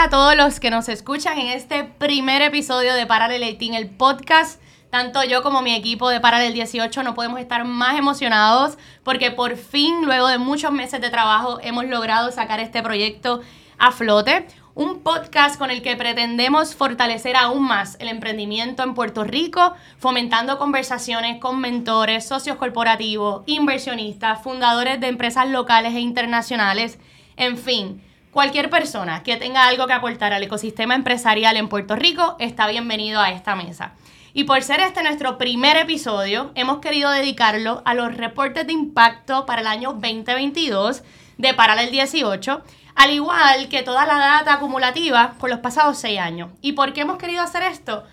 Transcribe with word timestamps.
A 0.00 0.08
todos 0.08 0.34
los 0.34 0.60
que 0.60 0.70
nos 0.70 0.88
escuchan 0.88 1.38
en 1.38 1.48
este 1.48 1.84
primer 1.84 2.40
episodio 2.40 2.94
de 2.94 3.04
Paralel 3.04 3.42
18, 3.42 3.76
el 3.76 3.90
podcast. 3.90 4.58
Tanto 4.88 5.22
yo 5.24 5.42
como 5.42 5.60
mi 5.60 5.74
equipo 5.74 6.08
de 6.08 6.20
Paralel 6.20 6.54
18 6.54 7.02
no 7.02 7.12
podemos 7.12 7.38
estar 7.38 7.66
más 7.66 7.98
emocionados 7.98 8.78
porque 9.04 9.30
por 9.30 9.58
fin, 9.58 10.06
luego 10.06 10.28
de 10.28 10.38
muchos 10.38 10.72
meses 10.72 11.02
de 11.02 11.10
trabajo, 11.10 11.58
hemos 11.60 11.84
logrado 11.84 12.32
sacar 12.32 12.60
este 12.60 12.82
proyecto 12.82 13.42
a 13.76 13.92
flote. 13.92 14.46
Un 14.74 15.00
podcast 15.00 15.58
con 15.58 15.70
el 15.70 15.82
que 15.82 15.96
pretendemos 15.96 16.74
fortalecer 16.74 17.36
aún 17.36 17.64
más 17.64 17.98
el 18.00 18.08
emprendimiento 18.08 18.82
en 18.82 18.94
Puerto 18.94 19.24
Rico, 19.24 19.74
fomentando 19.98 20.56
conversaciones 20.56 21.38
con 21.42 21.60
mentores, 21.60 22.26
socios 22.26 22.56
corporativos, 22.56 23.42
inversionistas, 23.44 24.42
fundadores 24.42 24.98
de 24.98 25.08
empresas 25.08 25.46
locales 25.46 25.92
e 25.94 26.00
internacionales, 26.00 26.98
en 27.36 27.58
fin 27.58 28.09
Cualquier 28.30 28.70
persona 28.70 29.24
que 29.24 29.36
tenga 29.36 29.66
algo 29.66 29.88
que 29.88 29.92
aportar 29.92 30.32
al 30.32 30.44
ecosistema 30.44 30.94
empresarial 30.94 31.56
en 31.56 31.68
Puerto 31.68 31.96
Rico 31.96 32.36
está 32.38 32.68
bienvenido 32.68 33.20
a 33.20 33.32
esta 33.32 33.56
mesa. 33.56 33.94
Y 34.32 34.44
por 34.44 34.62
ser 34.62 34.78
este 34.78 35.02
nuestro 35.02 35.36
primer 35.36 35.76
episodio, 35.76 36.52
hemos 36.54 36.78
querido 36.78 37.10
dedicarlo 37.10 37.82
a 37.84 37.94
los 37.94 38.16
reportes 38.16 38.68
de 38.68 38.72
impacto 38.72 39.46
para 39.46 39.62
el 39.62 39.66
año 39.66 39.94
2022 39.94 41.02
de 41.38 41.54
Paralel 41.54 41.90
18, 41.90 42.62
al 42.94 43.10
igual 43.10 43.68
que 43.68 43.82
toda 43.82 44.06
la 44.06 44.18
data 44.18 44.54
acumulativa 44.54 45.34
por 45.40 45.50
los 45.50 45.58
pasados 45.58 45.98
seis 45.98 46.20
años. 46.20 46.50
¿Y 46.60 46.74
por 46.74 46.92
qué 46.92 47.00
hemos 47.00 47.18
querido 47.18 47.42
hacer 47.42 47.64
esto? 47.64 48.04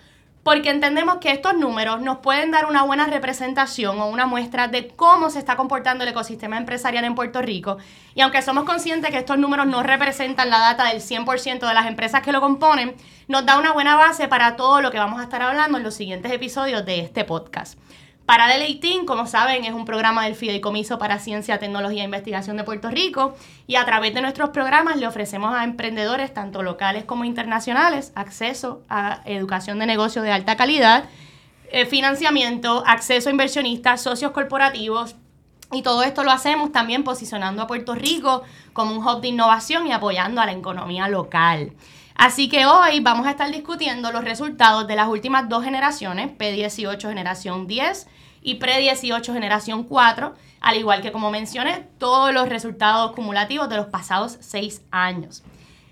Porque 0.48 0.70
entendemos 0.70 1.18
que 1.18 1.30
estos 1.30 1.52
números 1.52 2.00
nos 2.00 2.20
pueden 2.20 2.50
dar 2.50 2.64
una 2.64 2.82
buena 2.82 3.06
representación 3.06 4.00
o 4.00 4.06
una 4.06 4.24
muestra 4.24 4.66
de 4.66 4.88
cómo 4.88 5.28
se 5.28 5.40
está 5.40 5.56
comportando 5.56 6.04
el 6.04 6.08
ecosistema 6.08 6.56
empresarial 6.56 7.04
en 7.04 7.14
Puerto 7.14 7.42
Rico. 7.42 7.76
Y 8.14 8.22
aunque 8.22 8.40
somos 8.40 8.64
conscientes 8.64 9.10
que 9.10 9.18
estos 9.18 9.36
números 9.36 9.66
no 9.66 9.82
representan 9.82 10.48
la 10.48 10.58
data 10.58 10.86
del 10.86 11.02
100% 11.02 11.68
de 11.68 11.74
las 11.74 11.86
empresas 11.86 12.22
que 12.22 12.32
lo 12.32 12.40
componen, 12.40 12.94
nos 13.26 13.44
da 13.44 13.58
una 13.58 13.74
buena 13.74 13.96
base 13.96 14.26
para 14.26 14.56
todo 14.56 14.80
lo 14.80 14.90
que 14.90 14.96
vamos 14.96 15.20
a 15.20 15.24
estar 15.24 15.42
hablando 15.42 15.76
en 15.76 15.84
los 15.84 15.92
siguientes 15.92 16.32
episodios 16.32 16.82
de 16.86 17.00
este 17.00 17.24
podcast. 17.24 17.78
Paralel 18.28 18.60
18, 18.66 19.06
como 19.06 19.26
saben, 19.26 19.64
es 19.64 19.72
un 19.72 19.86
programa 19.86 20.26
del 20.26 20.34
Fideicomiso 20.34 20.98
para 20.98 21.18
Ciencia, 21.18 21.58
Tecnología 21.58 22.02
e 22.02 22.04
Investigación 22.04 22.58
de 22.58 22.64
Puerto 22.64 22.90
Rico 22.90 23.34
y 23.66 23.76
a 23.76 23.86
través 23.86 24.12
de 24.12 24.20
nuestros 24.20 24.50
programas 24.50 24.98
le 24.98 25.06
ofrecemos 25.06 25.54
a 25.54 25.64
emprendedores, 25.64 26.34
tanto 26.34 26.62
locales 26.62 27.06
como 27.06 27.24
internacionales, 27.24 28.12
acceso 28.14 28.82
a 28.90 29.22
educación 29.24 29.78
de 29.78 29.86
negocio 29.86 30.20
de 30.20 30.30
alta 30.30 30.58
calidad, 30.58 31.04
eh, 31.70 31.86
financiamiento, 31.86 32.84
acceso 32.86 33.30
a 33.30 33.32
inversionistas, 33.32 34.02
socios 34.02 34.32
corporativos, 34.32 35.16
y 35.72 35.80
todo 35.80 36.02
esto 36.02 36.22
lo 36.22 36.30
hacemos 36.30 36.70
también 36.70 37.04
posicionando 37.04 37.62
a 37.62 37.66
Puerto 37.66 37.94
Rico 37.94 38.42
como 38.74 38.92
un 38.92 38.98
hub 38.98 39.22
de 39.22 39.28
innovación 39.28 39.86
y 39.86 39.92
apoyando 39.92 40.42
a 40.42 40.44
la 40.44 40.52
economía 40.52 41.08
local. 41.08 41.72
Así 42.18 42.48
que 42.48 42.66
hoy 42.66 42.98
vamos 42.98 43.28
a 43.28 43.30
estar 43.30 43.48
discutiendo 43.48 44.10
los 44.10 44.24
resultados 44.24 44.88
de 44.88 44.96
las 44.96 45.06
últimas 45.06 45.48
dos 45.48 45.62
generaciones, 45.62 46.36
P18 46.36 47.08
generación 47.08 47.68
10 47.68 48.08
y 48.42 48.56
pre-18 48.56 49.32
generación 49.32 49.84
4, 49.84 50.34
al 50.60 50.76
igual 50.76 51.00
que 51.00 51.12
como 51.12 51.30
mencioné, 51.30 51.86
todos 51.98 52.34
los 52.34 52.48
resultados 52.48 53.12
cumulativos 53.12 53.68
de 53.68 53.76
los 53.76 53.86
pasados 53.86 54.36
seis 54.40 54.82
años. 54.90 55.44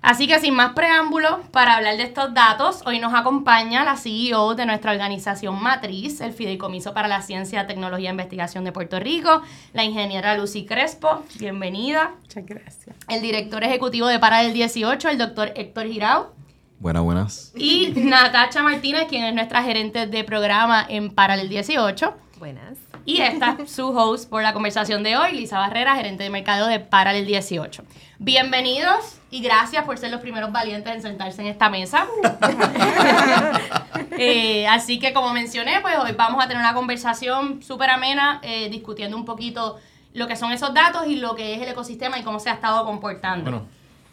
Así 0.00 0.28
que 0.28 0.38
sin 0.38 0.54
más 0.54 0.74
preámbulos, 0.74 1.40
para 1.50 1.76
hablar 1.76 1.96
de 1.96 2.04
estos 2.04 2.32
datos, 2.32 2.82
hoy 2.86 3.00
nos 3.00 3.14
acompaña 3.14 3.84
la 3.84 3.96
CEO 3.96 4.54
de 4.54 4.64
nuestra 4.64 4.92
organización 4.92 5.60
matriz, 5.60 6.20
el 6.20 6.32
Fideicomiso 6.32 6.94
para 6.94 7.08
la 7.08 7.20
Ciencia, 7.22 7.66
Tecnología 7.66 8.10
e 8.10 8.12
Investigación 8.12 8.64
de 8.64 8.72
Puerto 8.72 9.00
Rico, 9.00 9.42
la 9.72 9.84
ingeniera 9.84 10.36
Lucy 10.36 10.64
Crespo. 10.64 11.24
Bienvenida. 11.38 12.12
Muchas 12.22 12.46
gracias. 12.46 12.96
El 13.08 13.22
director 13.22 13.64
ejecutivo 13.64 14.06
de 14.06 14.18
Para 14.20 14.42
el 14.42 14.52
18, 14.52 15.08
el 15.08 15.18
doctor 15.18 15.52
Héctor 15.56 15.86
Girao. 15.86 16.32
Buenas, 16.78 17.02
buenas. 17.02 17.52
Y 17.56 17.92
Natacha 17.96 18.62
Martínez, 18.62 19.06
quien 19.08 19.24
es 19.24 19.34
nuestra 19.34 19.64
gerente 19.64 20.06
de 20.06 20.22
programa 20.22 20.86
en 20.88 21.10
Para 21.10 21.34
el 21.34 21.48
18. 21.48 22.14
Buenas. 22.38 22.78
Y 23.04 23.20
esta 23.20 23.56
es 23.58 23.72
su 23.72 23.88
host 23.88 24.30
por 24.30 24.42
la 24.42 24.52
conversación 24.52 25.02
de 25.02 25.16
hoy, 25.16 25.32
Lisa 25.32 25.58
Barrera, 25.58 25.96
gerente 25.96 26.22
de 26.22 26.30
mercado 26.30 26.68
de 26.68 26.78
Paralel 26.78 27.26
18. 27.26 27.82
Bienvenidos 28.18 29.17
y 29.30 29.40
gracias 29.40 29.84
por 29.84 29.98
ser 29.98 30.10
los 30.10 30.20
primeros 30.20 30.50
valientes 30.52 30.92
en 30.94 31.02
sentarse 31.02 31.42
en 31.42 31.48
esta 31.48 31.68
mesa. 31.70 32.06
Eh, 34.20 34.66
así 34.66 34.98
que 34.98 35.12
como 35.12 35.32
mencioné, 35.32 35.80
pues 35.80 35.96
hoy 35.96 36.10
vamos 36.10 36.44
a 36.44 36.48
tener 36.48 36.60
una 36.60 36.74
conversación 36.74 37.62
súper 37.62 37.90
amena 37.90 38.40
eh, 38.42 38.68
discutiendo 38.68 39.16
un 39.16 39.24
poquito 39.24 39.78
lo 40.12 40.26
que 40.26 40.34
son 40.34 40.50
esos 40.50 40.74
datos 40.74 41.06
y 41.06 41.16
lo 41.16 41.36
que 41.36 41.54
es 41.54 41.62
el 41.62 41.68
ecosistema 41.68 42.18
y 42.18 42.24
cómo 42.24 42.40
se 42.40 42.50
ha 42.50 42.54
estado 42.54 42.84
comportando. 42.84 43.64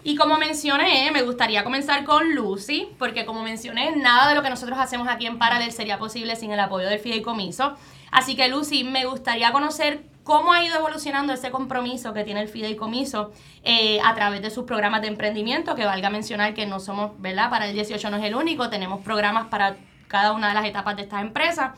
Y 0.04 0.16
como 0.16 0.38
mencioné, 0.38 1.10
me 1.12 1.24
gustaría 1.24 1.64
comenzar 1.64 2.06
con 2.06 2.36
Lucy, 2.36 2.90
porque 3.00 3.26
como 3.26 3.42
mencioné, 3.42 3.96
nada 3.96 4.30
de 4.30 4.36
lo 4.36 4.44
que 4.44 4.52
nosotros 4.52 4.78
hacemos 4.78 5.08
aquí 5.08 5.26
en 5.26 5.40
Paralel 5.40 5.72
sería 5.72 5.98
posible 5.98 6.36
sin 6.36 6.52
el 6.52 6.60
apoyo 6.60 6.88
del 6.88 7.00
fideicomiso. 7.00 7.76
Así 8.12 8.36
que 8.36 8.48
Lucy, 8.48 8.84
me 8.84 9.06
gustaría 9.06 9.52
conocer 9.52 10.04
cómo 10.26 10.52
ha 10.52 10.66
ido 10.66 10.76
evolucionando 10.76 11.32
ese 11.32 11.52
compromiso 11.52 12.12
que 12.14 12.24
tiene 12.24 12.42
el 12.42 12.50
fideicomiso 12.50 13.32
eh, 13.64 14.00
a 14.04 14.16
través 14.16 14.42
de 14.42 14.50
sus 14.50 14.66
programas 14.66 15.02
de 15.02 15.08
emprendimiento, 15.08 15.76
que 15.76 15.86
valga 15.86 16.10
mencionar 16.10 16.56
que 16.56 16.66
no 16.66 16.80
somos, 16.80 17.12
¿verdad? 17.22 17.52
Para 17.52 17.68
el 17.68 17.74
18 17.74 18.10
no 18.10 18.18
es 18.18 18.24
el 18.24 18.36
único, 18.36 18.70
tenemos 18.70 19.02
programas 19.02 19.48
para 19.48 19.78
cada 20.08 20.32
una 20.32 20.50
de 20.50 20.56
las 20.56 20.66
etapas 20.66 20.96
de 20.96 21.04
estas 21.04 21.22
empresas. 21.22 21.72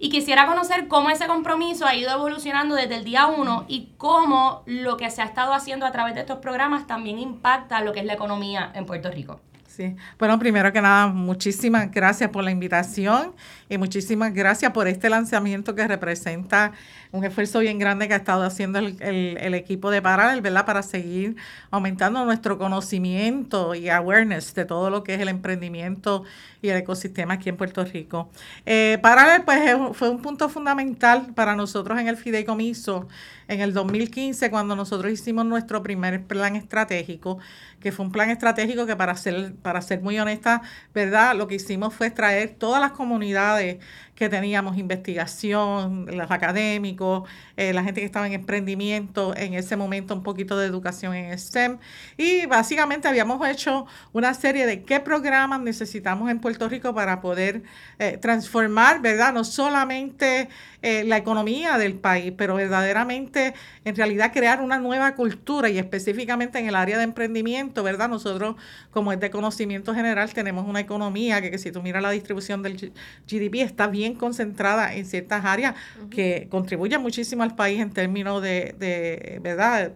Y 0.00 0.10
quisiera 0.10 0.46
conocer 0.46 0.88
cómo 0.88 1.10
ese 1.10 1.28
compromiso 1.28 1.86
ha 1.86 1.94
ido 1.94 2.10
evolucionando 2.10 2.74
desde 2.74 2.96
el 2.96 3.04
día 3.04 3.26
uno 3.26 3.66
y 3.68 3.92
cómo 3.98 4.64
lo 4.66 4.96
que 4.96 5.08
se 5.08 5.22
ha 5.22 5.24
estado 5.24 5.54
haciendo 5.54 5.86
a 5.86 5.92
través 5.92 6.14
de 6.14 6.22
estos 6.22 6.38
programas 6.38 6.88
también 6.88 7.20
impacta 7.20 7.82
lo 7.82 7.92
que 7.92 8.00
es 8.00 8.06
la 8.06 8.14
economía 8.14 8.72
en 8.74 8.84
Puerto 8.84 9.10
Rico. 9.12 9.40
Sí, 9.72 9.96
bueno, 10.18 10.38
primero 10.38 10.70
que 10.70 10.82
nada, 10.82 11.06
muchísimas 11.06 11.90
gracias 11.90 12.28
por 12.28 12.44
la 12.44 12.50
invitación 12.50 13.32
y 13.70 13.78
muchísimas 13.78 14.34
gracias 14.34 14.70
por 14.72 14.86
este 14.86 15.08
lanzamiento 15.08 15.74
que 15.74 15.88
representa 15.88 16.72
un 17.12 17.24
esfuerzo 17.24 17.60
bien 17.60 17.78
grande 17.78 18.08
que 18.08 18.14
ha 18.14 18.16
estado 18.16 18.42
haciendo 18.42 18.78
el, 18.78 18.96
el, 19.00 19.54
equipo 19.54 19.90
de 19.90 20.00
Paralel, 20.00 20.40
¿verdad? 20.40 20.64
Para 20.64 20.82
seguir 20.82 21.36
aumentando 21.70 22.24
nuestro 22.24 22.56
conocimiento 22.56 23.74
y 23.74 23.90
awareness 23.90 24.54
de 24.54 24.64
todo 24.64 24.88
lo 24.88 25.04
que 25.04 25.14
es 25.14 25.20
el 25.20 25.28
emprendimiento 25.28 26.24
y 26.62 26.68
el 26.68 26.78
ecosistema 26.78 27.34
aquí 27.34 27.50
en 27.50 27.58
Puerto 27.58 27.84
Rico. 27.84 28.30
Eh, 28.64 28.98
pues, 29.44 29.60
fue 29.92 30.08
un 30.08 30.22
punto 30.22 30.48
fundamental 30.48 31.34
para 31.34 31.54
nosotros 31.54 32.00
en 32.00 32.08
el 32.08 32.16
fideicomiso 32.16 33.08
en 33.48 33.60
el 33.60 33.74
2015, 33.74 34.50
cuando 34.50 34.74
nosotros 34.74 35.12
hicimos 35.12 35.44
nuestro 35.44 35.82
primer 35.82 36.22
plan 36.24 36.56
estratégico, 36.56 37.38
que 37.80 37.92
fue 37.92 38.06
un 38.06 38.12
plan 38.12 38.30
estratégico 38.30 38.86
que 38.86 38.96
para 38.96 39.14
ser, 39.16 39.54
para 39.56 39.82
ser 39.82 40.00
muy 40.00 40.18
honesta, 40.18 40.62
¿verdad? 40.94 41.36
Lo 41.36 41.48
que 41.48 41.56
hicimos 41.56 41.92
fue 41.92 42.10
traer 42.10 42.54
todas 42.58 42.80
las 42.80 42.92
comunidades 42.92 43.78
que 44.14 44.28
teníamos 44.28 44.76
investigación, 44.76 46.06
los 46.06 46.30
académicos, 46.30 47.28
eh, 47.56 47.72
la 47.72 47.82
gente 47.82 48.00
que 48.00 48.06
estaba 48.06 48.26
en 48.26 48.34
emprendimiento, 48.34 49.34
en 49.36 49.54
ese 49.54 49.76
momento 49.76 50.14
un 50.14 50.22
poquito 50.22 50.58
de 50.58 50.66
educación 50.66 51.14
en 51.14 51.36
STEM. 51.38 51.78
Y 52.18 52.46
básicamente 52.46 53.08
habíamos 53.08 53.46
hecho 53.48 53.86
una 54.12 54.34
serie 54.34 54.66
de 54.66 54.82
qué 54.82 55.00
programas 55.00 55.60
necesitamos 55.60 56.30
en 56.30 56.40
Puerto 56.40 56.68
Rico 56.68 56.94
para 56.94 57.20
poder 57.20 57.62
eh, 57.98 58.18
transformar, 58.20 59.00
¿verdad? 59.00 59.32
No 59.32 59.44
solamente 59.44 60.48
eh, 60.82 61.04
la 61.04 61.16
economía 61.16 61.78
del 61.78 61.94
país, 61.94 62.32
pero 62.36 62.56
verdaderamente 62.56 63.54
en 63.84 63.96
realidad 63.96 64.32
crear 64.32 64.60
una 64.60 64.78
nueva 64.78 65.14
cultura 65.14 65.70
y 65.70 65.78
específicamente 65.78 66.58
en 66.58 66.68
el 66.68 66.74
área 66.74 66.98
de 66.98 67.04
emprendimiento, 67.04 67.82
¿verdad? 67.82 68.08
Nosotros, 68.08 68.56
como 68.90 69.12
es 69.12 69.20
de 69.20 69.30
conocimiento 69.30 69.94
general, 69.94 70.32
tenemos 70.34 70.66
una 70.68 70.80
economía 70.80 71.40
que, 71.40 71.50
que 71.50 71.58
si 71.58 71.72
tú 71.72 71.82
miras 71.82 72.02
la 72.02 72.10
distribución 72.10 72.62
del 72.62 72.92
GDP 73.26 73.62
está 73.62 73.86
bien 73.86 74.01
concentrada 74.14 74.94
en 74.94 75.06
ciertas 75.06 75.44
áreas 75.44 75.74
que 76.10 76.48
contribuyen 76.50 77.00
muchísimo 77.00 77.42
al 77.42 77.54
país 77.54 77.80
en 77.80 77.90
términos 77.90 78.42
de, 78.42 78.74
de 78.78 79.40
¿verdad? 79.42 79.92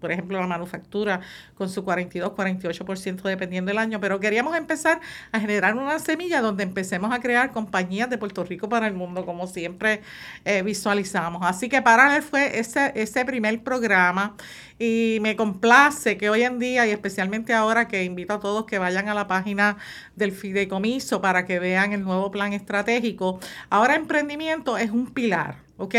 por 0.00 0.12
ejemplo, 0.12 0.40
la 0.40 0.46
manufactura 0.46 1.20
con 1.54 1.68
su 1.68 1.84
42, 1.84 2.32
48% 2.32 3.22
dependiendo 3.22 3.70
del 3.70 3.78
año, 3.78 4.00
pero 4.00 4.20
queríamos 4.20 4.56
empezar 4.56 5.00
a 5.32 5.40
generar 5.40 5.74
una 5.74 5.98
semilla 5.98 6.40
donde 6.40 6.62
empecemos 6.62 7.12
a 7.12 7.20
crear 7.20 7.52
compañías 7.52 8.10
de 8.10 8.18
Puerto 8.18 8.44
Rico 8.44 8.68
para 8.68 8.86
el 8.86 8.94
mundo, 8.94 9.24
como 9.24 9.46
siempre 9.46 10.02
eh, 10.44 10.62
visualizamos. 10.62 11.42
Así 11.44 11.68
que 11.68 11.82
Paralel 11.82 12.22
fue 12.22 12.58
ese, 12.58 12.92
ese 12.94 13.24
primer 13.24 13.62
programa 13.62 14.34
y 14.78 15.18
me 15.22 15.36
complace 15.36 16.18
que 16.18 16.28
hoy 16.28 16.42
en 16.42 16.58
día 16.58 16.86
y 16.86 16.90
especialmente 16.90 17.54
ahora 17.54 17.88
que 17.88 18.04
invito 18.04 18.34
a 18.34 18.40
todos 18.40 18.66
que 18.66 18.78
vayan 18.78 19.08
a 19.08 19.14
la 19.14 19.26
página 19.26 19.78
del 20.16 20.32
fideicomiso 20.32 21.20
para 21.20 21.46
que 21.46 21.58
vean 21.58 21.92
el 21.92 22.02
nuevo 22.02 22.30
plan 22.30 22.52
estratégico, 22.52 23.40
ahora 23.70 23.94
emprendimiento 23.94 24.78
es 24.78 24.90
un 24.90 25.06
pilar 25.12 25.66
¿ok? 25.78 25.94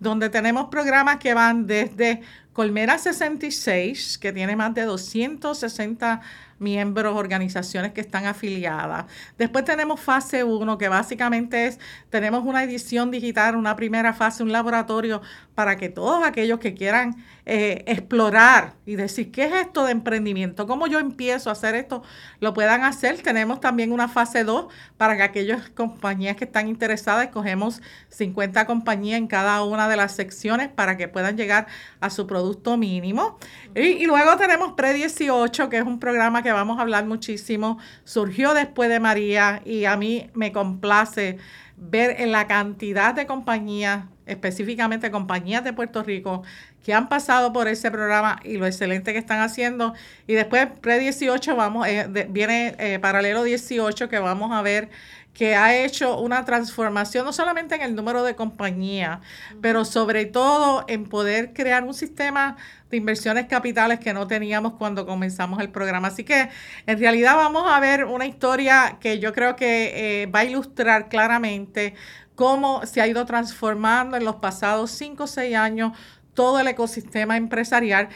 Donde 0.00 0.30
tenemos 0.30 0.68
programas 0.68 1.18
que 1.18 1.34
van 1.34 1.66
desde 1.66 2.22
Colmera 2.52 2.98
66, 2.98 4.18
que 4.18 4.32
tiene 4.32 4.56
más 4.56 4.74
de 4.74 4.82
260 4.82 6.20
miembros, 6.58 7.16
organizaciones 7.16 7.92
que 7.92 8.00
están 8.00 8.26
afiliadas. 8.26 9.06
Después 9.36 9.64
tenemos 9.64 10.00
fase 10.00 10.44
1, 10.44 10.78
que 10.78 10.88
básicamente 10.88 11.66
es, 11.66 11.78
tenemos 12.10 12.44
una 12.44 12.64
edición 12.64 13.10
digital, 13.10 13.56
una 13.56 13.76
primera 13.76 14.12
fase, 14.12 14.42
un 14.42 14.52
laboratorio 14.52 15.22
para 15.54 15.76
que 15.76 15.88
todos 15.88 16.24
aquellos 16.24 16.58
que 16.58 16.74
quieran 16.74 17.16
eh, 17.44 17.82
explorar 17.86 18.74
y 18.84 18.96
decir, 18.96 19.32
¿qué 19.32 19.46
es 19.46 19.52
esto 19.54 19.84
de 19.84 19.92
emprendimiento? 19.92 20.66
¿Cómo 20.66 20.86
yo 20.86 20.98
empiezo 20.98 21.48
a 21.48 21.54
hacer 21.54 21.74
esto? 21.74 22.02
Lo 22.40 22.52
puedan 22.52 22.84
hacer. 22.84 23.22
Tenemos 23.22 23.60
también 23.60 23.90
una 23.90 24.06
fase 24.06 24.44
2 24.44 24.66
para 24.96 25.16
que 25.16 25.22
aquellas 25.22 25.70
compañías 25.70 26.36
que 26.36 26.44
están 26.44 26.68
interesadas, 26.68 27.24
escogemos 27.24 27.80
50 28.10 28.66
compañías 28.66 29.18
en 29.18 29.26
cada 29.26 29.64
una 29.64 29.88
de 29.88 29.96
las 29.96 30.14
secciones 30.14 30.68
para 30.68 30.96
que 30.96 31.08
puedan 31.08 31.36
llegar 31.36 31.66
a 32.00 32.10
su 32.10 32.26
producto 32.26 32.76
mínimo. 32.76 33.38
Y, 33.74 33.80
y 33.80 34.04
luego 34.04 34.36
tenemos 34.36 34.74
Pre-18, 34.74 35.68
que 35.68 35.78
es 35.78 35.84
un 35.84 35.98
programa 35.98 36.42
que 36.42 36.47
vamos 36.52 36.78
a 36.78 36.82
hablar 36.82 37.06
muchísimo, 37.06 37.78
surgió 38.04 38.54
después 38.54 38.88
de 38.88 39.00
María 39.00 39.62
y 39.64 39.84
a 39.84 39.96
mí 39.96 40.30
me 40.34 40.52
complace 40.52 41.38
ver 41.76 42.20
en 42.20 42.32
la 42.32 42.46
cantidad 42.46 43.14
de 43.14 43.26
compañías, 43.26 44.04
específicamente 44.26 45.10
compañías 45.10 45.64
de 45.64 45.72
Puerto 45.72 46.02
Rico, 46.02 46.42
que 46.84 46.94
han 46.94 47.08
pasado 47.08 47.52
por 47.52 47.68
ese 47.68 47.90
programa 47.90 48.40
y 48.44 48.56
lo 48.56 48.66
excelente 48.66 49.12
que 49.12 49.18
están 49.18 49.40
haciendo. 49.40 49.94
Y 50.26 50.34
después, 50.34 50.68
pre-18, 50.80 51.56
vamos, 51.56 51.86
eh, 51.86 52.06
viene 52.30 52.74
eh, 52.78 52.98
paralelo 52.98 53.42
18, 53.42 54.08
que 54.08 54.18
vamos 54.18 54.52
a 54.52 54.62
ver 54.62 54.88
que 55.38 55.54
ha 55.54 55.72
hecho 55.72 56.18
una 56.18 56.44
transformación 56.44 57.24
no 57.24 57.32
solamente 57.32 57.76
en 57.76 57.82
el 57.82 57.94
número 57.94 58.24
de 58.24 58.34
compañías, 58.34 59.20
pero 59.60 59.84
sobre 59.84 60.26
todo 60.26 60.84
en 60.88 61.04
poder 61.08 61.52
crear 61.52 61.84
un 61.84 61.94
sistema 61.94 62.56
de 62.90 62.96
inversiones 62.96 63.46
capitales 63.46 64.00
que 64.00 64.12
no 64.12 64.26
teníamos 64.26 64.72
cuando 64.72 65.06
comenzamos 65.06 65.60
el 65.60 65.70
programa. 65.70 66.08
Así 66.08 66.24
que 66.24 66.48
en 66.86 66.98
realidad 66.98 67.36
vamos 67.36 67.70
a 67.70 67.78
ver 67.78 68.04
una 68.04 68.26
historia 68.26 68.96
que 68.98 69.20
yo 69.20 69.32
creo 69.32 69.54
que 69.54 70.22
eh, 70.22 70.26
va 70.26 70.40
a 70.40 70.44
ilustrar 70.44 71.08
claramente 71.08 71.94
cómo 72.34 72.84
se 72.84 73.00
ha 73.00 73.06
ido 73.06 73.24
transformando 73.24 74.16
en 74.16 74.24
los 74.24 74.36
pasados 74.36 74.90
cinco 74.90 75.24
o 75.24 75.26
seis 75.28 75.54
años 75.54 75.92
todo 76.34 76.58
el 76.58 76.66
ecosistema 76.66 77.36
empresarial, 77.36 78.08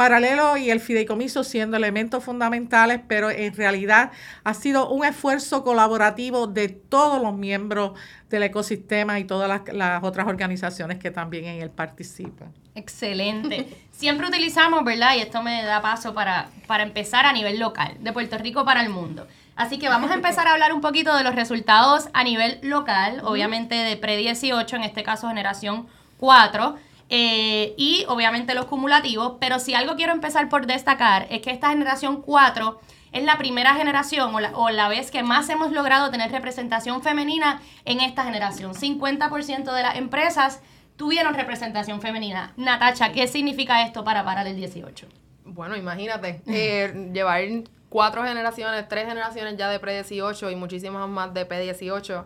paralelo 0.00 0.56
y 0.56 0.70
el 0.70 0.80
fideicomiso 0.80 1.44
siendo 1.44 1.76
elementos 1.76 2.24
fundamentales, 2.24 3.02
pero 3.06 3.28
en 3.28 3.54
realidad 3.54 4.12
ha 4.44 4.54
sido 4.54 4.88
un 4.88 5.04
esfuerzo 5.04 5.62
colaborativo 5.62 6.46
de 6.46 6.70
todos 6.70 7.20
los 7.20 7.34
miembros 7.34 7.92
del 8.30 8.44
ecosistema 8.44 9.18
y 9.18 9.24
todas 9.24 9.60
las, 9.70 10.02
otras 10.02 10.26
organizaciones 10.26 10.98
que 10.98 11.10
también 11.10 11.44
en 11.44 11.60
él 11.60 11.68
participan. 11.68 12.50
Excelente. 12.74 13.68
Siempre 13.90 14.26
utilizamos, 14.26 14.84
¿verdad? 14.84 15.16
Y 15.16 15.20
esto 15.20 15.42
me 15.42 15.62
da 15.64 15.82
paso 15.82 16.14
para, 16.14 16.48
para 16.66 16.82
empezar 16.82 17.26
a 17.26 17.34
nivel 17.34 17.58
local, 17.58 17.98
de 18.00 18.14
Puerto 18.14 18.38
Rico 18.38 18.64
para 18.64 18.80
el 18.80 18.88
mundo. 18.88 19.26
Así 19.54 19.78
que 19.78 19.90
vamos 19.90 20.10
a 20.10 20.14
empezar 20.14 20.48
a 20.48 20.52
hablar 20.52 20.72
un 20.72 20.80
poquito 20.80 21.14
de 21.14 21.24
los 21.24 21.34
resultados 21.34 22.08
a 22.14 22.24
nivel 22.24 22.58
local, 22.62 23.20
obviamente 23.22 23.74
de 23.74 23.98
pre-18, 23.98 24.76
en 24.76 24.84
este 24.84 25.02
caso 25.02 25.28
generación 25.28 25.88
4 26.16 26.78
eh, 27.12 27.74
y 27.76 28.04
obviamente 28.06 28.54
los 28.54 28.66
cumulativos, 28.66 29.34
pero 29.40 29.58
si 29.58 29.74
algo 29.74 29.96
quiero 29.96 30.12
empezar 30.12 30.48
por 30.48 30.66
destacar 30.66 31.26
es 31.28 31.42
que 31.42 31.50
esta 31.50 31.70
generación 31.70 32.22
4 32.22 32.80
es 33.10 33.24
la 33.24 33.36
primera 33.36 33.74
generación 33.74 34.32
o 34.54 34.70
la, 34.70 34.88
vez 34.88 35.10
que 35.10 35.24
más 35.24 35.48
hemos 35.48 35.72
logrado 35.72 36.12
tener 36.12 36.30
representación 36.30 37.02
femenina 37.02 37.60
en 37.84 37.98
esta 37.98 38.22
generación. 38.22 38.74
50% 38.74 39.74
de 39.74 39.82
las 39.82 39.96
empresas 39.96 40.60
tuvieron 40.96 41.34
representación 41.34 42.00
femenina. 42.00 42.52
Natacha, 42.56 43.10
¿qué 43.10 43.26
significa 43.26 43.84
esto 43.84 44.04
para 44.04 44.24
parar 44.24 44.46
el 44.46 44.54
18? 44.54 45.08
Bueno, 45.46 45.76
imagínate, 45.76 46.42
eh, 46.46 47.10
llevar 47.12 47.42
cuatro 47.88 48.22
generaciones, 48.22 48.86
tres 48.88 49.08
generaciones 49.08 49.56
ya 49.56 49.68
de 49.68 49.80
pre-18 49.80 50.52
y 50.52 50.54
muchísimas 50.54 51.08
más 51.08 51.34
de 51.34 51.48
P18 51.48 52.24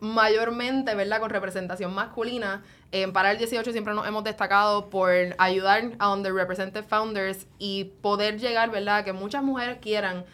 mayormente, 0.00 0.94
¿verdad? 0.94 1.20
Con 1.20 1.30
representación 1.30 1.94
masculina. 1.94 2.62
En 2.92 3.12
Para 3.12 3.30
el 3.30 3.38
18 3.38 3.70
siempre 3.70 3.94
nos 3.94 4.06
hemos 4.06 4.24
destacado 4.24 4.90
por 4.90 5.10
ayudar 5.38 5.92
a 6.00 6.12
underrepresented 6.12 6.84
founders 6.84 7.46
y 7.58 7.84
poder 7.84 8.40
llegar, 8.40 8.70
¿verdad? 8.70 8.98
A 8.98 9.04
que 9.04 9.12
muchas 9.12 9.44
mujeres 9.44 9.78
quieran 9.80 10.24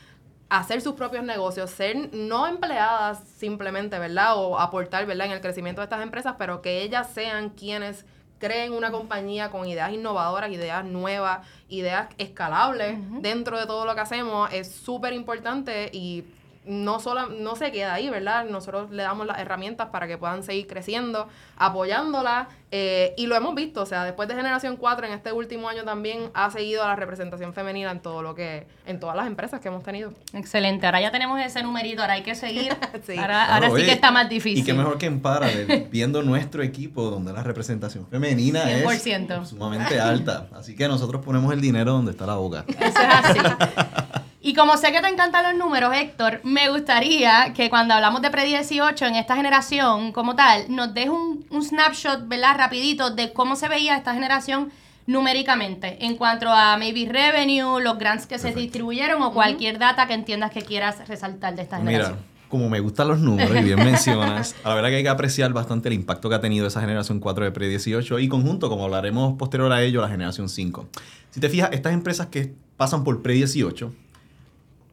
hacer 0.48 0.80
sus 0.80 0.94
propios 0.94 1.22
negocios, 1.22 1.70
ser 1.70 2.14
no 2.14 2.46
empleadas 2.46 3.20
simplemente, 3.36 3.98
¿verdad? 3.98 4.38
O 4.38 4.58
aportar, 4.58 5.04
¿verdad? 5.04 5.26
En 5.26 5.32
el 5.32 5.40
crecimiento 5.42 5.82
de 5.82 5.84
estas 5.84 6.02
empresas, 6.02 6.36
pero 6.38 6.62
que 6.62 6.82
ellas 6.82 7.10
sean 7.12 7.50
quienes 7.50 8.06
creen 8.38 8.72
una 8.72 8.90
compañía 8.90 9.50
con 9.50 9.66
ideas 9.66 9.92
innovadoras, 9.92 10.50
ideas 10.50 10.84
nuevas, 10.84 11.46
ideas 11.68 12.08
escalables 12.18 12.98
dentro 13.20 13.58
de 13.58 13.66
todo 13.66 13.84
lo 13.84 13.94
que 13.94 14.00
hacemos 14.00 14.50
es 14.52 14.70
súper 14.70 15.12
importante 15.14 15.90
y 15.92 16.24
no, 16.66 17.00
solo, 17.00 17.28
no 17.28 17.56
se 17.56 17.70
queda 17.72 17.94
ahí, 17.94 18.10
¿verdad? 18.10 18.44
Nosotros 18.46 18.90
le 18.90 19.02
damos 19.02 19.26
las 19.26 19.38
herramientas 19.38 19.88
para 19.90 20.06
que 20.06 20.18
puedan 20.18 20.42
seguir 20.42 20.66
creciendo, 20.66 21.28
apoyándola, 21.56 22.48
eh, 22.72 23.14
y 23.16 23.26
lo 23.26 23.36
hemos 23.36 23.54
visto, 23.54 23.82
o 23.82 23.86
sea, 23.86 24.04
después 24.04 24.28
de 24.28 24.34
Generación 24.34 24.76
4, 24.76 25.06
en 25.06 25.12
este 25.12 25.32
último 25.32 25.68
año 25.68 25.84
también 25.84 26.30
ha 26.34 26.50
seguido 26.50 26.84
la 26.84 26.96
representación 26.96 27.54
femenina 27.54 27.92
en 27.92 28.00
todo 28.00 28.22
lo 28.22 28.34
que, 28.34 28.66
en 28.86 28.98
todas 28.98 29.14
las 29.14 29.28
empresas 29.28 29.60
que 29.60 29.68
hemos 29.68 29.84
tenido. 29.84 30.12
Excelente, 30.32 30.84
ahora 30.84 31.00
ya 31.00 31.12
tenemos 31.12 31.40
ese 31.40 31.62
numerito, 31.62 32.02
ahora 32.02 32.14
hay 32.14 32.22
que 32.22 32.34
seguir. 32.34 32.76
Ahora, 33.18 33.70
sí 33.70 33.84
que 33.84 33.92
está 33.92 34.10
más 34.10 34.28
difícil. 34.28 34.62
Y 34.62 34.64
qué 34.64 34.74
mejor 34.74 34.98
que 34.98 35.06
en 35.06 35.20
Paralel, 35.20 35.88
viendo 35.90 36.22
nuestro 36.22 36.62
equipo 36.62 37.10
donde 37.10 37.32
la 37.32 37.42
representación 37.42 38.06
femenina 38.06 38.70
es 38.70 39.02
sumamente 39.48 40.00
alta. 40.00 40.48
Así 40.54 40.74
que 40.74 40.88
nosotros 40.88 41.24
ponemos 41.24 41.52
el 41.52 41.60
dinero 41.60 41.92
donde 41.92 42.12
está 42.12 42.26
la 42.26 42.34
boca. 42.34 42.64
Eso 42.68 42.80
es 42.80 42.96
así. 42.96 43.38
Y 44.46 44.54
como 44.54 44.76
sé 44.76 44.92
que 44.92 45.00
te 45.00 45.08
encantan 45.08 45.42
los 45.42 45.56
números, 45.56 45.92
Héctor, 45.92 46.40
me 46.44 46.70
gustaría 46.70 47.52
que 47.52 47.68
cuando 47.68 47.94
hablamos 47.94 48.22
de 48.22 48.30
pre-18 48.30 49.08
en 49.08 49.16
esta 49.16 49.34
generación 49.34 50.12
como 50.12 50.36
tal, 50.36 50.66
nos 50.68 50.94
des 50.94 51.08
un, 51.08 51.44
un 51.50 51.64
snapshot, 51.64 52.28
¿verdad? 52.28 52.54
Rapidito 52.56 53.10
de 53.10 53.32
cómo 53.32 53.56
se 53.56 53.66
veía 53.68 53.96
esta 53.96 54.14
generación 54.14 54.70
numéricamente 55.08 55.98
en 56.06 56.16
cuanto 56.16 56.48
a 56.48 56.76
maybe 56.76 57.12
revenue, 57.12 57.80
los 57.80 57.98
grants 57.98 58.26
que 58.26 58.38
se 58.38 58.52
distribuyeron 58.52 59.20
o 59.20 59.32
cualquier 59.32 59.80
data 59.80 60.06
que 60.06 60.14
entiendas 60.14 60.52
que 60.52 60.62
quieras 60.62 61.08
resaltar 61.08 61.56
de 61.56 61.62
esta 61.62 61.78
generación. 61.78 62.12
Mira, 62.12 62.48
como 62.48 62.70
me 62.70 62.78
gustan 62.78 63.08
los 63.08 63.18
números 63.18 63.56
y 63.56 63.64
bien 63.64 63.78
mencionas, 63.84 64.54
a 64.62 64.68
la 64.68 64.74
verdad 64.76 64.90
que 64.90 64.96
hay 64.98 65.02
que 65.02 65.08
apreciar 65.08 65.52
bastante 65.52 65.88
el 65.88 65.94
impacto 65.94 66.28
que 66.28 66.36
ha 66.36 66.40
tenido 66.40 66.68
esa 66.68 66.80
generación 66.80 67.18
4 67.18 67.46
de 67.46 67.50
pre-18 67.50 68.22
y 68.22 68.28
conjunto, 68.28 68.68
como 68.68 68.84
hablaremos 68.84 69.36
posterior 69.36 69.72
a 69.72 69.82
ello, 69.82 70.02
la 70.02 70.08
generación 70.08 70.48
5. 70.48 70.88
Si 71.30 71.40
te 71.40 71.48
fijas, 71.48 71.70
estas 71.72 71.92
empresas 71.92 72.28
que 72.28 72.54
pasan 72.76 73.02
por 73.02 73.22
pre-18 73.22 73.90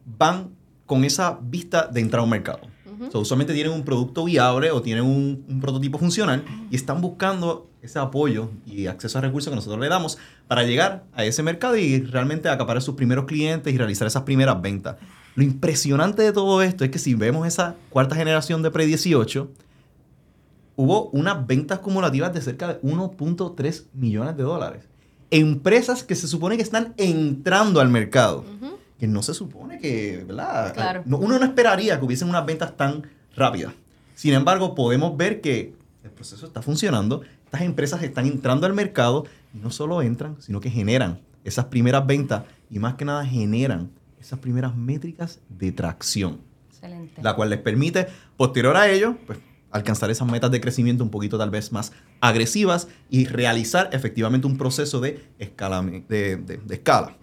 van 0.04 0.50
con 0.86 1.04
esa 1.04 1.38
vista 1.42 1.86
de 1.86 2.00
entrar 2.00 2.20
a 2.20 2.24
un 2.24 2.30
mercado. 2.30 2.60
usualmente 3.12 3.54
tienen 3.54 3.72
un 3.72 3.84
producto 3.84 4.24
viable 4.24 4.70
o 4.70 4.82
tienen 4.82 5.04
un, 5.04 5.60
prototipo 5.60 5.98
funcional 5.98 6.44
y 6.70 6.76
están 6.76 7.00
buscando 7.00 7.70
ese 7.82 7.98
apoyo 7.98 8.50
y 8.66 8.86
acceso 8.86 9.18
a 9.18 9.20
recursos 9.20 9.50
que 9.50 9.56
nosotros 9.56 9.80
le 9.80 9.88
damos 9.88 10.18
para 10.48 10.62
llegar 10.62 11.04
a 11.12 11.24
ese 11.24 11.42
mercado 11.42 11.76
y 11.76 12.00
realmente 12.00 12.48
acaparar 12.48 12.82
sus 12.82 12.94
primeros 12.94 13.26
clientes 13.26 13.72
y 13.72 13.76
realizar 13.76 14.06
esas 14.06 14.22
primeras 14.22 14.60
ventas. 14.60 14.96
Lo 15.34 15.42
impresionante 15.42 16.22
de 16.22 16.32
todo 16.32 16.62
esto 16.62 16.84
es 16.84 16.90
que 16.90 16.98
si 16.98 17.14
vemos 17.14 17.46
esa 17.46 17.76
cuarta 17.90 18.14
generación 18.14 18.62
de 18.62 18.70
pre-18, 18.70 19.48
hubo 20.76 21.10
unas 21.10 21.46
ventas 21.46 21.78
acumulativas 21.78 22.32
de 22.32 22.40
cerca 22.40 22.68
de 22.68 22.80
1.3 22.82 23.84
millones 23.92 24.36
de 24.36 24.42
dólares. 24.42 24.84
Empresas 25.30 26.04
que 26.04 26.14
se 26.14 26.28
supone 26.28 26.56
que 26.56 26.62
están 26.62 26.94
entrando 26.96 27.80
al 27.80 27.88
mercado 27.88 28.44
que 29.04 29.08
no 29.08 29.22
se 29.22 29.34
supone 29.34 29.78
que, 29.78 30.24
¿verdad? 30.26 31.02
uno 31.04 31.38
no 31.38 31.44
esperaría 31.44 31.98
que 31.98 32.04
hubiesen 32.06 32.30
unas 32.30 32.46
ventas 32.46 32.74
tan 32.74 33.06
rápidas. 33.36 33.74
Sin 34.14 34.32
embargo, 34.32 34.74
podemos 34.74 35.14
ver 35.14 35.42
que 35.42 35.74
el 36.02 36.10
proceso 36.10 36.46
está 36.46 36.62
funcionando, 36.62 37.20
estas 37.44 37.60
empresas 37.60 38.02
están 38.02 38.24
entrando 38.24 38.66
al 38.66 38.72
mercado 38.72 39.26
y 39.52 39.58
no 39.58 39.70
solo 39.70 40.00
entran, 40.00 40.36
sino 40.40 40.58
que 40.58 40.70
generan 40.70 41.20
esas 41.44 41.66
primeras 41.66 42.06
ventas 42.06 42.44
y 42.70 42.78
más 42.78 42.94
que 42.94 43.04
nada 43.04 43.26
generan 43.26 43.90
esas 44.18 44.38
primeras 44.38 44.74
métricas 44.74 45.40
de 45.50 45.70
tracción. 45.70 46.40
Excelente. 46.70 47.22
La 47.22 47.34
cual 47.36 47.50
les 47.50 47.58
permite, 47.58 48.06
posterior 48.38 48.74
a 48.78 48.88
ello, 48.88 49.18
pues, 49.26 49.38
alcanzar 49.70 50.10
esas 50.10 50.26
metas 50.26 50.50
de 50.50 50.62
crecimiento 50.62 51.04
un 51.04 51.10
poquito 51.10 51.36
tal 51.36 51.50
vez 51.50 51.72
más 51.72 51.92
agresivas 52.22 52.88
y 53.10 53.26
realizar 53.26 53.90
efectivamente 53.92 54.46
un 54.46 54.56
proceso 54.56 55.00
de 55.00 55.22
escala. 55.38 55.82
de 55.82 56.58
escala. 56.70 57.18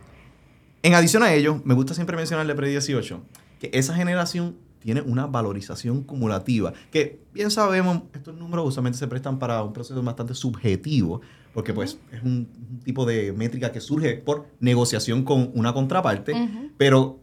En 0.84 0.96
adición 0.96 1.22
a 1.22 1.34
ello, 1.34 1.62
me 1.64 1.76
gusta 1.76 1.94
siempre 1.94 2.18
mencionar 2.18 2.50
el 2.50 2.56
pre-18, 2.56 3.20
que 3.60 3.70
esa 3.74 3.94
generación 3.94 4.56
tiene 4.80 5.02
una 5.02 5.28
valorización 5.28 6.02
cumulativa, 6.02 6.74
que 6.92 7.20
bien 7.34 7.52
sabemos, 7.52 8.02
estos 8.14 8.36
números 8.36 8.68
usualmente 8.68 8.98
se 8.98 9.08
prestan 9.08 9.38
para 9.38 9.62
un 9.64 9.74
proceso 9.74 10.02
bastante 10.02 10.34
subjetivo, 10.34 11.22
porque 11.54 11.72
pues 11.72 12.00
es 12.12 12.24
un, 12.24 12.48
tipo 12.84 13.06
de 13.06 13.32
métrica 13.32 13.72
que 13.72 13.80
surge 13.80 14.16
por 14.16 14.48
negociación 14.60 15.24
con 15.24 15.52
una 15.54 15.72
contraparte, 15.72 16.34
pero 16.78 17.20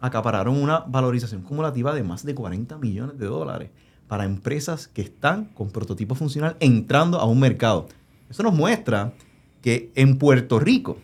acapararon 0.00 0.60
una 0.60 0.80
valorización 0.80 1.40
cumulativa 1.40 1.94
de 1.94 2.02
más 2.02 2.26
de 2.26 2.34
40 2.34 2.76
millones 2.78 3.18
de 3.18 3.26
dólares. 3.26 3.70
para 4.06 4.24
empresas 4.24 4.88
que 4.88 5.02
están 5.02 5.46
con 5.52 5.70
prototipo 5.70 6.14
funcional 6.14 6.56
entrando 6.60 7.18
a 7.18 7.26
un 7.26 7.38
mercado. 7.38 7.88
Eso 8.30 8.42
nos 8.42 8.54
muestra 8.54 9.12
que 9.60 9.92
en 9.94 10.16
Puerto 10.16 10.58
Rico 10.58 10.96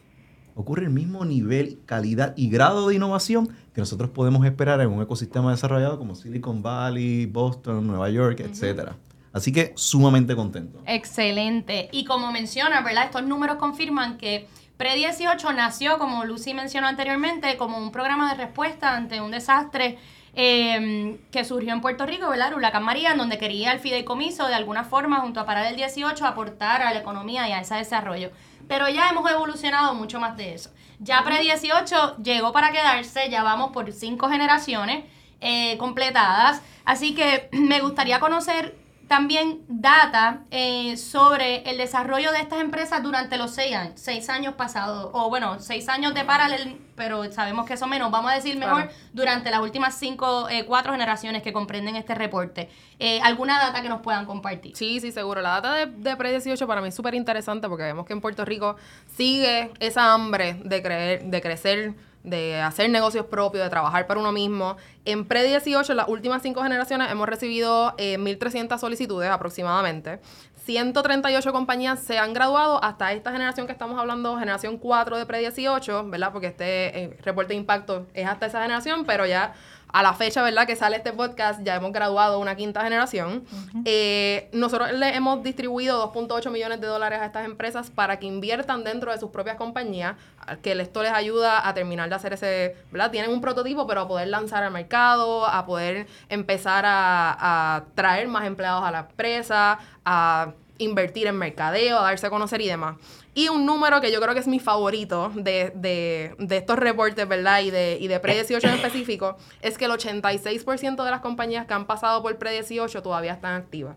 ocurre 0.54 0.84
el 0.84 0.90
mismo 0.90 1.24
nivel, 1.24 1.78
calidad 1.86 2.34
y 2.36 2.48
grado 2.48 2.88
de 2.88 2.94
innovación 2.94 3.48
que 3.74 3.80
nosotros 3.80 4.10
podemos 4.10 4.44
esperar 4.46 4.80
en 4.80 4.88
un 4.88 5.02
ecosistema 5.02 5.50
desarrollado 5.50 5.98
como 5.98 6.14
Silicon 6.14 6.62
Valley, 6.62 7.26
Boston, 7.26 7.86
Nueva 7.86 8.08
York, 8.10 8.40
etc. 8.40 8.90
Así 9.32 9.52
que 9.52 9.72
sumamente 9.74 10.36
contento. 10.36 10.80
Excelente. 10.86 11.88
Y 11.90 12.04
como 12.04 12.30
menciona, 12.30 12.82
¿verdad? 12.82 13.06
Estos 13.06 13.24
números 13.24 13.56
confirman 13.56 14.16
que 14.16 14.46
Pre-18 14.76 15.54
nació, 15.54 15.98
como 15.98 16.24
Lucy 16.24 16.54
mencionó 16.54 16.86
anteriormente, 16.86 17.56
como 17.56 17.78
un 17.78 17.92
programa 17.92 18.30
de 18.32 18.44
respuesta 18.44 18.96
ante 18.96 19.20
un 19.20 19.30
desastre 19.30 19.98
eh, 20.36 21.18
que 21.30 21.44
surgió 21.44 21.72
en 21.72 21.80
Puerto 21.80 22.06
Rico, 22.06 22.28
¿verdad? 22.28 22.48
El 22.48 22.54
huracán 22.54 22.82
María, 22.82 23.12
en 23.12 23.18
donde 23.18 23.38
quería 23.38 23.72
el 23.72 23.78
fideicomiso 23.78 24.46
de 24.46 24.54
alguna 24.54 24.84
forma, 24.84 25.20
junto 25.20 25.40
a 25.40 25.46
Parar 25.46 25.66
el 25.66 25.76
18, 25.76 26.26
aportar 26.26 26.82
a 26.82 26.92
la 26.92 27.00
economía 27.00 27.48
y 27.48 27.52
a 27.52 27.60
ese 27.60 27.76
desarrollo. 27.76 28.30
Pero 28.66 28.88
ya 28.88 29.08
hemos 29.10 29.30
evolucionado 29.30 29.94
mucho 29.94 30.18
más 30.20 30.36
de 30.36 30.54
eso. 30.54 30.70
Ya 30.98 31.22
Pre-18 31.22 32.22
llegó 32.22 32.52
para 32.52 32.72
quedarse, 32.72 33.28
ya 33.30 33.42
vamos 33.42 33.72
por 33.72 33.92
cinco 33.92 34.28
generaciones 34.28 35.04
eh, 35.40 35.76
completadas. 35.78 36.62
Así 36.84 37.14
que 37.14 37.48
me 37.52 37.80
gustaría 37.80 38.20
conocer 38.20 38.76
también 39.08 39.60
data 39.68 40.40
eh, 40.50 40.96
sobre 40.96 41.68
el 41.70 41.76
desarrollo 41.76 42.32
de 42.32 42.40
estas 42.40 42.60
empresas 42.60 43.02
durante 43.02 43.36
los 43.36 43.52
seis 43.52 43.74
años, 43.74 43.92
seis 43.96 44.28
años 44.28 44.54
pasados, 44.54 45.10
o 45.12 45.28
bueno, 45.28 45.60
seis 45.60 45.88
años 45.88 46.14
de 46.14 46.24
paralel, 46.24 46.80
pero 46.96 47.30
sabemos 47.32 47.66
que 47.66 47.74
eso 47.74 47.86
menos, 47.86 48.10
vamos 48.10 48.30
a 48.30 48.34
decir 48.34 48.56
mejor, 48.56 48.88
durante 49.12 49.50
las 49.50 49.60
últimas 49.60 49.96
cinco, 49.96 50.48
eh, 50.48 50.64
cuatro 50.64 50.92
generaciones 50.92 51.42
que 51.42 51.52
comprenden 51.52 51.96
este 51.96 52.14
reporte. 52.14 52.68
Eh, 52.98 53.20
¿Alguna 53.22 53.58
data 53.58 53.82
que 53.82 53.88
nos 53.88 54.00
puedan 54.00 54.26
compartir? 54.26 54.76
Sí, 54.76 55.00
sí, 55.00 55.12
seguro. 55.12 55.40
La 55.40 55.60
data 55.60 55.74
de, 55.74 55.86
de 55.86 56.16
Pre-18 56.16 56.66
para 56.66 56.80
mí 56.80 56.88
es 56.88 56.94
súper 56.94 57.14
interesante 57.14 57.68
porque 57.68 57.84
vemos 57.84 58.06
que 58.06 58.12
en 58.12 58.20
Puerto 58.20 58.44
Rico 58.44 58.76
sigue 59.16 59.72
esa 59.80 60.12
hambre 60.12 60.60
de, 60.64 60.82
creer, 60.82 61.24
de 61.24 61.40
crecer 61.40 61.94
de 62.24 62.60
hacer 62.60 62.90
negocios 62.90 63.26
propios, 63.26 63.62
de 63.62 63.70
trabajar 63.70 64.06
para 64.06 64.18
uno 64.18 64.32
mismo. 64.32 64.76
En 65.04 65.26
Pre-18, 65.26 65.90
en 65.90 65.96
las 65.98 66.08
últimas 66.08 66.42
cinco 66.42 66.62
generaciones, 66.62 67.12
hemos 67.12 67.28
recibido 67.28 67.94
eh, 67.98 68.18
1.300 68.18 68.78
solicitudes 68.78 69.30
aproximadamente. 69.30 70.20
138 70.64 71.52
compañías 71.52 72.00
se 72.00 72.18
han 72.18 72.32
graduado 72.32 72.82
hasta 72.82 73.12
esta 73.12 73.30
generación 73.32 73.66
que 73.66 73.72
estamos 73.72 73.98
hablando, 74.00 74.38
generación 74.38 74.78
4 74.78 75.18
de 75.18 75.26
Pre-18, 75.26 76.10
¿verdad? 76.10 76.32
Porque 76.32 76.46
este 76.46 77.04
eh, 77.04 77.18
reporte 77.22 77.52
de 77.52 77.58
impacto 77.58 78.06
es 78.14 78.26
hasta 78.26 78.46
esa 78.46 78.62
generación, 78.62 79.04
pero 79.04 79.26
ya 79.26 79.52
a 79.94 80.02
la 80.02 80.12
fecha, 80.12 80.42
¿verdad? 80.42 80.66
Que 80.66 80.74
sale 80.74 80.96
este 80.96 81.12
podcast, 81.12 81.60
ya 81.62 81.76
hemos 81.76 81.92
graduado 81.92 82.40
una 82.40 82.56
quinta 82.56 82.82
generación. 82.82 83.44
Eh, 83.84 84.50
nosotros 84.52 84.90
le 84.90 85.14
hemos 85.14 85.44
distribuido 85.44 86.12
2.8 86.12 86.50
millones 86.50 86.80
de 86.80 86.88
dólares 86.88 87.20
a 87.20 87.26
estas 87.26 87.44
empresas 87.44 87.90
para 87.90 88.18
que 88.18 88.26
inviertan 88.26 88.82
dentro 88.82 89.12
de 89.12 89.18
sus 89.20 89.30
propias 89.30 89.54
compañías, 89.54 90.16
que 90.62 90.72
esto 90.72 91.00
les 91.04 91.12
ayuda 91.12 91.68
a 91.68 91.74
terminar 91.74 92.08
de 92.08 92.16
hacer 92.16 92.32
ese, 92.32 92.74
¿verdad? 92.90 93.12
Tienen 93.12 93.30
un 93.30 93.40
prototipo, 93.40 93.86
pero 93.86 94.00
a 94.00 94.08
poder 94.08 94.26
lanzar 94.26 94.64
al 94.64 94.72
mercado, 94.72 95.46
a 95.46 95.64
poder 95.64 96.08
empezar 96.28 96.84
a, 96.84 97.76
a 97.76 97.84
traer 97.94 98.26
más 98.26 98.46
empleados 98.46 98.82
a 98.82 98.90
la 98.90 98.98
empresa, 99.08 99.78
a 100.04 100.54
invertir 100.78 101.28
en 101.28 101.36
mercadeo, 101.36 102.00
a 102.00 102.02
darse 102.02 102.26
a 102.26 102.30
conocer 102.30 102.60
y 102.60 102.66
demás. 102.66 102.96
Y 103.34 103.48
un 103.48 103.66
número 103.66 104.00
que 104.00 104.12
yo 104.12 104.20
creo 104.20 104.32
que 104.32 104.40
es 104.40 104.46
mi 104.46 104.60
favorito 104.60 105.32
de, 105.34 105.72
de, 105.74 106.34
de 106.38 106.56
estos 106.56 106.78
reportes, 106.78 107.26
¿verdad? 107.26 107.60
Y 107.62 107.70
de, 107.70 107.98
y 108.00 108.06
de 108.06 108.20
Pre-18 108.20 108.62
en 108.64 108.74
específico, 108.74 109.36
es 109.60 109.76
que 109.76 109.86
el 109.86 109.90
86% 109.90 111.04
de 111.04 111.10
las 111.10 111.20
compañías 111.20 111.66
que 111.66 111.74
han 111.74 111.86
pasado 111.86 112.22
por 112.22 112.36
Pre-18 112.38 113.02
todavía 113.02 113.32
están 113.32 113.54
activas. 113.54 113.96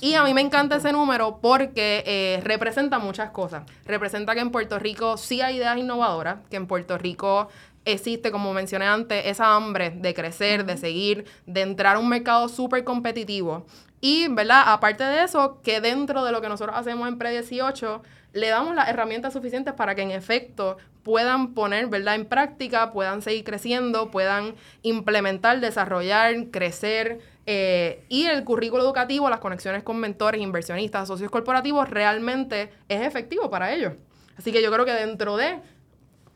Y 0.00 0.14
a 0.14 0.22
mí 0.24 0.34
me 0.34 0.42
encanta 0.42 0.76
ese 0.76 0.92
número 0.92 1.38
porque 1.40 2.04
eh, 2.06 2.40
representa 2.44 2.98
muchas 2.98 3.30
cosas. 3.30 3.64
Representa 3.86 4.34
que 4.34 4.40
en 4.40 4.50
Puerto 4.50 4.78
Rico 4.78 5.16
sí 5.16 5.40
hay 5.40 5.56
ideas 5.56 5.78
innovadoras, 5.78 6.38
que 6.50 6.56
en 6.56 6.66
Puerto 6.66 6.98
Rico 6.98 7.48
existe, 7.86 8.30
como 8.30 8.52
mencioné 8.52 8.86
antes, 8.86 9.24
esa 9.24 9.54
hambre 9.54 9.90
de 9.90 10.12
crecer, 10.12 10.66
de 10.66 10.76
seguir, 10.76 11.24
de 11.46 11.62
entrar 11.62 11.96
a 11.96 11.98
un 11.98 12.08
mercado 12.08 12.48
súper 12.48 12.84
competitivo. 12.84 13.64
Y, 14.00 14.28
¿verdad? 14.28 14.64
Aparte 14.66 15.04
de 15.04 15.22
eso, 15.22 15.60
que 15.62 15.80
dentro 15.80 16.24
de 16.24 16.32
lo 16.32 16.42
que 16.42 16.48
nosotros 16.48 16.76
hacemos 16.76 17.08
en 17.08 17.16
Pre-18, 17.16 18.02
le 18.36 18.48
damos 18.48 18.74
las 18.74 18.88
herramientas 18.88 19.32
suficientes 19.32 19.74
para 19.74 19.94
que 19.94 20.02
en 20.02 20.10
efecto 20.10 20.76
puedan 21.02 21.54
poner, 21.54 21.86
¿verdad?, 21.86 22.16
en 22.16 22.26
práctica, 22.26 22.92
puedan 22.92 23.22
seguir 23.22 23.44
creciendo, 23.44 24.10
puedan 24.10 24.54
implementar, 24.82 25.60
desarrollar, 25.60 26.34
crecer. 26.50 27.20
Eh, 27.46 28.04
y 28.08 28.26
el 28.26 28.44
currículo 28.44 28.82
educativo, 28.82 29.30
las 29.30 29.40
conexiones 29.40 29.82
con 29.82 29.98
mentores, 29.98 30.40
inversionistas, 30.40 31.08
socios 31.08 31.30
corporativos, 31.30 31.88
realmente 31.88 32.70
es 32.88 33.00
efectivo 33.02 33.48
para 33.48 33.72
ellos. 33.72 33.94
Así 34.36 34.52
que 34.52 34.62
yo 34.62 34.70
creo 34.70 34.84
que 34.84 34.92
dentro 34.92 35.36
de 35.36 35.60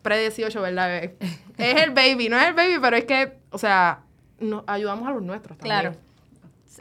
pre-18, 0.03 0.61
¿verdad? 0.61 1.11
Es 1.59 1.83
el 1.83 1.91
baby, 1.91 2.31
no 2.31 2.39
es 2.39 2.47
el 2.47 2.55
baby, 2.55 2.79
pero 2.81 2.97
es 2.97 3.05
que, 3.05 3.35
o 3.51 3.59
sea, 3.59 4.01
nos 4.39 4.65
ayudamos 4.67 5.07
a 5.07 5.11
los 5.11 5.21
nuestros 5.21 5.59
también. 5.59 5.81
Claro. 5.81 5.97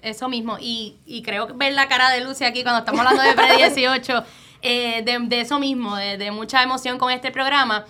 Eso 0.01 0.29
mismo. 0.29 0.57
Y, 0.57 0.99
y 1.05 1.21
creo 1.21 1.47
que 1.47 1.53
ver 1.53 1.73
la 1.73 1.89
cara 1.89 2.11
de 2.11 2.21
Lucy 2.21 2.45
aquí 2.45 2.63
cuando 2.63 2.79
estamos 2.79 3.01
hablando 3.01 3.21
de 3.21 3.33
pre-18, 3.35 4.23
eh, 4.61 5.01
de, 5.03 5.19
de, 5.27 5.41
eso 5.41 5.59
mismo, 5.59 5.95
de, 5.95 6.17
de, 6.17 6.31
mucha 6.31 6.63
emoción 6.63 6.97
con 6.97 7.11
este 7.11 7.31
programa. 7.31 7.85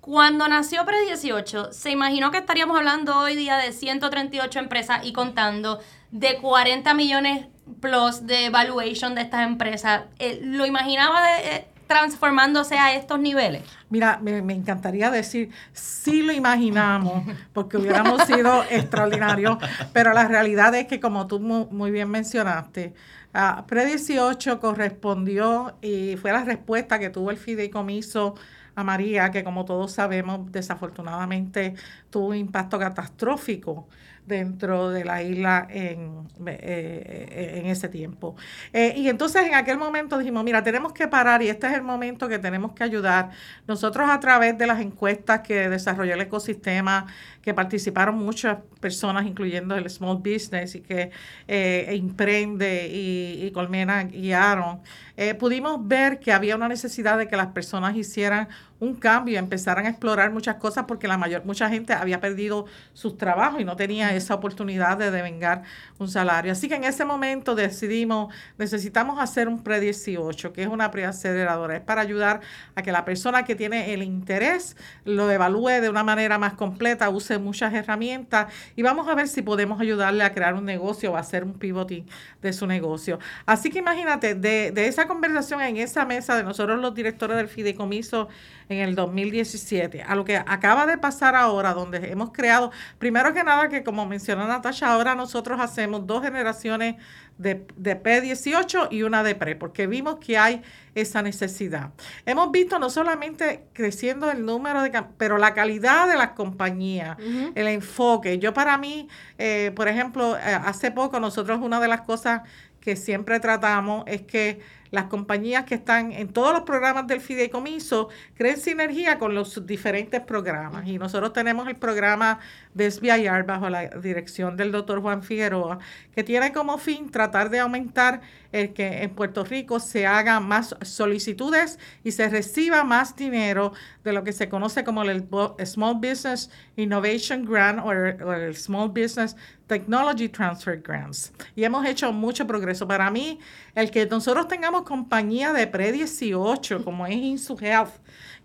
Cuando 0.00 0.46
nació 0.48 0.84
Pre-18, 0.84 1.72
se 1.72 1.90
imaginó 1.90 2.30
que 2.30 2.38
estaríamos 2.38 2.76
hablando 2.76 3.18
hoy 3.18 3.36
día 3.36 3.56
de 3.56 3.72
138 3.72 4.58
empresas 4.58 5.00
y 5.04 5.12
contando, 5.12 5.80
de 6.10 6.36
40 6.36 6.94
millones 6.94 7.46
plus 7.80 8.26
de 8.26 8.50
valuation 8.50 9.14
de 9.14 9.22
estas 9.22 9.46
empresas. 9.46 10.02
Eh, 10.18 10.40
¿Lo 10.42 10.66
imaginaba 10.66 11.26
de, 11.26 11.48
eh, 11.48 11.68
transformándose 11.94 12.76
a 12.76 12.92
estos 12.92 13.20
niveles? 13.20 13.62
Mira, 13.88 14.18
me, 14.20 14.42
me, 14.42 14.52
encantaría 14.52 15.12
decir, 15.12 15.50
sí 15.72 16.22
lo 16.22 16.32
imaginamos, 16.32 17.22
porque 17.52 17.76
hubiéramos 17.76 18.24
sido 18.24 18.64
extraordinarios, 18.70 19.58
pero 19.92 20.12
la 20.12 20.26
realidad 20.26 20.74
es 20.74 20.88
que, 20.88 20.98
como 20.98 21.28
tú 21.28 21.38
muy, 21.38 21.66
muy 21.70 21.92
bien 21.92 22.10
mencionaste, 22.10 22.94
uh, 23.32 23.64
Pre-18 23.64 24.58
correspondió 24.58 25.76
y 25.82 26.16
fue 26.16 26.32
la 26.32 26.42
respuesta 26.42 26.98
que 26.98 27.10
tuvo 27.10 27.30
el 27.30 27.36
fideicomiso 27.36 28.34
a 28.74 28.82
María, 28.82 29.30
que 29.30 29.44
como 29.44 29.64
todos 29.64 29.92
sabemos, 29.92 30.50
desafortunadamente 30.50 31.74
tuvo 32.10 32.30
un 32.30 32.36
impacto 32.36 32.76
catastrófico 32.76 33.86
dentro 34.26 34.90
de 34.90 35.04
la 35.04 35.22
isla 35.22 35.66
en, 35.70 36.26
eh, 36.46 37.60
en 37.60 37.66
ese 37.66 37.88
tiempo. 37.88 38.36
Eh, 38.72 38.94
y 38.96 39.08
entonces 39.08 39.46
en 39.46 39.54
aquel 39.54 39.78
momento 39.78 40.18
dijimos, 40.18 40.44
mira, 40.44 40.62
tenemos 40.62 40.92
que 40.92 41.08
parar 41.08 41.42
y 41.42 41.48
este 41.48 41.66
es 41.66 41.74
el 41.74 41.82
momento 41.82 42.28
que 42.28 42.38
tenemos 42.38 42.72
que 42.72 42.84
ayudar. 42.84 43.30
Nosotros 43.66 44.08
a 44.08 44.20
través 44.20 44.56
de 44.56 44.66
las 44.66 44.80
encuestas 44.80 45.40
que 45.40 45.68
desarrolló 45.68 46.14
el 46.14 46.22
ecosistema, 46.22 47.06
que 47.44 47.52
participaron 47.52 48.16
muchas 48.16 48.58
personas, 48.80 49.26
incluyendo 49.26 49.76
el 49.76 49.88
Small 49.90 50.16
Business 50.16 50.74
y 50.74 50.80
que 50.80 51.10
eh, 51.46 51.86
Emprende 51.90 52.88
y, 52.88 53.44
y, 53.44 53.50
Colmena 53.50 54.04
guiaron, 54.04 54.80
eh, 55.16 55.34
pudimos 55.34 55.86
ver 55.86 56.18
que 56.20 56.32
había 56.32 56.56
una 56.56 56.68
necesidad 56.68 57.18
de 57.18 57.28
que 57.28 57.36
las 57.36 57.48
personas 57.48 57.94
hicieran 57.96 58.48
un 58.80 58.94
cambio 58.94 59.38
empezaran 59.38 59.86
a 59.86 59.88
explorar 59.88 60.32
muchas 60.32 60.56
cosas 60.56 60.84
porque 60.86 61.08
la 61.08 61.16
mayor 61.16 61.44
mucha 61.44 61.68
gente 61.68 61.92
había 61.92 62.20
perdido 62.20 62.66
sus 62.92 63.16
trabajos 63.16 63.60
y 63.60 63.64
no 63.64 63.76
tenía 63.76 64.14
esa 64.14 64.34
oportunidad 64.34 64.98
de 64.98 65.10
devengar 65.10 65.62
un 65.98 66.08
salario. 66.08 66.52
Así 66.52 66.68
que 66.68 66.74
en 66.74 66.84
ese 66.84 67.04
momento 67.04 67.54
decidimos, 67.54 68.32
necesitamos 68.58 69.20
hacer 69.20 69.48
un 69.48 69.62
pre-18, 69.62 70.52
que 70.52 70.62
es 70.62 70.68
una 70.68 70.90
preaceleradora, 70.90 71.76
es 71.76 71.82
para 71.82 72.00
ayudar 72.00 72.40
a 72.74 72.82
que 72.82 72.92
la 72.92 73.04
persona 73.04 73.44
que 73.44 73.54
tiene 73.54 73.94
el 73.94 74.02
interés 74.02 74.76
lo 75.04 75.30
evalúe 75.30 75.80
de 75.80 75.88
una 75.88 76.04
manera 76.04 76.38
más 76.38 76.54
completa, 76.54 77.08
use 77.08 77.33
muchas 77.38 77.72
herramientas 77.74 78.52
y 78.76 78.82
vamos 78.82 79.08
a 79.08 79.14
ver 79.14 79.28
si 79.28 79.42
podemos 79.42 79.80
ayudarle 79.80 80.24
a 80.24 80.32
crear 80.32 80.54
un 80.54 80.64
negocio 80.64 81.12
o 81.12 81.16
hacer 81.16 81.44
un 81.44 81.54
pivoting 81.54 82.06
de 82.42 82.52
su 82.52 82.66
negocio. 82.66 83.18
Así 83.46 83.70
que 83.70 83.78
imagínate, 83.78 84.34
de, 84.34 84.70
de 84.72 84.86
esa 84.86 85.06
conversación 85.06 85.60
en 85.60 85.76
esa 85.76 86.04
mesa 86.04 86.36
de 86.36 86.42
nosotros 86.42 86.80
los 86.80 86.94
directores 86.94 87.36
del 87.36 87.48
fideicomiso 87.48 88.28
en 88.68 88.78
el 88.78 88.94
2017, 88.94 90.02
a 90.02 90.14
lo 90.14 90.24
que 90.24 90.36
acaba 90.36 90.86
de 90.86 90.98
pasar 90.98 91.34
ahora, 91.34 91.74
donde 91.74 92.10
hemos 92.10 92.32
creado, 92.32 92.70
primero 92.98 93.32
que 93.34 93.44
nada, 93.44 93.68
que 93.68 93.84
como 93.84 94.06
mencionó 94.06 94.46
Natasha, 94.46 94.92
ahora 94.92 95.14
nosotros 95.14 95.60
hacemos 95.60 96.06
dos 96.06 96.22
generaciones 96.22 96.96
de, 97.38 97.66
de 97.76 98.00
P18 98.00 98.88
y 98.90 99.02
una 99.02 99.22
de 99.22 99.34
PRE, 99.34 99.56
porque 99.56 99.86
vimos 99.86 100.16
que 100.16 100.38
hay 100.38 100.62
esa 100.94 101.22
necesidad. 101.22 101.90
Hemos 102.26 102.52
visto 102.52 102.78
no 102.78 102.90
solamente 102.90 103.64
creciendo 103.72 104.30
el 104.30 104.44
número 104.44 104.82
de, 104.82 104.92
pero 105.18 105.38
la 105.38 105.54
calidad 105.54 106.08
de 106.08 106.16
las 106.16 106.30
compañías, 106.30 107.18
uh 107.18 107.22
-huh. 107.22 107.52
el 107.54 107.66
enfoque. 107.68 108.38
Yo 108.38 108.54
para 108.54 108.78
mí, 108.78 109.08
eh, 109.38 109.72
por 109.74 109.88
ejemplo, 109.88 110.36
eh, 110.36 110.40
hace 110.40 110.90
poco 110.90 111.18
nosotros 111.18 111.60
una 111.60 111.80
de 111.80 111.88
las 111.88 112.02
cosas 112.02 112.42
que 112.80 112.96
siempre 112.96 113.40
tratamos 113.40 114.04
es 114.06 114.22
que 114.22 114.60
las 114.94 115.04
compañías 115.06 115.64
que 115.64 115.74
están 115.74 116.12
en 116.12 116.28
todos 116.28 116.52
los 116.52 116.62
programas 116.62 117.06
del 117.06 117.20
fideicomiso 117.20 118.08
creen 118.34 118.56
sinergia 118.56 119.18
con 119.18 119.34
los 119.34 119.66
diferentes 119.66 120.20
programas. 120.20 120.86
Y 120.86 120.98
nosotros 120.98 121.32
tenemos 121.32 121.68
el 121.68 121.76
programa 121.76 122.38
de 122.72 122.90
SBIR 122.90 123.44
bajo 123.44 123.68
la 123.68 123.88
dirección 123.88 124.56
del 124.56 124.72
doctor 124.72 125.02
Juan 125.02 125.22
Figueroa, 125.22 125.78
que 126.14 126.24
tiene 126.24 126.52
como 126.52 126.78
fin 126.78 127.10
tratar 127.10 127.50
de 127.50 127.58
aumentar 127.58 128.20
el 128.54 128.72
que 128.72 129.02
en 129.02 129.10
Puerto 129.10 129.42
Rico 129.44 129.80
se 129.80 130.06
hagan 130.06 130.46
más 130.46 130.76
solicitudes 130.82 131.76
y 132.04 132.12
se 132.12 132.28
reciba 132.28 132.84
más 132.84 133.16
dinero 133.16 133.72
de 134.04 134.12
lo 134.12 134.22
que 134.22 134.32
se 134.32 134.48
conoce 134.48 134.84
como 134.84 135.02
el 135.02 135.26
Small 135.64 135.96
Business 135.96 136.50
Innovation 136.76 137.44
Grant 137.44 137.80
o 137.84 137.90
el, 137.90 138.54
Small 138.54 138.90
Business 138.90 139.34
Technology 139.66 140.28
Transfer 140.28 140.80
Grants. 140.80 141.32
Y 141.56 141.64
hemos 141.64 141.84
hecho 141.84 142.12
mucho 142.12 142.46
progreso. 142.46 142.86
Para 142.86 143.10
mí, 143.10 143.40
el 143.74 143.90
que 143.90 144.06
nosotros 144.06 144.46
tengamos 144.46 144.82
compañía 144.82 145.52
de 145.52 145.66
pre-18, 145.66 146.84
como 146.84 147.08
es 147.08 147.14
InsuHealth, 147.16 147.90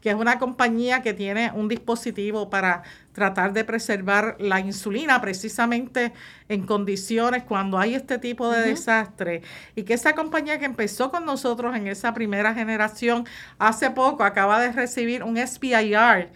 que 0.02 0.10
es 0.10 0.16
una 0.16 0.40
compañía 0.40 1.02
que 1.02 1.14
tiene 1.14 1.52
un 1.54 1.68
dispositivo 1.68 2.50
para 2.50 2.84
tratar 3.14 3.54
de 3.54 3.64
preservar 3.64 4.38
la 4.40 4.60
insulina 4.60 5.20
precisamente 5.20 6.14
en 6.48 6.66
condiciones 6.66 7.44
cuando 7.44 7.78
hay 7.78 7.96
este 7.96 8.18
tipo 8.18 8.50
de 8.50 8.62
desastre. 8.62 9.42
Y 9.76 9.84
que 9.84 9.94
esa 9.94 10.14
compañía 10.16 10.60
que 10.60 10.66
empezó 10.66 11.12
con 11.12 11.26
nosotros 11.26 11.76
en 11.76 11.88
esa 11.88 12.14
primera 12.14 12.54
generación 12.54 13.26
hace 13.58 13.92
poco 13.92 14.24
acaba 14.24 14.60
de 14.60 14.72
recibir 14.72 15.24
un 15.24 15.38
SPIR 15.38 16.30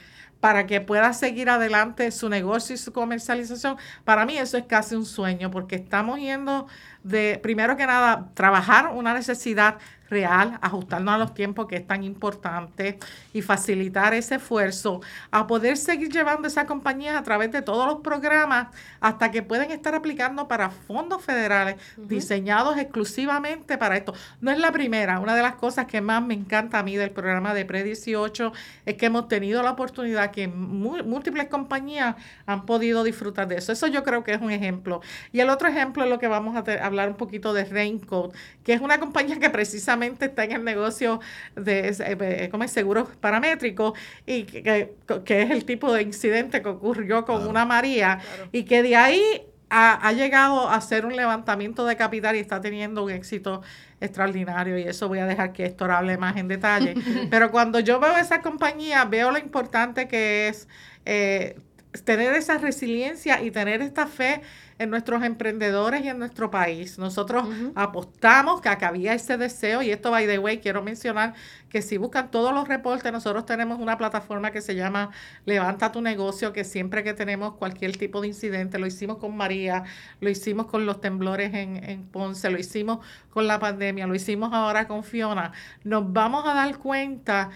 para 0.43 0.67
que 0.67 0.81
pueda 0.81 1.13
seguir 1.13 1.49
adelante 1.49 2.11
su 2.11 2.27
negocio 2.27 2.75
y 2.75 2.77
su 2.77 2.91
comercialización. 2.91 3.77
Para 4.03 4.25
mí 4.25 4.37
eso 4.37 4.57
es 4.57 4.65
casi 4.65 4.93
un 4.93 5.05
sueño 5.05 5.49
porque 5.49 5.77
estamos 5.77 6.19
yendo 6.19 6.67
de, 7.01 7.39
primero 7.41 7.77
que 7.77 7.85
nada, 7.85 8.29
trabajar 8.33 8.91
una 8.93 9.13
necesidad 9.13 9.77
real, 10.13 10.59
ajustarnos 10.61 11.15
a 11.15 11.17
los 11.17 11.33
tiempos 11.33 11.67
que 11.67 11.77
es 11.77 11.87
tan 11.87 12.03
importante 12.03 12.99
y 13.33 13.41
facilitar 13.41 14.13
ese 14.13 14.35
esfuerzo 14.35 15.01
a 15.31 15.47
poder 15.47 15.75
seguir 15.77 16.09
llevando 16.09 16.47
esa 16.47 16.65
compañía 16.65 17.17
a 17.17 17.23
través 17.23 17.51
de 17.51 17.61
todos 17.61 17.87
los 17.87 18.01
programas 18.01 18.67
hasta 18.99 19.31
que 19.31 19.41
pueden 19.41 19.71
estar 19.71 19.95
aplicando 19.95 20.47
para 20.47 20.69
fondos 20.69 21.23
federales 21.23 21.75
diseñados 21.97 22.77
exclusivamente 22.77 23.77
para 23.77 23.97
esto. 23.97 24.13
No 24.39 24.51
es 24.51 24.59
la 24.59 24.71
primera, 24.71 25.19
una 25.19 25.35
de 25.35 25.41
las 25.41 25.55
cosas 25.55 25.87
que 25.87 25.99
más 25.99 26.23
me 26.23 26.35
encanta 26.35 26.79
a 26.79 26.83
mí 26.83 26.95
del 26.95 27.11
programa 27.11 27.53
de 27.53 27.65
Pre-18 27.65 28.51
es 28.85 28.95
que 28.95 29.05
hemos 29.07 29.27
tenido 29.27 29.63
la 29.63 29.71
oportunidad 29.71 30.31
que 30.31 30.47
múltiples 30.47 31.47
compañías 31.47 32.15
han 32.45 32.65
podido 32.65 33.03
disfrutar 33.03 33.47
de 33.47 33.55
eso. 33.57 33.71
Eso 33.71 33.87
yo 33.87 34.03
creo 34.03 34.23
que 34.23 34.33
es 34.33 34.41
un 34.41 34.51
ejemplo. 34.51 35.01
Y 35.31 35.39
el 35.39 35.49
otro 35.49 35.67
ejemplo 35.67 36.03
es 36.03 36.09
lo 36.09 36.19
que 36.19 36.27
vamos 36.27 36.55
a 36.55 36.85
hablar 36.85 37.09
un 37.09 37.15
poquito 37.15 37.53
de 37.53 37.65
Raincoat, 37.65 38.35
que 38.63 38.73
es 38.73 38.81
una 38.81 38.99
compañía 38.99 39.39
que 39.39 39.49
precisamente 39.49 40.02
está 40.05 40.43
en 40.43 40.51
el 40.53 40.63
negocio 40.63 41.19
de 41.55 41.95
eh, 41.99 42.49
como 42.49 42.67
seguros 42.67 43.09
paramétricos 43.19 43.97
y 44.25 44.43
que, 44.43 44.95
es 45.07 45.51
el 45.51 45.65
tipo 45.65 45.91
de 45.93 46.01
incidente 46.01 46.61
que 46.61 46.69
ocurrió 46.69 47.25
con 47.25 47.47
una 47.47 47.65
María 47.65 48.19
y 48.51 48.63
que 48.63 48.83
de 48.83 48.95
ahí 48.95 49.47
ha, 49.69 50.11
llegado 50.11 50.69
a 50.69 50.75
hacer 50.75 51.05
un 51.05 51.15
levantamiento 51.15 51.85
de 51.85 51.95
capital 51.95 52.35
y 52.35 52.39
está 52.39 52.61
teniendo 52.61 53.03
un 53.03 53.11
éxito 53.11 53.63
extraordinario. 53.99 54.77
Y 54.77 54.83
eso 54.83 55.07
voy 55.07 55.19
a 55.19 55.25
dejar 55.25 55.51
que 55.51 55.65
Héctor 55.65 55.91
hable 55.91 56.17
más 56.17 56.37
en 56.37 56.47
detalle. 56.47 56.93
Pero 57.31 57.49
cuando 57.49 57.79
yo 57.79 57.99
veo 57.99 58.15
esa 58.17 58.41
compañía, 58.41 59.05
veo 59.05 59.31
lo 59.31 59.39
importante 59.39 60.07
que 60.07 60.47
es 60.47 60.67
eh, 61.05 61.57
tener 62.01 62.33
esa 62.33 62.57
resiliencia 62.57 63.41
y 63.41 63.51
tener 63.51 63.81
esta 63.81 64.07
fe 64.07 64.41
en 64.79 64.89
nuestros 64.89 65.23
emprendedores 65.23 66.03
y 66.03 66.09
en 66.09 66.19
nuestro 66.19 66.49
país. 66.49 66.97
Nosotros 66.97 67.47
apostamos 67.75 68.61
que 68.61 68.69
acá 68.69 68.87
había 68.87 69.13
ese 69.13 69.37
deseo 69.37 69.81
y 69.81 69.91
esto, 69.91 70.11
by 70.11 70.25
the 70.25 70.39
way, 70.39 70.59
quiero 70.59 70.81
mencionar 70.81 71.33
que 71.69 71.81
si 71.81 71.97
buscan 71.97 72.31
todos 72.31 72.53
los 72.53 72.67
reportes, 72.67 73.11
nosotros 73.11 73.45
tenemos 73.45 73.79
una 73.79 73.97
plataforma 73.97 74.51
que 74.51 74.61
se 74.61 74.75
llama 74.75 75.11
Levanta 75.45 75.91
tu 75.91 76.01
negocio, 76.01 76.53
que 76.53 76.63
siempre 76.63 77.03
que 77.03 77.13
tenemos 77.13 77.55
cualquier 77.55 77.95
tipo 77.97 78.21
de 78.21 78.27
incidente, 78.27 78.79
lo 78.79 78.87
hicimos 78.87 79.17
con 79.17 79.35
María, 79.35 79.83
lo 80.19 80.29
hicimos 80.29 80.67
con 80.67 80.85
los 80.85 81.01
temblores 81.01 81.53
en, 81.53 81.83
en 81.83 82.03
Ponce, 82.03 82.49
lo 82.49 82.59
hicimos 82.59 82.99
con 83.29 83.47
la 83.47 83.59
pandemia, 83.59 84.07
lo 84.07 84.15
hicimos 84.15 84.53
ahora 84.53 84.87
con 84.87 85.03
Fiona, 85.03 85.51
nos 85.83 86.11
vamos 86.11 86.45
a 86.47 86.53
dar 86.53 86.77
cuenta 86.77 87.49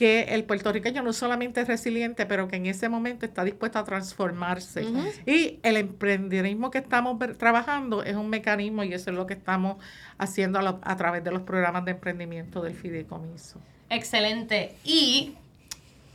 que 0.00 0.22
el 0.30 0.44
puertorriqueño 0.44 1.02
no 1.02 1.12
solamente 1.12 1.60
es 1.60 1.68
resiliente, 1.68 2.24
pero 2.24 2.48
que 2.48 2.56
en 2.56 2.64
ese 2.64 2.88
momento 2.88 3.26
está 3.26 3.44
dispuesto 3.44 3.78
a 3.78 3.84
transformarse. 3.84 4.82
Y 5.26 5.58
el 5.62 5.76
emprendedorismo 5.76 6.70
que 6.70 6.78
estamos 6.78 7.18
trabajando 7.36 8.02
es 8.02 8.16
un 8.16 8.30
mecanismo 8.30 8.82
y 8.82 8.94
eso 8.94 9.10
es 9.10 9.16
lo 9.16 9.26
que 9.26 9.34
estamos 9.34 9.76
haciendo 10.16 10.58
a, 10.58 10.96
través 10.96 11.22
de 11.22 11.30
los 11.30 11.42
programas 11.42 11.84
de 11.84 11.90
emprendimiento 11.90 12.62
del 12.62 12.72
fideicomiso. 12.72 13.60
Excelente. 13.90 14.74
Y 14.84 15.34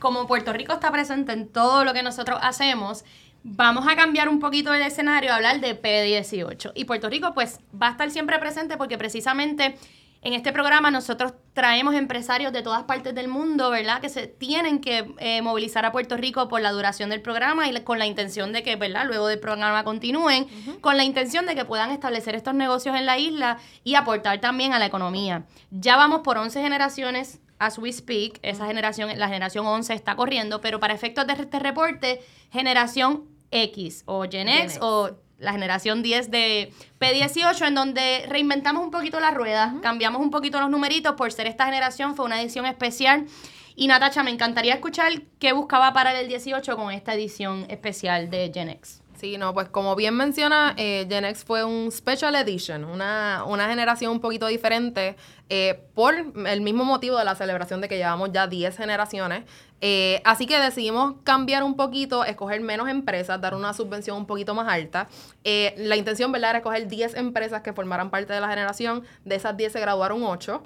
como 0.00 0.26
Puerto 0.26 0.52
Rico 0.52 0.72
está 0.72 0.90
presente 0.90 1.30
en 1.32 1.46
todo 1.46 1.84
lo 1.84 1.92
que 1.92 2.02
nosotros 2.02 2.40
hacemos, 2.42 3.04
vamos 3.44 3.86
a 3.86 3.94
cambiar 3.94 4.28
un 4.28 4.40
poquito 4.40 4.74
el 4.74 4.82
escenario, 4.82 5.30
a 5.30 5.36
hablar 5.36 5.60
de 5.60 5.80
P18. 5.80 6.72
Y 6.74 6.86
Puerto 6.86 7.08
Rico 7.08 7.34
pues 7.34 7.60
va 7.80 7.86
a 7.86 7.90
estar 7.92 8.10
siempre 8.10 8.40
presente 8.40 8.76
porque 8.76 8.98
precisamente 8.98 9.76
en 10.22 10.32
este 10.32 10.52
programa 10.52 10.90
nosotros 10.90 11.34
traemos 11.52 11.94
empresarios 11.94 12.52
de 12.52 12.62
todas 12.62 12.84
partes 12.84 13.14
del 13.14 13.28
mundo, 13.28 13.70
¿verdad? 13.70 14.00
Que 14.00 14.08
se 14.08 14.26
tienen 14.26 14.80
que 14.80 15.14
eh, 15.18 15.40
movilizar 15.42 15.84
a 15.84 15.92
Puerto 15.92 16.16
Rico 16.16 16.48
por 16.48 16.60
la 16.60 16.72
duración 16.72 17.10
del 17.10 17.22
programa 17.22 17.68
y 17.68 17.80
con 17.82 17.98
la 17.98 18.06
intención 18.06 18.52
de 18.52 18.62
que, 18.62 18.76
¿verdad? 18.76 19.06
Luego 19.06 19.28
del 19.28 19.38
programa 19.38 19.84
continúen, 19.84 20.46
con 20.80 20.96
la 20.96 21.04
intención 21.04 21.46
de 21.46 21.54
que 21.54 21.64
puedan 21.64 21.90
establecer 21.90 22.34
estos 22.34 22.54
negocios 22.54 22.96
en 22.96 23.06
la 23.06 23.18
isla 23.18 23.58
y 23.84 23.94
aportar 23.94 24.40
también 24.40 24.72
a 24.72 24.78
la 24.78 24.86
economía. 24.86 25.46
Ya 25.70 25.96
vamos 25.96 26.20
por 26.20 26.38
11 26.38 26.60
generaciones 26.60 27.40
as 27.58 27.78
we 27.78 27.92
speak, 27.92 28.38
esa 28.42 28.66
generación, 28.66 29.18
la 29.18 29.28
generación 29.28 29.66
11 29.66 29.94
está 29.94 30.14
corriendo, 30.16 30.60
pero 30.60 30.80
para 30.80 30.94
efectos 30.94 31.26
de 31.26 31.34
este 31.34 31.58
reporte, 31.58 32.20
generación 32.50 33.24
X 33.50 34.02
o 34.06 34.24
Gen 34.24 34.48
X 34.48 34.78
o 34.80 35.10
la 35.38 35.52
generación 35.52 36.02
10 36.02 36.30
de 36.30 36.72
P18, 37.00 37.68
en 37.68 37.74
donde 37.74 38.26
reinventamos 38.28 38.82
un 38.82 38.90
poquito 38.90 39.20
la 39.20 39.30
rueda, 39.30 39.74
cambiamos 39.82 40.22
un 40.22 40.30
poquito 40.30 40.60
los 40.60 40.70
numeritos 40.70 41.14
por 41.14 41.32
ser 41.32 41.46
esta 41.46 41.66
generación, 41.66 42.16
fue 42.16 42.24
una 42.24 42.40
edición 42.40 42.66
especial. 42.66 43.26
Y 43.74 43.88
Natacha, 43.88 44.22
me 44.22 44.30
encantaría 44.30 44.72
escuchar 44.72 45.12
qué 45.38 45.52
buscaba 45.52 45.92
para 45.92 46.18
el 46.18 46.28
18 46.28 46.76
con 46.76 46.90
esta 46.92 47.12
edición 47.12 47.66
especial 47.68 48.30
de 48.30 48.50
Gen 48.52 48.70
X. 48.70 49.02
Sí, 49.16 49.38
no, 49.38 49.54
pues 49.54 49.68
como 49.68 49.96
bien 49.96 50.14
menciona, 50.14 50.74
eh, 50.76 51.06
Gen 51.08 51.24
X 51.24 51.44
fue 51.44 51.64
un 51.64 51.90
special 51.90 52.34
edition, 52.34 52.84
una, 52.84 53.44
una 53.46 53.66
generación 53.66 54.12
un 54.12 54.20
poquito 54.20 54.46
diferente 54.46 55.16
eh, 55.48 55.80
por 55.94 56.14
el 56.46 56.60
mismo 56.60 56.84
motivo 56.84 57.16
de 57.16 57.24
la 57.24 57.34
celebración 57.34 57.80
de 57.80 57.88
que 57.88 57.96
llevamos 57.96 58.30
ya 58.32 58.46
10 58.46 58.76
generaciones. 58.76 59.44
Eh, 59.80 60.22
así 60.24 60.46
que 60.46 60.58
decidimos 60.58 61.14
cambiar 61.22 61.62
un 61.62 61.76
poquito, 61.76 62.24
escoger 62.24 62.60
menos 62.60 62.88
empresas, 62.88 63.40
dar 63.40 63.54
una 63.54 63.72
subvención 63.74 64.16
un 64.16 64.26
poquito 64.26 64.54
más 64.54 64.68
alta. 64.68 65.08
Eh, 65.44 65.74
la 65.76 65.96
intención, 65.96 66.32
¿verdad?, 66.32 66.50
era 66.50 66.58
escoger 66.58 66.88
10 66.88 67.14
empresas 67.16 67.62
que 67.62 67.72
formaran 67.72 68.10
parte 68.10 68.32
de 68.32 68.40
la 68.40 68.48
generación. 68.48 69.04
De 69.24 69.34
esas 69.34 69.56
10 69.56 69.72
se 69.72 69.80
graduaron 69.80 70.22
8. 70.22 70.62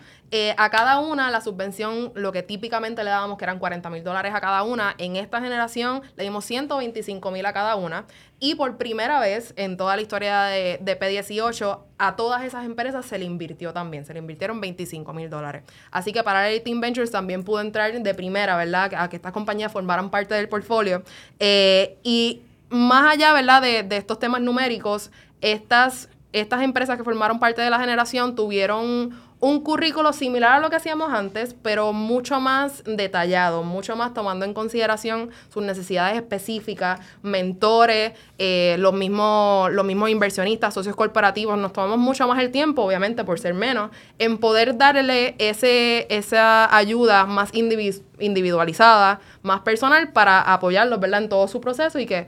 a 0.57 0.71
cada 0.71 1.01
una, 1.01 1.31
la 1.31 1.41
subvención, 1.41 2.13
lo 2.15 2.33
que 2.33 2.43
típicamente 2.43 3.03
le 3.03 3.11
dábamos, 3.11 3.37
que 3.37 3.45
eran 3.45 3.59
40 3.59 3.91
mil 3.91 4.05
dólares 4.05 4.33
a 4.35 4.41
cada 4.41 4.63
una, 4.63 4.95
en 4.99 5.17
esta 5.17 5.41
generación 5.41 6.03
le 6.17 6.25
dimos 6.25 6.45
125 6.45 7.31
mil 7.31 7.45
a 7.47 7.53
cada 7.53 7.77
una. 7.77 8.07
Y 8.39 8.55
por 8.55 8.79
primera 8.79 9.21
vez 9.21 9.53
en 9.57 9.77
toda 9.77 9.97
la 9.97 10.03
historia 10.03 10.45
de, 10.45 10.79
de 10.81 10.99
P18, 10.99 11.81
a 11.99 12.17
todas 12.17 12.43
esas 12.43 12.65
empresas 12.65 13.05
se 13.05 13.19
le 13.19 13.27
invirtió 13.27 13.75
también, 13.75 14.07
se 14.07 14.15
le 14.15 14.21
invirtieron 14.21 14.59
25 14.59 15.13
mil 15.13 15.29
dólares. 15.29 15.63
Así 15.91 16.13
que 16.13 16.23
para 16.23 16.49
el 16.49 16.63
Team 16.63 16.81
Ventures 16.81 17.11
también 17.11 17.45
pudo 17.45 17.61
entrar 17.61 17.93
de 17.93 18.15
primera, 18.15 18.57
¿verdad? 18.57 18.95
A 19.03 19.09
que 19.09 19.17
estas 19.17 19.33
compañías 19.33 19.73
formaran 19.73 20.11
parte 20.11 20.35
del 20.35 20.49
portfolio. 20.49 21.03
Eh, 21.39 21.99
y 22.03 22.43
más 22.69 23.13
allá, 23.13 23.33
¿verdad? 23.33 23.63
De, 23.63 23.83
de 23.83 23.97
estos 23.97 24.19
temas 24.19 24.41
numéricos, 24.41 25.11
estas, 25.41 26.09
estas 26.33 26.63
empresas 26.63 26.97
que 26.97 27.05
formaron 27.05 27.39
parte 27.39 27.63
de 27.63 27.71
la 27.71 27.81
generación 27.81 28.35
tuvieron 28.35 29.13
un 29.41 29.63
currículo 29.63 30.13
similar 30.13 30.53
a 30.53 30.61
lo 30.61 30.69
que 30.69 30.77
hacíamos 30.77 31.13
antes, 31.13 31.57
pero 31.63 31.95
mucho 31.95 32.41
más 32.41 32.85
detallado, 32.85 33.63
mucho 33.63 33.97
más 33.97 34.13
tomando 34.13 34.45
en 34.45 34.53
consideración 34.53 35.31
sus 35.53 35.63
necesidades 35.63 36.17
específicas, 36.17 37.01
mentores, 37.23 38.13
eh, 38.39 38.77
los, 38.79 38.93
mismos, 38.93 39.73
los 39.73 39.85
mismos 39.85 40.11
inversionistas, 40.11 40.75
socios 40.75 40.95
corporativos. 40.95 41.59
Nos 41.59 41.73
tomamos 41.73 41.99
mucho 41.99 42.29
más 42.29 42.39
el 42.43 42.51
tiempo, 42.51 42.83
obviamente 42.83 43.25
por 43.25 43.41
ser 43.41 43.55
menos, 43.55 43.91
en 44.19 44.37
poder 44.37 44.77
darle 44.77 45.35
ese, 45.39 46.07
esa 46.11 46.75
ayuda 46.77 47.25
más 47.25 47.51
individualizada, 47.55 49.21
más 49.43 49.61
personal 49.63 50.13
para 50.13 50.41
apoyarlos 50.53 51.01
¿verdad? 51.01 51.23
en 51.23 51.29
todo 51.31 51.49
su 51.49 51.63
proceso 51.63 51.99
y 51.99 52.05
que 52.05 52.27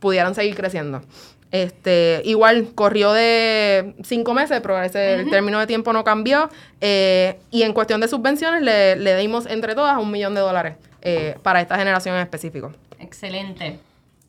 pudieran 0.00 0.34
seguir 0.34 0.56
creciendo. 0.56 1.00
Este, 1.54 2.20
igual 2.24 2.72
corrió 2.74 3.12
de 3.12 3.94
cinco 4.02 4.34
meses, 4.34 4.58
pero 4.60 4.82
ese, 4.82 5.14
el 5.14 5.30
término 5.30 5.60
de 5.60 5.68
tiempo 5.68 5.92
no 5.92 6.02
cambió. 6.02 6.50
Eh, 6.80 7.38
y 7.52 7.62
en 7.62 7.72
cuestión 7.72 8.00
de 8.00 8.08
subvenciones, 8.08 8.60
le, 8.60 8.96
le, 8.96 9.16
dimos 9.16 9.46
entre 9.46 9.76
todas 9.76 9.96
un 9.98 10.10
millón 10.10 10.34
de 10.34 10.40
dólares 10.40 10.78
eh, 11.00 11.36
para 11.44 11.60
esta 11.60 11.78
generación 11.78 12.16
en 12.16 12.22
específico. 12.22 12.72
Excelente. 12.98 13.78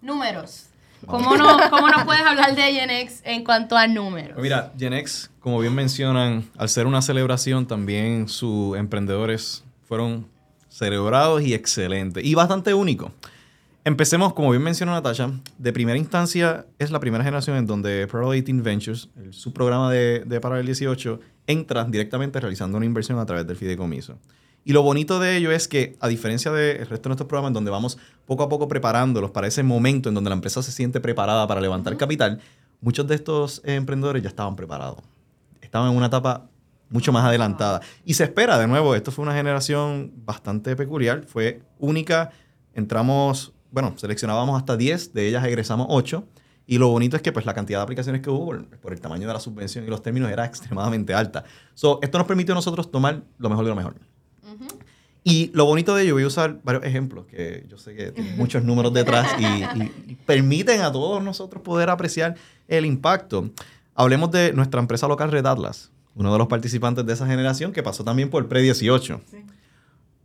Números. 0.03 0.67
¿Cómo 1.07 1.35
no, 1.35 1.57
¿Cómo 1.71 1.89
no 1.89 2.05
puedes 2.05 2.21
hablar 2.21 2.53
de 2.53 2.61
Genex 2.61 3.21
en 3.23 3.43
cuanto 3.43 3.75
a 3.75 3.87
números? 3.87 4.37
Mira, 4.39 4.71
Genex, 4.77 5.31
como 5.39 5.57
bien 5.57 5.73
mencionan, 5.73 6.47
al 6.59 6.69
ser 6.69 6.85
una 6.85 7.01
celebración, 7.01 7.65
también 7.65 8.27
sus 8.27 8.77
emprendedores 8.77 9.63
fueron 9.87 10.27
celebrados 10.69 11.41
y 11.41 11.55
excelentes 11.55 12.23
y 12.23 12.35
bastante 12.35 12.75
únicos. 12.75 13.11
Empecemos, 13.87 14.33
como 14.33 14.49
bien 14.49 14.63
mencionó 14.63 14.93
Natasha, 14.93 15.29
de 15.59 15.71
primera 15.71 15.95
instancia 15.95 16.65
es 16.79 16.89
la 16.89 16.99
primera 16.99 17.23
generación 17.23 17.55
en 17.55 17.67
donde 17.67 18.07
Pearl 18.07 18.31
18 18.31 18.63
Ventures, 18.63 19.09
el 19.15 19.31
subprograma 19.31 19.91
de, 19.91 20.23
de 20.25 20.41
Paralel 20.41 20.65
18, 20.65 21.19
entra 21.45 21.83
directamente 21.85 22.39
realizando 22.39 22.77
una 22.77 22.87
inversión 22.87 23.19
a 23.19 23.27
través 23.27 23.45
del 23.45 23.55
fideicomiso. 23.55 24.17
Y 24.63 24.73
lo 24.73 24.81
bonito 24.81 25.19
de 25.19 25.37
ello 25.37 25.51
es 25.51 25.67
que, 25.67 25.97
a 25.99 26.07
diferencia 26.07 26.51
del 26.51 26.79
resto 26.79 27.03
de 27.03 27.09
nuestros 27.09 27.27
programas, 27.27 27.53
donde 27.53 27.69
vamos 27.69 27.99
poco 28.25 28.41
a 28.41 28.49
poco 28.49 28.67
preparándolos 28.67 29.29
para 29.29 29.45
ese 29.45 29.61
momento 29.61 30.09
en 30.09 30.15
donde 30.15 30.31
la 30.31 30.35
empresa 30.35 30.63
se 30.63 30.71
siente 30.71 30.99
preparada 30.99 31.45
para 31.45 31.61
levantar 31.61 31.95
capital, 31.95 32.41
muchos 32.81 33.05
de 33.05 33.13
estos 33.13 33.61
emprendedores 33.65 34.23
ya 34.23 34.29
estaban 34.29 34.55
preparados. 34.55 35.03
Estaban 35.61 35.91
en 35.91 35.97
una 35.97 36.07
etapa 36.07 36.49
mucho 36.89 37.11
más 37.11 37.23
adelantada. 37.23 37.81
Y 38.03 38.15
se 38.15 38.23
espera, 38.23 38.57
de 38.57 38.65
nuevo, 38.65 38.95
esto 38.95 39.11
fue 39.11 39.21
una 39.21 39.35
generación 39.35 40.11
bastante 40.25 40.75
peculiar, 40.75 41.25
fue 41.27 41.61
única. 41.77 42.31
Entramos, 42.73 43.53
bueno, 43.75 43.93
seleccionábamos 43.97 44.57
hasta 44.57 44.77
10, 44.77 45.13
de 45.13 45.27
ellas 45.27 45.43
egresamos 45.43 45.87
8. 45.89 46.23
Y 46.65 46.77
lo 46.77 46.87
bonito 46.87 47.17
es 47.17 47.21
que 47.21 47.33
pues, 47.33 47.45
la 47.45 47.53
cantidad 47.53 47.79
de 47.79 47.83
aplicaciones 47.83 48.21
que 48.21 48.29
hubo 48.29 48.57
por, 48.81 48.93
el 48.93 49.01
tamaño 49.01 49.27
de 49.27 49.33
la 49.33 49.39
subvención 49.41 49.83
y 49.83 49.89
los 49.89 50.01
términos 50.01 50.31
era 50.31 50.45
extremadamente 50.51 51.13
alta. 51.13 51.43
So, 51.73 51.99
esto 52.01 52.17
nos 52.17 52.25
permitió 52.25 52.53
a 52.53 52.55
nosotros 52.55 52.89
tomar 52.89 53.21
lo 53.37 53.49
mejor 53.49 53.65
de 53.65 53.69
lo 53.69 53.75
mejor. 53.75 53.95
Y 55.25 55.51
lo 55.53 55.65
bonito 55.65 55.93
de 55.93 56.03
ello, 56.03 56.13
voy 56.13 56.23
a 56.23 56.27
usar 56.27 56.61
varios 56.63 56.85
ejemplos 56.85 57.25
que 57.25 57.65
yo 57.67 57.77
sé 57.77 57.95
que 57.95 58.11
tienen 58.11 58.37
muchos 58.37 58.63
números 58.63 58.93
detrás 58.93 59.27
y, 59.37 60.13
permiten 60.25 60.81
a 60.81 60.91
todos 60.91 61.21
nosotros 61.21 61.61
poder 61.61 61.89
apreciar 61.89 62.35
el 62.69 62.85
impacto. 62.85 63.49
Hablemos 63.93 64.31
de 64.31 64.53
nuestra 64.53 64.79
empresa 64.79 65.07
local 65.09 65.31
Red 65.31 65.47
Atlas, 65.47 65.91
uno 66.13 66.31
de 66.31 66.37
los 66.37 66.47
participantes 66.47 67.05
de 67.05 67.11
esa 67.11 67.27
generación 67.27 67.73
que 67.73 67.83
pasó 67.83 68.05
también 68.05 68.29
por 68.29 68.47
Pre-18. 68.47 69.19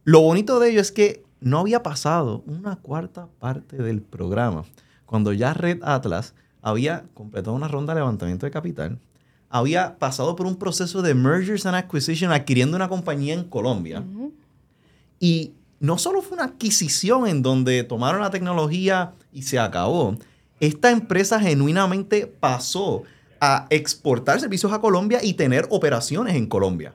Lo 0.05 0.21
bonito 0.21 0.61
de 0.61 0.71
ello 0.71 0.81
es 0.81 0.93
que 0.93 1.25
no 1.41 1.59
había 1.59 1.83
pasado 1.83 2.43
una 2.47 2.77
cuarta 2.77 3.29
parte 3.39 3.77
del 3.77 4.03
programa 4.03 4.65
cuando 5.11 5.33
ya 5.33 5.55
Red 5.55 5.81
Atlas 5.83 6.35
había 6.63 7.03
completado 7.15 7.57
una 7.57 7.67
ronda 7.67 7.95
de 7.95 8.01
levantamiento 8.01 8.47
de 8.47 8.53
capital, 8.53 9.01
había 9.49 9.99
pasado 9.99 10.37
por 10.37 10.47
un 10.47 10.55
proceso 10.55 11.03
de 11.03 11.15
mergers 11.15 11.67
and 11.67 11.75
acquisition 11.75 12.31
adquiriendo 12.31 12.77
una 12.77 12.89
compañía 12.89 13.35
en 13.35 13.43
Colombia. 13.43 14.05
Y 15.19 15.53
no 15.81 15.99
solo 15.99 16.23
fue 16.23 16.35
una 16.35 16.45
adquisición 16.45 17.27
en 17.27 17.43
donde 17.43 17.83
tomaron 17.83 18.21
la 18.21 18.31
tecnología 18.31 19.15
y 19.33 19.43
se 19.43 19.59
acabó. 19.59 20.17
Esta 20.61 20.93
empresa 20.93 21.41
genuinamente 21.41 22.29
pasó 22.29 23.03
a 23.41 23.67
exportar 23.69 24.39
servicios 24.39 24.73
a 24.73 24.81
Colombia 24.81 25.19
y 25.25 25.35
tener 25.35 25.67
operaciones 25.71 26.37
en 26.37 26.47
Colombia. 26.47 26.95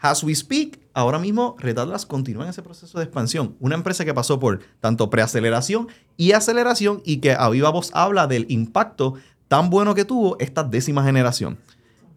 As 0.00 0.22
we 0.22 0.32
speak, 0.32 0.78
ahora 0.98 1.20
mismo 1.20 1.54
Red 1.60 1.78
Atlas 1.78 2.06
continúa 2.06 2.42
en 2.42 2.50
ese 2.50 2.60
proceso 2.60 2.98
de 2.98 3.04
expansión. 3.04 3.54
Una 3.60 3.76
empresa 3.76 4.04
que 4.04 4.12
pasó 4.12 4.40
por 4.40 4.58
tanto 4.80 5.10
preaceleración 5.10 5.86
y 6.16 6.32
aceleración 6.32 7.02
y 7.04 7.18
que 7.18 7.32
a 7.32 7.48
viva 7.50 7.70
voz 7.70 7.90
habla 7.94 8.26
del 8.26 8.46
impacto 8.48 9.14
tan 9.46 9.70
bueno 9.70 9.94
que 9.94 10.04
tuvo 10.04 10.36
esta 10.40 10.64
décima 10.64 11.04
generación. 11.04 11.56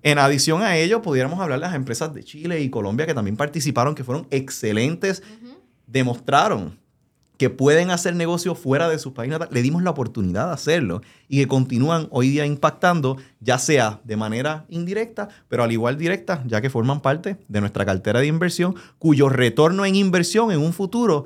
En 0.01 0.17
adición 0.17 0.63
a 0.63 0.77
ello, 0.77 1.03
pudiéramos 1.03 1.39
hablar 1.39 1.59
de 1.59 1.67
las 1.67 1.75
empresas 1.75 2.11
de 2.11 2.23
Chile 2.23 2.61
y 2.61 2.71
Colombia 2.71 3.05
que 3.05 3.13
también 3.13 3.37
participaron, 3.37 3.93
que 3.93 4.03
fueron 4.03 4.25
excelentes, 4.31 5.21
demostraron 5.85 6.79
que 7.41 7.49
pueden 7.49 7.89
hacer 7.89 8.15
negocio 8.15 8.53
fuera 8.53 8.87
de 8.87 8.99
su 8.99 9.15
país 9.15 9.33
Le 9.49 9.61
dimos 9.63 9.81
la 9.81 9.89
oportunidad 9.89 10.45
de 10.45 10.53
hacerlo 10.53 11.01
y 11.27 11.39
que 11.39 11.47
continúan 11.47 12.07
hoy 12.11 12.29
día 12.29 12.45
impactando, 12.45 13.17
ya 13.39 13.57
sea 13.57 13.99
de 14.03 14.15
manera 14.15 14.65
indirecta, 14.69 15.27
pero 15.47 15.63
al 15.63 15.71
igual 15.71 15.97
directa, 15.97 16.43
ya 16.45 16.61
que 16.61 16.69
forman 16.69 17.01
parte 17.01 17.37
de 17.47 17.59
nuestra 17.59 17.83
cartera 17.83 18.19
de 18.19 18.27
inversión, 18.27 18.75
cuyo 18.99 19.27
retorno 19.27 19.87
en 19.87 19.95
inversión 19.95 20.51
en 20.51 20.59
un 20.59 20.71
futuro 20.71 21.25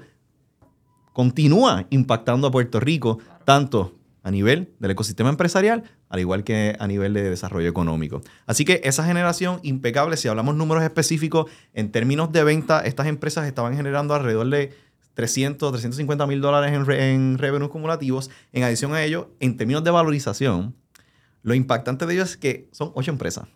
continúa 1.12 1.86
impactando 1.90 2.48
a 2.48 2.52
Puerto 2.52 2.80
Rico, 2.80 3.20
tanto 3.44 3.96
a 4.24 4.32
nivel 4.32 4.74
del 4.80 4.92
ecosistema 4.92 5.30
empresarial, 5.30 5.84
al 6.08 6.22
igual 6.22 6.46
que 6.46 6.78
a 6.80 6.88
nivel 6.88 7.14
de 7.14 7.30
desarrollo 7.30 7.68
económico. 7.68 8.22
Así 8.46 8.64
que 8.64 8.80
esa 8.86 9.04
generación 9.04 9.60
impecable, 9.64 10.16
si 10.16 10.30
hablamos 10.30 10.56
números 10.56 10.82
específicos, 10.82 11.52
en 11.74 11.92
términos 11.92 12.32
de 12.32 12.46
venta, 12.46 12.80
estas 12.80 13.08
empresas 13.08 13.46
estaban 13.48 13.76
generando 13.76 14.14
alrededor 14.14 14.50
de 14.50 14.85
300, 15.16 15.72
350 15.72 16.28
mil 16.28 16.42
dólares 16.42 16.72
en, 16.74 16.92
en 16.92 17.38
revenues 17.38 17.72
cumulativos. 17.72 18.30
En 18.54 18.64
adición 18.64 18.94
a 18.94 19.04
ello, 19.04 19.32
en 19.40 19.58
términos 19.58 19.84
de 19.84 19.92
valorización, 19.92 20.76
lo 21.42 21.54
impactante 21.54 22.06
de 22.06 22.14
ello 22.14 22.24
es 22.24 22.38
que 22.38 22.70
son 22.72 22.92
ocho 22.96 23.12
empresas. 23.12 23.48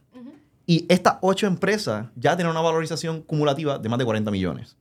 Y 0.66 0.86
estas 0.88 1.16
ocho 1.22 1.48
empresas 1.48 2.08
ya 2.16 2.36
tienen 2.36 2.52
una 2.52 2.62
valorización 2.62 3.24
cumulativa 3.24 3.80
de 3.80 3.90
más 3.90 3.98
de 3.98 4.06
40 4.06 4.30
millones. 4.30 4.78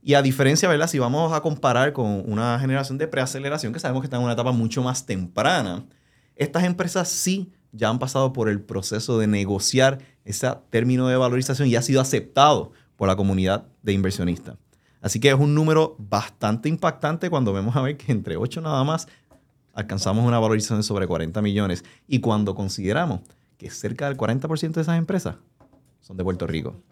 Y 0.00 0.14
a 0.14 0.22
diferencia, 0.22 0.68
¿verdad? 0.68 0.86
Si 0.86 1.00
vamos 1.00 1.32
a 1.32 1.40
comparar 1.40 1.92
con 1.92 2.22
una 2.30 2.58
generación 2.60 2.98
de 2.98 3.08
preaceleración, 3.08 3.72
que 3.72 3.80
sabemos 3.80 4.02
que 4.02 4.06
está 4.06 4.16
en 4.16 4.22
una 4.22 4.34
etapa 4.34 4.52
mucho 4.52 4.80
más 4.80 5.04
temprana, 5.04 5.84
estas 6.36 6.62
empresas 6.62 7.08
sí 7.08 7.52
ya 7.72 7.88
han 7.88 7.98
pasado 7.98 8.32
por 8.32 8.48
el 8.48 8.60
proceso 8.60 9.18
de 9.18 9.26
negociar 9.26 9.98
ese 10.24 10.48
término 10.70 11.08
de 11.08 11.16
valorización 11.16 11.68
y 11.68 11.74
ha 11.74 11.82
sido 11.82 12.00
aceptado 12.00 12.70
por 12.96 13.08
la 13.08 13.16
comunidad 13.16 13.66
de 13.82 13.92
inversionistas. 13.92 14.56
Así 15.08 15.20
que 15.20 15.30
es 15.30 15.34
un 15.34 15.54
número 15.54 15.96
bastante 15.98 16.68
impactante 16.68 17.30
cuando 17.30 17.54
vemos 17.54 17.74
a 17.76 17.80
ver 17.80 17.96
que 17.96 18.12
entre 18.12 18.36
8 18.36 18.60
nada 18.60 18.84
más 18.84 19.08
alcanzamos 19.72 20.26
una 20.26 20.38
valorización 20.38 20.80
de 20.80 20.82
sobre 20.82 21.06
40 21.06 21.40
millones. 21.40 21.82
Y 22.06 22.20
cuando 22.20 22.54
consideramos 22.54 23.22
que 23.56 23.70
cerca 23.70 24.06
del 24.06 24.18
40% 24.18 24.72
de 24.72 24.82
esas 24.82 24.98
empresas 24.98 25.36
son 26.02 26.18
de 26.18 26.24
Puerto 26.24 26.46
Rico. 26.46 26.82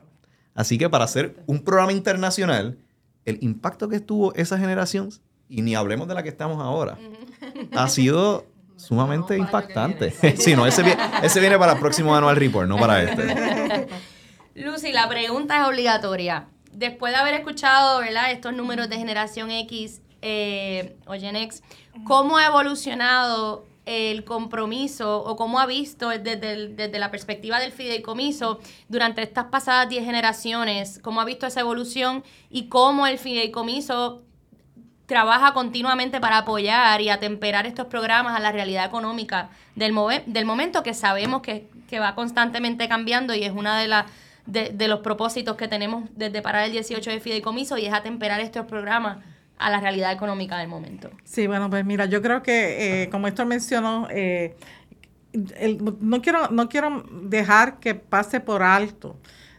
Así 0.54 0.78
que 0.78 0.88
para 0.88 1.04
hacer 1.04 1.36
un 1.44 1.62
programa 1.62 1.92
internacional, 1.92 2.78
el 3.26 3.36
impacto 3.42 3.86
que 3.90 4.00
tuvo 4.00 4.32
esa 4.32 4.58
generación, 4.58 5.10
y 5.50 5.60
ni 5.60 5.74
hablemos 5.74 6.08
de 6.08 6.14
la 6.14 6.22
que 6.22 6.30
estamos 6.30 6.58
ahora, 6.62 6.96
ha 7.72 7.86
sido 7.90 8.46
sumamente 8.76 9.36
impactante. 9.36 10.10
sí, 10.38 10.56
no, 10.56 10.66
ese, 10.66 10.84
ese 11.22 11.38
viene 11.38 11.58
para 11.58 11.74
el 11.74 11.78
próximo 11.80 12.16
Annual 12.16 12.36
Report, 12.36 12.66
no 12.66 12.78
para 12.78 13.02
este. 13.02 13.88
Lucy, 14.54 14.90
la 14.90 15.06
pregunta 15.06 15.60
es 15.60 15.68
obligatoria. 15.68 16.48
Después 16.76 17.14
de 17.14 17.18
haber 17.18 17.32
escuchado 17.32 18.00
¿verdad? 18.00 18.30
estos 18.30 18.52
números 18.52 18.90
de 18.90 18.98
generación 18.98 19.50
X 19.50 20.02
eh, 20.20 20.94
o 21.06 21.14
Gen 21.14 21.34
X, 21.34 21.62
¿cómo 22.04 22.36
ha 22.36 22.44
evolucionado 22.44 23.64
el 23.86 24.24
compromiso 24.24 25.22
o 25.22 25.36
cómo 25.36 25.58
ha 25.58 25.64
visto 25.64 26.10
desde, 26.10 26.36
desde, 26.36 26.98
la 26.98 27.10
perspectiva 27.10 27.60
del 27.60 27.72
fideicomiso 27.72 28.58
durante 28.88 29.22
estas 29.22 29.46
pasadas 29.46 29.88
10 29.88 30.04
generaciones, 30.04 31.00
cómo 31.02 31.22
ha 31.22 31.24
visto 31.24 31.46
esa 31.46 31.60
evolución 31.60 32.22
y 32.50 32.68
cómo 32.68 33.06
el 33.06 33.16
fideicomiso 33.16 34.22
trabaja 35.06 35.54
continuamente 35.54 36.20
para 36.20 36.38
apoyar 36.38 37.00
y 37.00 37.08
atemperar 37.08 37.66
estos 37.66 37.86
programas 37.86 38.36
a 38.36 38.40
la 38.40 38.52
realidad 38.52 38.84
económica 38.84 39.48
del, 39.76 39.94
del 40.26 40.44
momento 40.44 40.82
que 40.82 40.92
sabemos 40.92 41.40
que, 41.40 41.70
que, 41.88 42.00
va 42.00 42.14
constantemente 42.14 42.86
cambiando 42.86 43.34
y 43.34 43.44
es 43.44 43.52
una 43.52 43.78
de, 43.78 43.88
las 43.88 44.06
de, 44.46 44.70
de, 44.70 44.88
los 44.88 45.00
propósitos 45.00 45.56
que 45.56 45.68
tenemos 45.68 46.08
desde 46.14 46.42
parar 46.42 46.64
el 46.64 46.72
18 46.72 47.10
de 47.10 47.20
fideicomiso 47.20 47.78
y 47.78 47.86
es 47.86 47.92
atemperar 47.92 48.40
estos 48.40 48.66
programas 48.66 49.18
a 49.58 49.70
la 49.70 49.80
realidad 49.80 50.12
económica 50.12 50.58
del 50.58 50.68
momento. 50.68 51.10
Sí, 51.24 51.46
bueno, 51.46 51.70
pues 51.70 51.84
mira, 51.84 52.06
yo 52.06 52.20
creo 52.20 52.42
que, 52.42 53.02
eh, 53.02 53.10
como 53.10 53.26
esto 53.26 53.46
mencionó, 53.46 54.08
eh, 54.10 54.56
no, 56.00 56.22
quiero, 56.22 56.48
no 56.50 56.68
quiero 56.68 57.04
dejar 57.22 57.78
que 57.78 57.94
pase 57.94 58.40
por 58.40 58.62
alto 58.62 59.16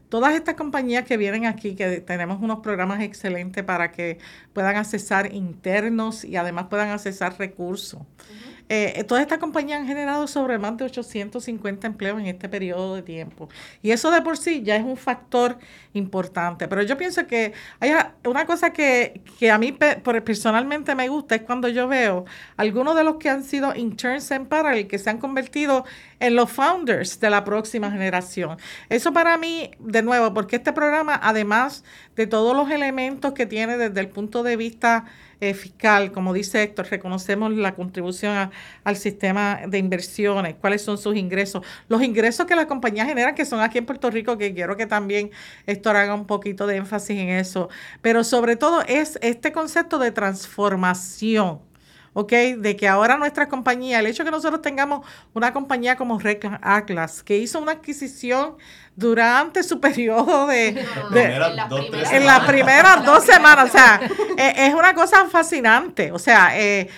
todas 0.10 0.34
estas 0.34 0.56
compañías 0.56 1.06
que 1.06 1.18
vienen 1.18 1.46
aquí, 1.46 1.76
que 1.76 2.02
tenemos 2.02 2.42
unos 2.42 2.60
programas 2.60 3.02
excelentes 3.02 3.64
para 3.64 3.92
que 3.92 4.20
puedan 4.54 4.76
accesar 4.76 5.34
internos 5.34 6.24
y 6.24 6.38
además 6.38 6.68
puedan 6.70 6.90
accesar 6.90 7.38
recursos. 7.38 8.02
Eh, 8.70 9.06
todas 9.08 9.22
estas 9.22 9.38
compañías 9.38 9.80
han 9.80 9.88
generado 9.88 10.28
sobre 10.28 10.58
más 10.58 10.76
de 10.76 10.86
850 10.86 11.88
empleos 11.88 12.20
en 12.20 12.28
este 12.28 12.50
periodo 12.50 12.96
de 12.96 13.02
tiempo. 13.02 13.48
Y 13.82 13.92
eso 13.92 14.12
de 14.12 14.22
por 14.22 14.38
sí 14.38 14.62
ya 14.64 14.76
es 14.76 14.84
un 14.84 14.98
factor 14.98 15.58
importante. 15.94 16.68
Pero 16.68 16.84
yo 16.84 16.98
pienso 16.98 17.26
que 17.28 17.54
hay 17.80 17.92
una 18.26 18.46
cosa 18.46 18.74
que, 18.74 19.22
a 19.50 19.58
mí 19.58 19.72
personalmente 19.72 20.96
me 20.96 21.08
gusta 21.08 21.36
es 21.36 21.42
cuando 21.44 21.70
yo 21.70 21.88
veo 21.88 22.26
algunos 22.58 22.96
de 22.96 23.04
los 23.04 23.16
que 23.16 23.30
han 23.30 23.44
sido 23.44 23.74
interns 23.76 24.32
en 24.32 24.46
Parallel 24.46 24.88
que 24.88 25.00
se 25.00 25.10
han 25.10 25.18
convertido 25.18 25.86
en 26.20 26.36
los 26.36 26.52
founders 26.52 27.20
de 27.20 27.30
la 27.30 27.46
próxima 27.46 27.90
generación. 27.92 28.58
Eso 28.90 29.14
para 29.14 29.38
mí, 29.38 29.72
de 29.80 30.02
nuevo, 30.02 30.34
porque 30.34 30.58
este 30.58 30.74
programa, 30.74 31.20
además 31.22 31.84
de 32.16 32.28
todos 32.28 32.56
los 32.56 32.70
elementos 32.70 33.34
que 33.34 33.46
tiene 33.46 33.78
desde 33.78 34.00
el 34.00 34.10
punto 34.10 34.44
de 34.44 34.58
vista 34.58 35.06
eh, 35.40 35.54
fiscal, 35.54 36.12
como 36.12 36.34
dice 36.34 36.64
Héctor, 36.64 36.88
reconocemos 36.90 37.54
la 37.54 37.76
contribución 37.76 38.52
al 38.84 38.96
sistema 38.96 39.62
de 39.68 39.78
inversiones, 39.78 40.56
cuáles 40.56 40.82
son 40.82 40.98
sus 40.98 41.16
ingresos, 41.16 41.64
los 41.90 42.02
ingresos 42.02 42.46
que 42.46 42.56
la 42.56 42.68
compañía 42.68 43.06
genera, 43.06 43.36
que 43.36 43.46
son 43.46 43.60
aquí 43.60 43.78
en 43.78 43.86
Puerto 43.86 44.10
Rico, 44.10 44.38
que 44.38 44.54
quiero 44.54 44.76
que 44.78 44.88
también 44.88 45.32
Héctor 45.66 45.96
haga 45.96 46.16
un 46.16 46.26
poquito 46.26 46.66
de 46.68 46.78
énfasis 46.78 47.20
en 47.20 47.30
eso, 47.30 47.70
pero 48.02 48.24
sobre 48.24 48.56
todo 48.56 48.82
es 48.82 49.20
este 49.22 49.52
concepto 49.52 50.00
de 50.00 50.12
transformación 50.12 51.60
¿ok? 52.18 52.32
De 52.58 52.76
que 52.76 52.88
ahora 52.88 53.16
nuestra 53.16 53.48
compañía, 53.48 54.00
el 54.00 54.08
hecho 54.08 54.24
de 54.24 54.30
que 54.30 54.36
nosotros 54.36 54.64
tengamos 54.64 55.06
una 55.36 55.54
compañía 55.54 55.96
como 55.96 56.18
Red 56.18 56.40
Atlas, 56.64 57.22
que 57.22 57.38
hizo 57.38 57.60
una 57.60 57.74
adquisición 57.74 58.56
durante 58.96 59.62
su 59.62 59.80
periodo 59.88 60.48
de... 60.48 60.84
en 62.12 62.26
las 62.26 62.44
primeras 62.48 63.06
dos 63.06 63.24
semanas, 63.34 63.70
o 63.70 63.72
sea, 63.72 64.02
e, 64.36 64.66
es 64.66 64.74
una 64.74 64.96
cosa 64.96 65.28
fascinante, 65.30 66.12
o 66.12 66.18
sea, 66.18 66.60
eh, 66.60 66.90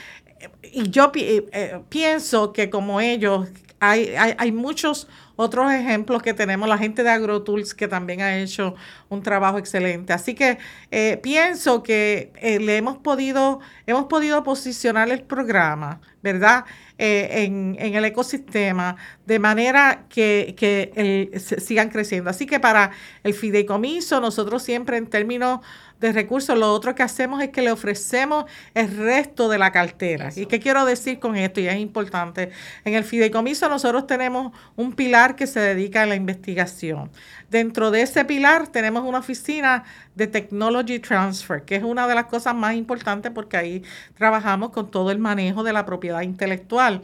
y 0.72 0.90
yo 0.90 1.12
eh, 1.14 1.82
pienso 1.90 2.54
que 2.54 2.70
como 2.70 3.02
ellos, 3.02 3.50
hay, 3.80 4.16
hay, 4.16 4.36
hay 4.38 4.52
muchos 4.52 5.08
otros 5.42 5.72
ejemplos 5.72 6.22
que 6.22 6.34
tenemos, 6.34 6.68
la 6.68 6.78
gente 6.78 7.02
de 7.02 7.12
AgroTools 7.12 7.74
que 7.74 7.88
también 7.88 8.20
ha 8.20 8.38
hecho 8.38 8.76
un 9.08 9.24
trabajo 9.24 9.58
excelente. 9.58 10.12
Así 10.12 10.36
que 10.36 10.58
eh, 10.92 11.18
pienso 11.24 11.82
que 11.82 12.34
eh, 12.42 12.60
le 12.60 12.76
hemos 12.76 12.98
podido, 12.98 13.62
hemos 13.88 14.08
podido 14.08 14.44
posicionar 14.44 15.10
el 15.10 15.22
programa, 15.22 16.02
¿verdad? 16.22 16.66
Eh, 16.98 17.46
en, 17.46 17.78
en, 17.80 17.96
el 17.96 18.04
ecosistema 18.04 18.98
de 19.26 19.40
manera 19.40 20.08
que, 20.10 20.56
que 20.58 21.32
sigan 21.40 21.88
creciendo. 21.90 22.30
Así 22.30 22.46
que 22.46 22.60
para 22.60 22.92
el 23.24 23.34
fideicomiso, 23.34 24.20
nosotros 24.20 24.62
siempre 24.62 24.98
en 24.98 25.08
términos 25.08 25.62
de 26.00 26.12
recursos. 26.12 26.58
Lo 26.58 26.74
otro 26.74 26.96
que 26.96 27.04
hacemos 27.04 27.42
es 27.42 27.50
que 27.50 27.62
le 27.62 27.72
ofrecemos 27.72 28.46
el 28.74 28.96
resto 28.98 29.50
de 29.50 29.58
la 29.58 29.72
cartera. 29.72 30.30
¿Y 30.36 30.46
qué 30.46 30.60
quiero 30.60 30.86
decir 30.86 31.20
con 31.20 31.36
esto? 31.36 31.60
Y 31.60 31.68
es 31.68 31.78
importante. 31.78 32.52
En 32.86 32.94
el 32.94 33.04
fideicomiso 33.04 33.70
nosotros 33.70 34.08
tenemos 34.08 34.52
un 34.76 34.94
pilar 34.94 35.36
que 35.36 35.48
se 35.48 35.60
dedica 35.60 36.04
a 36.04 36.06
la 36.06 36.16
investigación. 36.16 37.12
Dentro 37.50 37.92
de 37.92 38.02
ese 38.02 38.26
pilar 38.26 38.68
tenemos 38.68 39.04
una 39.04 39.20
oficina 39.20 39.84
de 40.16 40.28
Technology 40.28 41.00
Transfer, 41.00 41.64
que 41.64 41.76
es 41.76 41.84
una 41.84 42.08
de 42.08 42.16
las 42.16 42.26
cosas 42.26 42.56
más 42.56 42.76
importantes 42.76 43.32
porque 43.32 43.58
ahí 43.58 43.84
trabajamos 44.18 44.70
con 44.70 44.90
todo 44.92 45.12
el 45.12 45.20
manejo 45.20 45.64
de 45.64 45.74
la 45.74 45.86
propiedad 45.86 46.22
intelectual. 46.22 47.02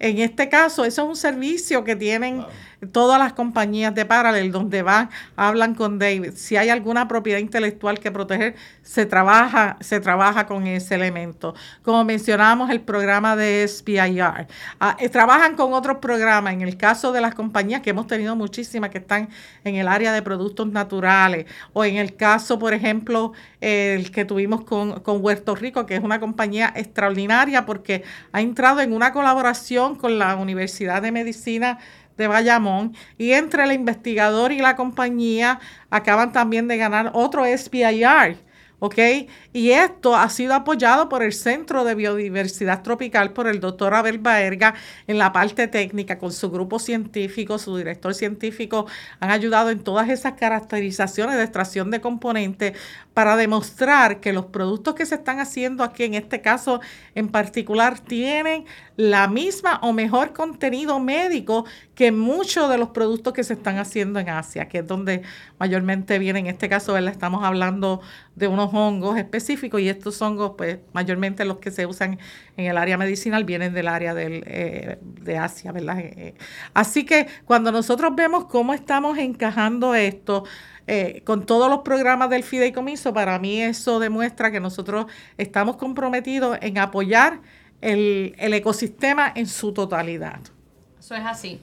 En 0.00 0.18
este 0.18 0.48
caso, 0.48 0.84
eso 0.84 1.02
es 1.02 1.08
un 1.08 1.16
servicio 1.16 1.82
que 1.82 1.96
tienen 1.96 2.44
todas 2.92 3.18
las 3.18 3.32
compañías 3.32 3.94
de 3.94 4.04
Parallel, 4.04 4.52
donde 4.52 4.82
van, 4.82 5.10
hablan 5.36 5.74
con 5.74 5.98
David. 5.98 6.32
Si 6.36 6.56
hay 6.56 6.68
alguna 6.68 7.08
propiedad 7.08 7.40
intelectual 7.40 7.98
que 7.98 8.10
proteger, 8.10 8.54
se 8.82 9.04
trabaja, 9.06 9.76
se 9.80 10.00
trabaja 10.00 10.46
con 10.46 10.66
ese 10.66 10.94
elemento. 10.94 11.54
Como 11.82 12.04
mencionamos, 12.04 12.70
el 12.70 12.80
programa 12.80 13.36
de 13.36 13.66
SPIR. 13.66 14.48
Ah, 14.80 14.96
eh, 14.98 15.08
trabajan 15.08 15.56
con 15.56 15.72
otros 15.72 15.98
programas. 15.98 16.52
En 16.52 16.62
el 16.62 16.76
caso 16.76 17.12
de 17.12 17.20
las 17.20 17.34
compañías, 17.34 17.82
que 17.82 17.90
hemos 17.90 18.06
tenido 18.06 18.36
muchísimas 18.36 18.90
que 18.90 18.98
están 18.98 19.28
en 19.64 19.74
el 19.74 19.88
área 19.88 20.12
de 20.12 20.22
productos 20.22 20.68
naturales, 20.68 21.46
o 21.72 21.84
en 21.84 21.96
el 21.96 22.14
caso, 22.14 22.58
por 22.58 22.74
ejemplo, 22.74 23.32
el 23.60 24.10
que 24.12 24.24
tuvimos 24.24 24.64
con, 24.64 25.00
con 25.00 25.22
Huerto 25.22 25.54
Rico, 25.54 25.84
que 25.84 25.96
es 25.96 26.02
una 26.02 26.20
compañía 26.20 26.72
extraordinaria 26.76 27.66
porque 27.66 28.04
ha 28.32 28.40
entrado 28.40 28.80
en 28.80 28.92
una 28.92 29.12
colaboración 29.12 29.96
con 29.96 30.18
la 30.18 30.36
Universidad 30.36 31.02
de 31.02 31.12
Medicina 31.12 31.78
de 32.18 32.26
Bayamón 32.26 32.94
y 33.16 33.32
entre 33.32 33.64
el 33.64 33.72
investigador 33.72 34.52
y 34.52 34.58
la 34.58 34.76
compañía 34.76 35.60
acaban 35.88 36.32
también 36.32 36.68
de 36.68 36.76
ganar 36.76 37.12
otro 37.14 37.44
SPIR 37.46 38.36
¿ok? 38.80 38.98
Y 39.58 39.72
esto 39.72 40.14
ha 40.14 40.30
sido 40.30 40.54
apoyado 40.54 41.08
por 41.08 41.20
el 41.24 41.32
Centro 41.32 41.82
de 41.82 41.96
Biodiversidad 41.96 42.84
Tropical, 42.84 43.32
por 43.32 43.48
el 43.48 43.58
doctor 43.58 43.92
Abel 43.92 44.18
Baerga 44.18 44.74
en 45.08 45.18
la 45.18 45.32
parte 45.32 45.66
técnica, 45.66 46.16
con 46.16 46.30
su 46.30 46.48
grupo 46.48 46.78
científico, 46.78 47.58
su 47.58 47.76
director 47.76 48.14
científico, 48.14 48.86
han 49.18 49.32
ayudado 49.32 49.70
en 49.70 49.80
todas 49.80 50.10
esas 50.10 50.34
caracterizaciones 50.34 51.34
de 51.34 51.42
extracción 51.42 51.90
de 51.90 52.00
componentes 52.00 52.78
para 53.14 53.34
demostrar 53.34 54.20
que 54.20 54.32
los 54.32 54.46
productos 54.46 54.94
que 54.94 55.04
se 55.04 55.16
están 55.16 55.40
haciendo 55.40 55.82
aquí, 55.82 56.04
en 56.04 56.14
este 56.14 56.40
caso 56.40 56.80
en 57.16 57.26
particular, 57.26 57.98
tienen 57.98 58.64
la 58.94 59.26
misma 59.26 59.80
o 59.82 59.92
mejor 59.92 60.34
contenido 60.34 61.00
médico 61.00 61.64
que 61.96 62.12
muchos 62.12 62.70
de 62.70 62.78
los 62.78 62.90
productos 62.90 63.32
que 63.32 63.42
se 63.42 63.54
están 63.54 63.78
haciendo 63.78 64.20
en 64.20 64.28
Asia, 64.28 64.68
que 64.68 64.78
es 64.78 64.86
donde 64.86 65.22
mayormente 65.58 66.20
viene, 66.20 66.38
en 66.38 66.46
este 66.46 66.68
caso, 66.68 66.92
¿verdad? 66.92 67.10
estamos 67.10 67.42
hablando 67.42 68.00
de 68.36 68.46
unos 68.46 68.72
hongos 68.72 69.18
específicos 69.18 69.47
y 69.50 69.88
estos 69.88 70.20
hongos, 70.20 70.52
pues 70.56 70.78
mayormente 70.92 71.44
los 71.44 71.58
que 71.58 71.70
se 71.70 71.86
usan 71.86 72.18
en 72.56 72.66
el 72.66 72.76
área 72.76 72.98
medicinal 72.98 73.44
vienen 73.44 73.72
del 73.72 73.88
área 73.88 74.14
del, 74.14 74.44
eh, 74.46 74.98
de 75.02 75.38
Asia, 75.38 75.72
¿verdad? 75.72 75.98
Eh, 76.00 76.12
eh, 76.16 76.34
así 76.74 77.04
que 77.04 77.26
cuando 77.44 77.72
nosotros 77.72 78.14
vemos 78.14 78.44
cómo 78.46 78.74
estamos 78.74 79.18
encajando 79.18 79.94
esto, 79.94 80.44
con 81.24 81.44
todos 81.44 81.68
los 81.68 81.80
programas 81.80 82.30
del 82.30 82.42
fideicomiso, 82.42 83.12
para 83.12 83.38
mí 83.38 83.60
eso 83.60 83.98
demuestra 83.98 84.50
que 84.50 84.58
nosotros 84.58 85.04
estamos 85.36 85.76
comprometidos 85.76 86.56
en 86.62 86.78
apoyar 86.78 87.40
el, 87.82 88.34
el 88.38 88.54
ecosistema 88.54 89.30
en 89.34 89.46
su 89.46 89.74
totalidad. 89.74 90.40
Eso 90.98 91.14
es 91.14 91.26
así. 91.26 91.60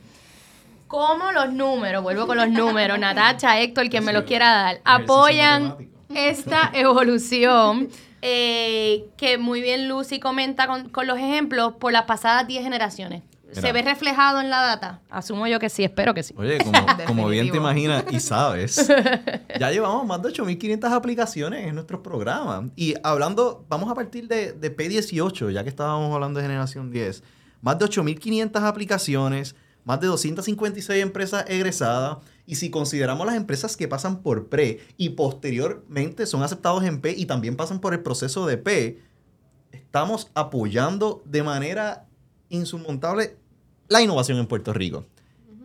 Cómo 0.85 1.31
los 1.31 1.51
números, 1.51 2.03
vuelvo 2.03 2.27
con 2.27 2.37
los 2.37 2.49
números, 2.49 2.99
Natacha, 2.99 3.59
Héctor, 3.59 3.89
quien 3.89 4.05
me 4.05 4.13
los 4.13 4.25
quiera 4.25 4.51
dar, 4.51 4.81
apoyan 4.85 5.75
esta 6.13 6.71
evolución 6.73 7.89
eh, 8.21 9.05
que 9.17 9.37
muy 9.37 9.61
bien 9.61 9.87
Lucy 9.87 10.19
comenta 10.19 10.67
con, 10.67 11.07
los 11.07 11.17
ejemplos 11.17 11.73
por 11.79 11.93
las 11.93 12.05
pasadas 12.05 12.47
10 12.47 12.63
generaciones. 12.63 13.23
¿Se 13.51 13.71
ve 13.71 13.83
reflejado 13.83 14.41
en 14.41 14.49
la 14.49 14.61
data? 14.61 14.99
Asumo 15.09 15.47
yo 15.47 15.59
que 15.59 15.69
sí, 15.69 15.83
espero 15.83 16.13
que 16.13 16.23
sí. 16.23 16.33
Oye, 16.35 16.57
como, 17.05 17.27
bien 17.29 17.51
te 17.51 17.57
imaginas 17.57 18.03
y 18.11 18.19
sabes, 18.19 18.91
ya 19.59 19.71
llevamos 19.71 20.05
más 20.05 20.21
de 20.21 20.29
8.500 20.29 20.91
aplicaciones 20.91 21.67
en 21.67 21.75
nuestros 21.75 22.01
programas. 22.01 22.65
Y 22.75 22.95
hablando, 23.03 23.63
vamos 23.69 23.89
a 23.89 23.95
partir 23.95 24.27
de, 24.27 24.51
de 24.51 24.75
P18, 24.75 25.51
ya 25.51 25.63
que 25.63 25.69
estábamos 25.69 26.13
hablando 26.13 26.39
de 26.39 26.45
generación 26.47 26.91
10. 26.91 27.23
Más 27.61 27.79
de 27.79 27.85
8.500 27.85 28.61
aplicaciones, 28.61 29.55
más 29.85 30.01
de 30.01 30.07
256 30.07 31.01
empresas 31.01 31.45
egresadas. 31.47 32.17
Y 32.45 32.55
si 32.55 32.69
consideramos 32.69 33.25
las 33.25 33.35
empresas 33.35 33.75
que 33.75 33.87
pasan 33.87 34.21
por 34.21 34.47
pre 34.47 34.79
y 34.97 35.09
posteriormente 35.09 36.25
son 36.25 36.43
aceptados 36.43 36.83
en 36.83 37.01
P 37.01 37.11
y 37.11 37.25
también 37.25 37.55
pasan 37.55 37.79
por 37.79 37.93
el 37.93 38.01
proceso 38.01 38.45
de 38.45 38.57
P, 38.57 38.99
estamos 39.71 40.29
apoyando 40.35 41.23
de 41.25 41.43
manera 41.43 42.07
insurmontable 42.49 43.37
la 43.87 44.01
innovación 44.01 44.37
en 44.37 44.47
Puerto 44.47 44.73
Rico. 44.73 45.05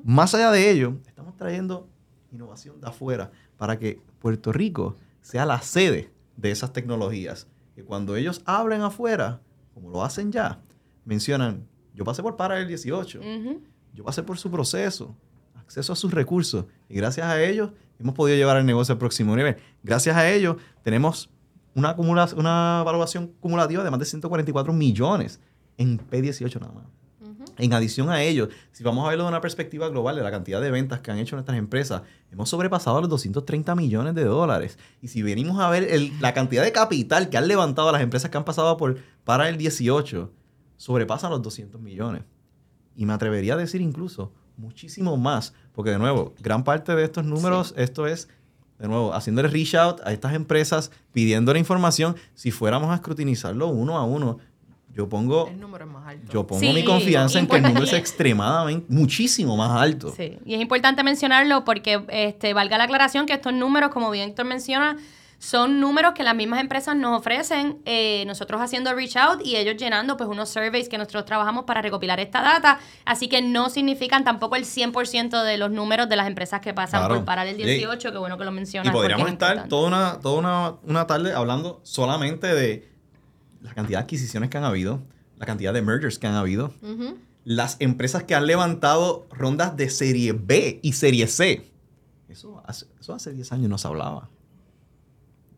Más 0.04 0.34
allá 0.34 0.50
de 0.50 0.70
ello, 0.70 0.94
estamos 1.06 1.36
trayendo 1.36 1.88
innovación 2.32 2.80
de 2.80 2.88
afuera 2.88 3.30
para 3.58 3.78
que 3.78 4.00
Puerto 4.18 4.52
Rico 4.52 4.96
sea 5.20 5.44
la 5.44 5.60
sede 5.60 6.10
de 6.36 6.50
esas 6.50 6.72
tecnologías. 6.72 7.46
Que 7.74 7.84
cuando 7.84 8.16
ellos 8.16 8.42
hablen 8.46 8.82
afuera, 8.82 9.40
como 9.74 9.90
lo 9.90 10.02
hacen 10.02 10.32
ya, 10.32 10.60
mencionan, 11.04 11.66
yo 11.94 12.04
pasé 12.04 12.22
por 12.22 12.36
para 12.36 12.58
el 12.58 12.68
18, 12.68 13.20
yo 13.94 14.04
pasé 14.04 14.22
por 14.22 14.38
su 14.38 14.50
proceso, 14.50 15.14
acceso 15.70 15.92
a 15.92 15.96
sus 15.96 16.12
recursos. 16.12 16.64
Y 16.88 16.96
gracias 16.96 17.26
a 17.26 17.40
ellos 17.40 17.70
hemos 18.00 18.14
podido 18.14 18.36
llevar 18.36 18.56
el 18.56 18.66
negocio 18.66 18.92
al 18.92 18.98
próximo 18.98 19.36
nivel. 19.36 19.56
Gracias 19.84 20.16
a 20.16 20.28
ellos 20.28 20.56
tenemos 20.82 21.30
una, 21.74 21.94
una 21.94 22.80
evaluación 22.82 23.28
cumulativa 23.38 23.84
de 23.84 23.90
más 23.90 24.00
de 24.00 24.06
144 24.06 24.72
millones 24.72 25.38
en 25.78 25.98
P18 25.98 26.60
nada 26.60 26.72
más. 26.72 26.84
En 27.56 27.72
adición 27.72 28.08
a 28.08 28.22
ello, 28.22 28.48
si 28.72 28.82
vamos 28.82 29.04
a 29.04 29.10
verlo 29.10 29.24
de 29.24 29.28
una 29.28 29.40
perspectiva 29.40 29.88
global 29.90 30.16
de 30.16 30.22
la 30.22 30.30
cantidad 30.30 30.60
de 30.60 30.70
ventas 30.70 31.00
que 31.00 31.10
han 31.10 31.18
hecho 31.18 31.36
nuestras 31.36 31.58
empresas, 31.58 32.02
hemos 32.32 32.48
sobrepasado 32.48 33.00
los 33.00 33.10
230 33.10 33.74
millones 33.74 34.14
de 34.14 34.24
dólares. 34.24 34.78
Y 35.02 35.08
si 35.08 35.22
venimos 35.22 35.60
a 35.60 35.68
ver 35.68 35.86
la 36.20 36.32
cantidad 36.32 36.64
de 36.64 36.72
capital 36.72 37.28
que 37.28 37.36
han 37.36 37.48
levantado 37.48 37.92
las 37.92 38.02
empresas 38.02 38.30
que 38.30 38.38
han 38.38 38.44
pasado 38.44 38.76
por 38.76 38.98
para 39.24 39.48
el 39.48 39.58
18, 39.58 40.32
sobrepasan 40.78 41.30
los 41.30 41.42
200 41.42 41.80
millones. 41.80 42.22
Y 42.96 43.04
me 43.04 43.12
atrevería 43.12 43.54
a 43.54 43.58
decir 43.58 43.82
incluso 43.82 44.32
muchísimo 44.60 45.16
más, 45.16 45.54
porque 45.72 45.90
de 45.90 45.98
nuevo, 45.98 46.34
gran 46.40 46.64
parte 46.64 46.94
de 46.94 47.04
estos 47.04 47.24
números, 47.24 47.74
esto 47.76 48.06
es, 48.06 48.28
de 48.78 48.88
nuevo, 48.88 49.12
haciéndole 49.12 49.48
reach 49.48 49.74
out 49.74 50.00
a 50.04 50.12
estas 50.12 50.34
empresas, 50.34 50.90
pidiendo 51.12 51.52
la 51.52 51.58
información, 51.58 52.16
si 52.34 52.50
fuéramos 52.50 52.90
a 52.90 52.94
escrutinizarlo 52.94 53.68
uno 53.68 53.98
a 53.98 54.04
uno, 54.04 54.38
yo 54.92 55.08
pongo, 55.08 55.48
Yo 56.32 56.46
pongo 56.46 56.72
mi 56.72 56.84
confianza 56.84 57.38
en 57.38 57.46
que 57.46 57.56
el 57.56 57.62
número 57.62 57.84
es 57.84 57.92
extremadamente, 57.92 58.86
muchísimo 58.88 59.56
más 59.56 59.80
alto. 59.80 60.12
Sí, 60.16 60.38
y 60.44 60.54
es 60.54 60.60
importante 60.60 61.04
mencionarlo 61.04 61.64
porque 61.64 62.02
este, 62.08 62.54
valga 62.54 62.76
la 62.76 62.84
aclaración 62.84 63.26
que 63.26 63.34
estos 63.34 63.52
números, 63.52 63.90
como 63.90 64.10
bien 64.10 64.30
Héctor 64.30 64.46
menciona, 64.46 64.96
son 65.40 65.80
números 65.80 66.12
que 66.12 66.22
las 66.22 66.34
mismas 66.34 66.60
empresas 66.60 66.94
nos 66.94 67.18
ofrecen, 67.18 67.80
eh, 67.86 68.24
nosotros 68.26 68.60
haciendo 68.60 68.92
reach 68.92 69.16
out 69.16 69.40
y 69.42 69.56
ellos 69.56 69.76
llenando 69.78 70.18
pues 70.18 70.28
unos 70.28 70.50
surveys 70.50 70.90
que 70.90 70.98
nosotros 70.98 71.24
trabajamos 71.24 71.64
para 71.64 71.80
recopilar 71.80 72.20
esta 72.20 72.42
data, 72.42 72.78
así 73.06 73.26
que 73.26 73.40
no 73.40 73.70
significan 73.70 74.22
tampoco 74.22 74.56
el 74.56 74.66
100% 74.66 75.42
de 75.42 75.56
los 75.56 75.70
números 75.70 76.10
de 76.10 76.16
las 76.16 76.26
empresas 76.26 76.60
que 76.60 76.74
pasan 76.74 77.08
por 77.08 77.24
parar 77.24 77.46
el 77.46 77.56
18, 77.56 78.12
que 78.12 78.18
bueno 78.18 78.36
que 78.36 78.44
lo 78.44 78.52
mencionas. 78.52 78.92
Y 78.92 78.94
podríamos 78.94 79.30
estar 79.30 79.66
toda, 79.66 79.88
una, 79.88 80.20
toda 80.20 80.38
una, 80.38 80.74
una 80.82 81.06
tarde 81.06 81.32
hablando 81.32 81.80
solamente 81.84 82.54
de 82.54 82.90
la 83.62 83.72
cantidad 83.72 84.00
de 84.00 84.04
adquisiciones 84.04 84.50
que 84.50 84.58
han 84.58 84.64
habido, 84.64 85.00
la 85.38 85.46
cantidad 85.46 85.72
de 85.72 85.80
mergers 85.80 86.18
que 86.18 86.26
han 86.26 86.34
habido, 86.34 86.74
las 87.44 87.78
empresas 87.80 88.24
que 88.24 88.34
han 88.34 88.46
levantado 88.46 89.26
rondas 89.30 89.74
de 89.74 89.88
serie 89.88 90.34
B 90.34 90.80
y 90.82 90.92
serie 90.92 91.26
C. 91.28 91.66
Eso 92.28 92.62
hace, 92.66 92.84
eso 93.00 93.14
hace 93.14 93.32
10 93.32 93.52
años 93.52 93.70
no 93.70 93.78
se 93.78 93.88
hablaba 93.88 94.28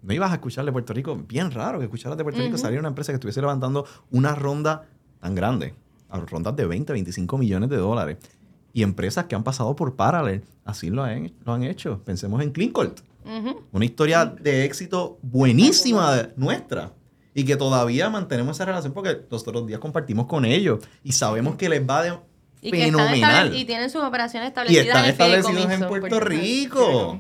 no 0.03 0.13
ibas 0.15 0.31
a 0.31 0.35
escuchar 0.35 0.65
de 0.65 0.73
Puerto 0.73 0.93
Rico, 0.93 1.17
bien 1.17 1.51
raro 1.51 1.79
que 1.79 1.85
escucharas 1.85 2.19
de 2.19 2.25
Puerto 2.25 2.41
Rico 2.41 2.59
salir 2.59 2.79
una 2.79 2.89
empresa 2.89 3.13
que 3.13 3.17
estuviese 3.17 3.41
levantando 3.41 3.87
una 4.11 4.35
ronda 4.35 4.87
tan 5.21 5.35
grande, 5.35 5.75
a 6.09 6.19
rondas 6.21 6.57
de 6.57 6.67
20, 6.67 6.93
25 6.93 7.39
millones 7.39 7.71
de 7.71 7.77
dólares. 7.77 8.19
Y 8.75 8.83
empresas 8.83 9.27
que 9.27 9.35
han 9.35 9.45
pasado 9.45 9.77
por 9.77 9.95
Parallel, 9.97 10.43
así 10.65 10.91
lo 10.91 11.05
han, 11.05 11.33
lo 11.45 11.53
han 11.53 11.63
hecho. 11.63 12.01
Pensemos 12.05 12.43
en 12.43 12.51
Cleancourt, 12.53 13.01
una 13.71 13.85
historia 13.85 14.25
de 14.27 14.65
éxito 14.65 15.19
buenísima 15.23 16.15
de- 16.17 16.33
nuestra. 16.37 16.93
Y 17.35 17.45
que 17.45 17.57
todavía 17.57 18.11
mantenemos 18.11 18.57
esa 18.57 18.67
relación 18.67 18.93
porque 18.93 19.23
los 19.31 19.41
otros 19.47 19.67
días 19.67 19.81
compartimos 19.81 20.27
con 20.27 20.45
ellos 20.45 20.81
y 21.03 21.13
sabemos 21.13 21.55
que 21.57 21.69
les 21.69 21.81
va 21.89 22.03
de 22.03 22.19
Y 22.61 22.71
que 22.71 22.85
están 22.87 23.07
fenomenal. 23.09 23.55
y 23.57 23.65
tienen 23.65 23.89
sus 23.89 24.03
operaciones 24.03 24.49
Y 24.49 24.51
establecidas 24.51 24.87
están 24.87 25.05
en 25.05 25.11
establecidos 25.11 25.73
en 25.73 25.89
Puerto 25.89 26.21
Rico. 26.21 27.19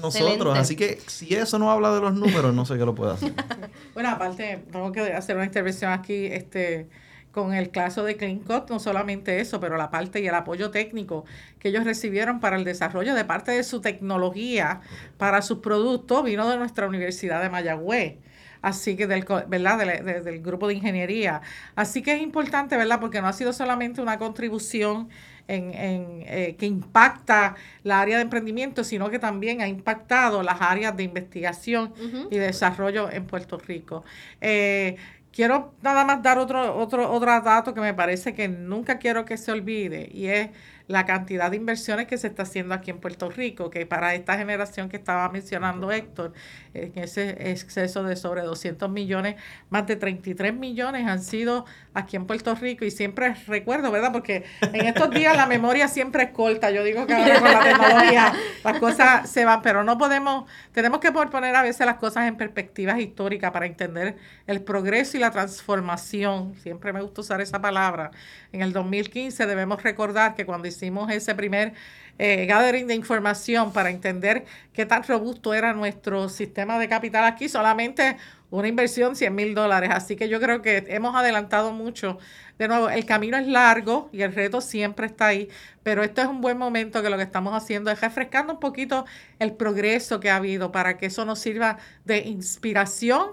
Nosotros. 0.00 0.58
Así 0.58 0.76
que 0.76 0.98
si 1.06 1.34
eso 1.34 1.58
no 1.58 1.70
habla 1.70 1.94
de 1.94 2.00
los 2.00 2.14
números, 2.14 2.54
no 2.54 2.64
sé 2.66 2.76
qué 2.78 2.84
lo 2.84 2.94
puede 2.94 3.12
hacer. 3.12 3.32
Bueno, 3.94 4.10
aparte, 4.10 4.64
tengo 4.72 4.90
que 4.92 5.00
hacer 5.12 5.36
una 5.36 5.44
intervención 5.44 5.92
aquí 5.92 6.26
este, 6.26 6.88
con 7.30 7.54
el 7.54 7.70
caso 7.70 8.02
de 8.04 8.16
CleanCut, 8.16 8.68
no 8.70 8.80
solamente 8.80 9.40
eso, 9.40 9.60
pero 9.60 9.76
la 9.76 9.90
parte 9.90 10.20
y 10.20 10.26
el 10.26 10.34
apoyo 10.34 10.70
técnico 10.72 11.24
que 11.60 11.68
ellos 11.68 11.84
recibieron 11.84 12.40
para 12.40 12.56
el 12.56 12.64
desarrollo 12.64 13.14
de 13.14 13.24
parte 13.24 13.52
de 13.52 13.62
su 13.62 13.80
tecnología 13.80 14.80
para 15.16 15.42
sus 15.42 15.58
productos 15.58 16.24
vino 16.24 16.48
de 16.48 16.56
nuestra 16.56 16.88
Universidad 16.88 17.40
de 17.42 17.50
Mayagüez. 17.50 18.16
Así 18.62 18.96
que 18.96 19.06
del, 19.06 19.24
¿verdad? 19.46 19.78
Del, 19.78 20.04
de- 20.04 20.20
del 20.22 20.40
grupo 20.42 20.66
de 20.68 20.74
ingeniería. 20.74 21.42
Así 21.76 22.02
que 22.02 22.14
es 22.14 22.22
importante, 22.22 22.76
¿verdad? 22.76 22.98
Porque 22.98 23.20
no 23.20 23.28
ha 23.28 23.32
sido 23.34 23.52
solamente 23.52 24.00
una 24.00 24.18
contribución 24.18 25.08
en, 25.48 25.74
en, 25.74 26.22
eh, 26.26 26.56
que 26.58 26.66
impacta 26.66 27.54
la 27.82 28.00
área 28.00 28.16
de 28.16 28.22
emprendimiento, 28.22 28.84
sino 28.84 29.10
que 29.10 29.18
también 29.18 29.60
ha 29.60 29.68
impactado 29.68 30.42
las 30.42 30.60
áreas 30.60 30.96
de 30.96 31.02
investigación 31.02 31.92
y 32.30 32.36
desarrollo 32.36 33.10
en 33.10 33.26
Puerto 33.26 33.58
Rico. 33.58 34.04
Eh, 34.40 34.96
quiero 35.32 35.74
nada 35.82 36.04
más 36.04 36.22
dar 36.22 36.38
otro, 36.38 36.76
otro, 36.76 37.10
otro 37.10 37.40
dato 37.40 37.74
que 37.74 37.80
me 37.80 37.94
parece 37.94 38.34
que 38.34 38.48
nunca 38.48 38.98
quiero 38.98 39.24
que 39.24 39.36
se 39.36 39.52
olvide 39.52 40.08
y 40.12 40.26
es 40.26 40.50
la 40.86 41.06
cantidad 41.06 41.50
de 41.50 41.56
inversiones 41.56 42.06
que 42.06 42.18
se 42.18 42.26
está 42.26 42.42
haciendo 42.42 42.74
aquí 42.74 42.90
en 42.90 42.98
Puerto 42.98 43.30
Rico, 43.30 43.70
que 43.70 43.86
para 43.86 44.14
esta 44.14 44.36
generación 44.36 44.88
que 44.88 44.96
estaba 44.96 45.28
mencionando 45.30 45.90
Héctor, 45.90 46.32
en 46.74 46.92
ese 46.96 47.50
exceso 47.50 48.02
de 48.02 48.16
sobre 48.16 48.42
200 48.42 48.90
millones, 48.90 49.36
más 49.70 49.86
de 49.86 49.96
33 49.96 50.52
millones 50.52 51.06
han 51.06 51.22
sido 51.22 51.64
aquí 51.94 52.16
en 52.16 52.26
Puerto 52.26 52.54
Rico 52.54 52.84
y 52.84 52.90
siempre 52.90 53.34
recuerdo, 53.46 53.90
¿verdad? 53.90 54.12
Porque 54.12 54.44
en 54.60 54.86
estos 54.86 55.10
días 55.10 55.36
la 55.36 55.46
memoria 55.46 55.88
siempre 55.88 56.24
es 56.24 56.30
corta, 56.30 56.70
yo 56.70 56.84
digo 56.84 57.06
que 57.06 57.14
ahora 57.14 57.40
con 57.40 57.52
la 57.52 57.60
tecnología 57.60 58.32
las 58.62 58.78
cosas 58.78 59.30
se 59.30 59.44
van, 59.44 59.62
pero 59.62 59.84
no 59.84 59.96
podemos, 59.96 60.50
tenemos 60.72 61.00
que 61.00 61.12
poner 61.12 61.54
a 61.54 61.62
veces 61.62 61.86
las 61.86 61.96
cosas 61.96 62.28
en 62.28 62.36
perspectivas 62.36 62.98
históricas 62.98 63.52
para 63.52 63.66
entender 63.66 64.16
el 64.46 64.62
progreso 64.62 65.16
y 65.16 65.20
la 65.20 65.30
transformación, 65.30 66.54
siempre 66.56 66.92
me 66.92 67.00
gusta 67.00 67.22
usar 67.22 67.40
esa 67.40 67.60
palabra. 67.60 68.10
En 68.54 68.62
el 68.62 68.72
2015 68.72 69.46
debemos 69.46 69.82
recordar 69.82 70.36
que 70.36 70.46
cuando 70.46 70.68
hicimos 70.68 71.10
ese 71.10 71.34
primer 71.34 71.72
eh, 72.20 72.46
gathering 72.46 72.86
de 72.86 72.94
información 72.94 73.72
para 73.72 73.90
entender 73.90 74.44
qué 74.72 74.86
tan 74.86 75.02
robusto 75.02 75.54
era 75.54 75.72
nuestro 75.72 76.28
sistema 76.28 76.78
de 76.78 76.88
capital 76.88 77.24
aquí, 77.24 77.48
solamente 77.48 78.16
una 78.50 78.68
inversión 78.68 79.16
100 79.16 79.34
mil 79.34 79.56
dólares. 79.56 79.90
Así 79.92 80.14
que 80.14 80.28
yo 80.28 80.38
creo 80.38 80.62
que 80.62 80.84
hemos 80.86 81.16
adelantado 81.16 81.72
mucho. 81.72 82.18
De 82.56 82.68
nuevo, 82.68 82.88
el 82.90 83.04
camino 83.04 83.36
es 83.36 83.48
largo 83.48 84.08
y 84.12 84.22
el 84.22 84.32
reto 84.32 84.60
siempre 84.60 85.06
está 85.06 85.26
ahí, 85.26 85.48
pero 85.82 86.04
este 86.04 86.20
es 86.20 86.28
un 86.28 86.40
buen 86.40 86.56
momento 86.56 87.02
que 87.02 87.10
lo 87.10 87.16
que 87.16 87.24
estamos 87.24 87.60
haciendo 87.60 87.90
es 87.90 88.00
refrescando 88.00 88.52
un 88.52 88.60
poquito 88.60 89.04
el 89.40 89.52
progreso 89.52 90.20
que 90.20 90.30
ha 90.30 90.36
habido 90.36 90.70
para 90.70 90.96
que 90.96 91.06
eso 91.06 91.24
nos 91.24 91.40
sirva 91.40 91.78
de 92.04 92.18
inspiración 92.18 93.32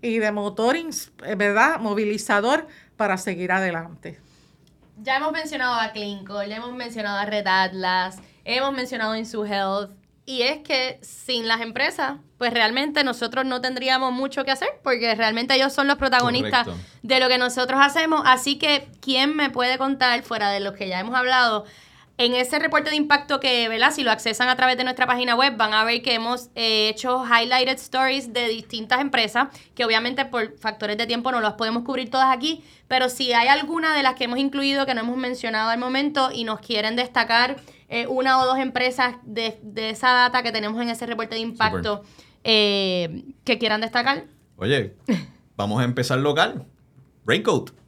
y 0.00 0.20
de 0.20 0.30
motor, 0.30 0.76
eh, 0.76 1.34
¿verdad? 1.34 1.80
Movilizador 1.80 2.68
para 2.96 3.18
seguir 3.18 3.50
adelante. 3.50 4.29
Ya 5.02 5.16
hemos 5.16 5.32
mencionado 5.32 5.80
a 5.80 5.92
Clinco, 5.92 6.42
le 6.42 6.54
hemos 6.54 6.72
mencionado 6.74 7.18
a 7.18 7.24
Red 7.24 7.46
Atlas, 7.46 8.18
hemos 8.44 8.72
mencionado 8.72 9.16
Insu 9.16 9.46
Health. 9.46 9.92
Y 10.26 10.42
es 10.42 10.58
que 10.58 10.98
sin 11.02 11.48
las 11.48 11.62
empresas, 11.62 12.18
pues 12.36 12.52
realmente 12.52 13.02
nosotros 13.02 13.46
no 13.46 13.62
tendríamos 13.62 14.12
mucho 14.12 14.44
que 14.44 14.50
hacer, 14.50 14.68
porque 14.84 15.14
realmente 15.14 15.54
ellos 15.54 15.72
son 15.72 15.88
los 15.88 15.96
protagonistas 15.96 16.66
Correcto. 16.66 16.88
de 17.02 17.18
lo 17.18 17.28
que 17.28 17.38
nosotros 17.38 17.80
hacemos. 17.82 18.22
Así 18.26 18.58
que, 18.58 18.88
¿quién 19.00 19.34
me 19.34 19.48
puede 19.48 19.78
contar, 19.78 20.22
fuera 20.22 20.50
de 20.50 20.60
los 20.60 20.74
que 20.74 20.86
ya 20.86 21.00
hemos 21.00 21.14
hablado, 21.14 21.64
en 22.20 22.34
ese 22.34 22.58
reporte 22.58 22.90
de 22.90 22.96
impacto 22.96 23.40
que, 23.40 23.66
¿verdad? 23.70 23.92
Si 23.92 24.04
lo 24.04 24.10
accesan 24.10 24.50
a 24.50 24.56
través 24.56 24.76
de 24.76 24.84
nuestra 24.84 25.06
página 25.06 25.34
web, 25.34 25.56
van 25.56 25.72
a 25.72 25.84
ver 25.84 26.02
que 26.02 26.12
hemos 26.12 26.50
eh, 26.54 26.90
hecho 26.90 27.24
highlighted 27.24 27.78
stories 27.78 28.34
de 28.34 28.46
distintas 28.48 29.00
empresas, 29.00 29.48
que 29.74 29.86
obviamente 29.86 30.26
por 30.26 30.58
factores 30.58 30.98
de 30.98 31.06
tiempo 31.06 31.32
no 31.32 31.40
las 31.40 31.54
podemos 31.54 31.82
cubrir 31.82 32.10
todas 32.10 32.28
aquí, 32.30 32.62
pero 32.88 33.08
si 33.08 33.32
hay 33.32 33.48
alguna 33.48 33.96
de 33.96 34.02
las 34.02 34.16
que 34.16 34.24
hemos 34.24 34.38
incluido 34.38 34.84
que 34.84 34.92
no 34.92 35.00
hemos 35.00 35.16
mencionado 35.16 35.70
al 35.70 35.78
momento 35.78 36.28
y 36.30 36.44
nos 36.44 36.60
quieren 36.60 36.94
destacar 36.94 37.56
eh, 37.88 38.06
una 38.06 38.38
o 38.38 38.44
dos 38.44 38.58
empresas 38.58 39.16
de, 39.22 39.58
de 39.62 39.88
esa 39.88 40.12
data 40.12 40.42
que 40.42 40.52
tenemos 40.52 40.78
en 40.82 40.90
ese 40.90 41.06
reporte 41.06 41.36
de 41.36 41.40
impacto 41.40 42.02
eh, 42.44 43.24
que 43.44 43.56
quieran 43.56 43.80
destacar. 43.80 44.26
Oye, 44.56 44.94
vamos 45.56 45.80
a 45.80 45.84
empezar 45.84 46.18
local. 46.18 46.66
Raincoat. 47.24 47.79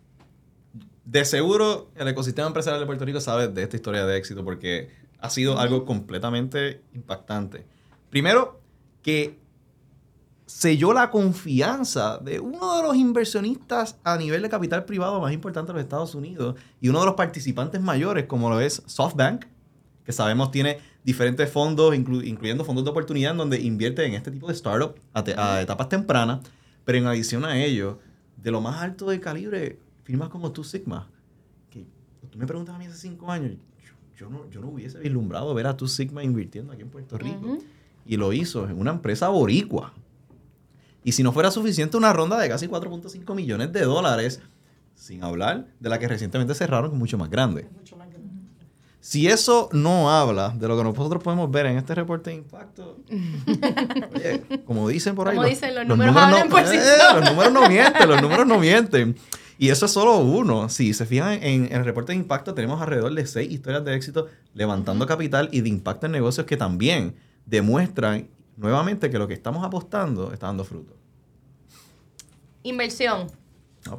De 1.12 1.26
seguro 1.26 1.90
el 1.94 2.08
ecosistema 2.08 2.46
empresarial 2.46 2.80
de 2.80 2.86
Puerto 2.86 3.04
Rico 3.04 3.20
sabe 3.20 3.46
de 3.46 3.62
esta 3.62 3.76
historia 3.76 4.06
de 4.06 4.16
éxito 4.16 4.42
porque 4.42 4.88
ha 5.20 5.28
sido 5.28 5.58
algo 5.58 5.84
completamente 5.84 6.80
impactante. 6.94 7.66
Primero, 8.08 8.62
que 9.02 9.38
selló 10.46 10.94
la 10.94 11.10
confianza 11.10 12.16
de 12.16 12.40
uno 12.40 12.78
de 12.78 12.82
los 12.82 12.96
inversionistas 12.96 13.98
a 14.04 14.16
nivel 14.16 14.40
de 14.40 14.48
capital 14.48 14.86
privado 14.86 15.20
más 15.20 15.34
importante 15.34 15.68
de 15.68 15.74
los 15.74 15.82
Estados 15.82 16.14
Unidos 16.14 16.56
y 16.80 16.88
uno 16.88 17.00
de 17.00 17.06
los 17.06 17.14
participantes 17.14 17.82
mayores, 17.82 18.24
como 18.24 18.48
lo 18.48 18.58
es 18.60 18.82
SoftBank, 18.86 19.44
que 20.06 20.12
sabemos 20.12 20.50
tiene 20.50 20.78
diferentes 21.04 21.50
fondos, 21.50 21.94
inclu- 21.94 22.26
incluyendo 22.26 22.64
fondos 22.64 22.84
de 22.84 22.90
oportunidad, 22.90 23.32
en 23.32 23.36
donde 23.36 23.60
invierte 23.60 24.06
en 24.06 24.14
este 24.14 24.30
tipo 24.30 24.46
de 24.46 24.54
startup 24.54 24.94
a, 25.12 25.20
a 25.36 25.60
etapas 25.60 25.90
tempranas, 25.90 26.40
pero 26.86 26.96
en 26.96 27.06
adición 27.06 27.44
a 27.44 27.62
ello, 27.62 27.98
de 28.38 28.50
lo 28.50 28.62
más 28.62 28.80
alto 28.80 29.10
de 29.10 29.20
calibre, 29.20 29.78
firmas 30.04 30.28
como 30.28 30.52
Two 30.52 30.64
Sigma, 30.64 31.08
que 31.70 31.86
tú 32.30 32.38
me 32.38 32.46
preguntas 32.46 32.74
a 32.74 32.78
mí 32.78 32.86
hace 32.86 32.96
cinco 32.96 33.30
años, 33.30 33.56
yo, 33.84 33.92
yo 34.18 34.30
no, 34.30 34.48
yo 34.50 34.60
no 34.60 34.68
hubiese 34.68 34.98
vislumbrado 34.98 35.52
ver 35.54 35.66
a 35.66 35.76
Two 35.76 35.88
Sigma 35.88 36.22
invirtiendo 36.22 36.72
aquí 36.72 36.82
en 36.82 36.88
Puerto 36.88 37.18
Rico. 37.18 37.58
Y 38.04 38.16
lo 38.16 38.32
hizo 38.32 38.68
en 38.68 38.80
una 38.80 38.90
empresa 38.90 39.28
boricua. 39.28 39.92
Y 41.04 41.12
si 41.12 41.22
no 41.22 41.32
fuera 41.32 41.50
suficiente, 41.50 41.96
una 41.96 42.12
ronda 42.12 42.38
de 42.38 42.48
casi 42.48 42.66
4.5 42.66 43.34
millones 43.34 43.72
de 43.72 43.82
dólares, 43.82 44.40
sin 44.94 45.22
hablar 45.22 45.66
de 45.80 45.88
la 45.88 45.98
que 45.98 46.08
recientemente 46.08 46.54
cerraron, 46.54 46.90
que 46.90 46.96
es 46.96 46.98
mucho 46.98 47.18
más 47.18 47.30
grande. 47.30 47.68
Si 49.00 49.26
eso 49.26 49.68
no 49.72 50.12
habla 50.12 50.50
de 50.50 50.68
lo 50.68 50.78
que 50.78 50.84
nosotros 50.84 51.20
podemos 51.20 51.50
ver 51.50 51.66
en 51.66 51.76
este 51.76 51.92
reporte 51.92 52.30
de 52.30 52.36
impacto, 52.36 52.98
oye, 54.14 54.62
como 54.64 54.88
dicen 54.88 55.16
por 55.16 55.26
ahí, 55.26 55.34
Como 55.34 55.48
dicen, 55.48 55.74
los 55.74 55.88
números 55.88 56.14
hablan 56.14 56.48
por 56.48 56.64
sí 56.64 56.76
eh, 56.78 56.98
los 57.16 57.30
números 57.30 57.52
no 57.52 57.68
mienten, 57.68 58.08
los 58.08 58.22
números 58.22 58.46
no 58.46 58.60
mienten. 58.60 59.16
Y 59.62 59.70
eso 59.70 59.86
es 59.86 59.92
solo 59.92 60.18
uno. 60.18 60.68
Si 60.68 60.92
se 60.92 61.06
fijan 61.06 61.34
en, 61.34 61.66
en 61.66 61.72
el 61.72 61.84
reporte 61.84 62.10
de 62.10 62.18
impacto, 62.18 62.52
tenemos 62.52 62.82
alrededor 62.82 63.14
de 63.14 63.24
seis 63.24 63.48
historias 63.48 63.84
de 63.84 63.94
éxito 63.94 64.26
levantando 64.54 65.06
capital 65.06 65.48
y 65.52 65.60
de 65.60 65.68
impacto 65.68 66.06
en 66.06 66.10
negocios 66.10 66.48
que 66.48 66.56
también 66.56 67.14
demuestran 67.46 68.26
nuevamente 68.56 69.08
que 69.08 69.20
lo 69.20 69.28
que 69.28 69.34
estamos 69.34 69.64
apostando 69.64 70.32
está 70.32 70.48
dando 70.48 70.64
fruto. 70.64 70.96
Inversión. 72.64 73.28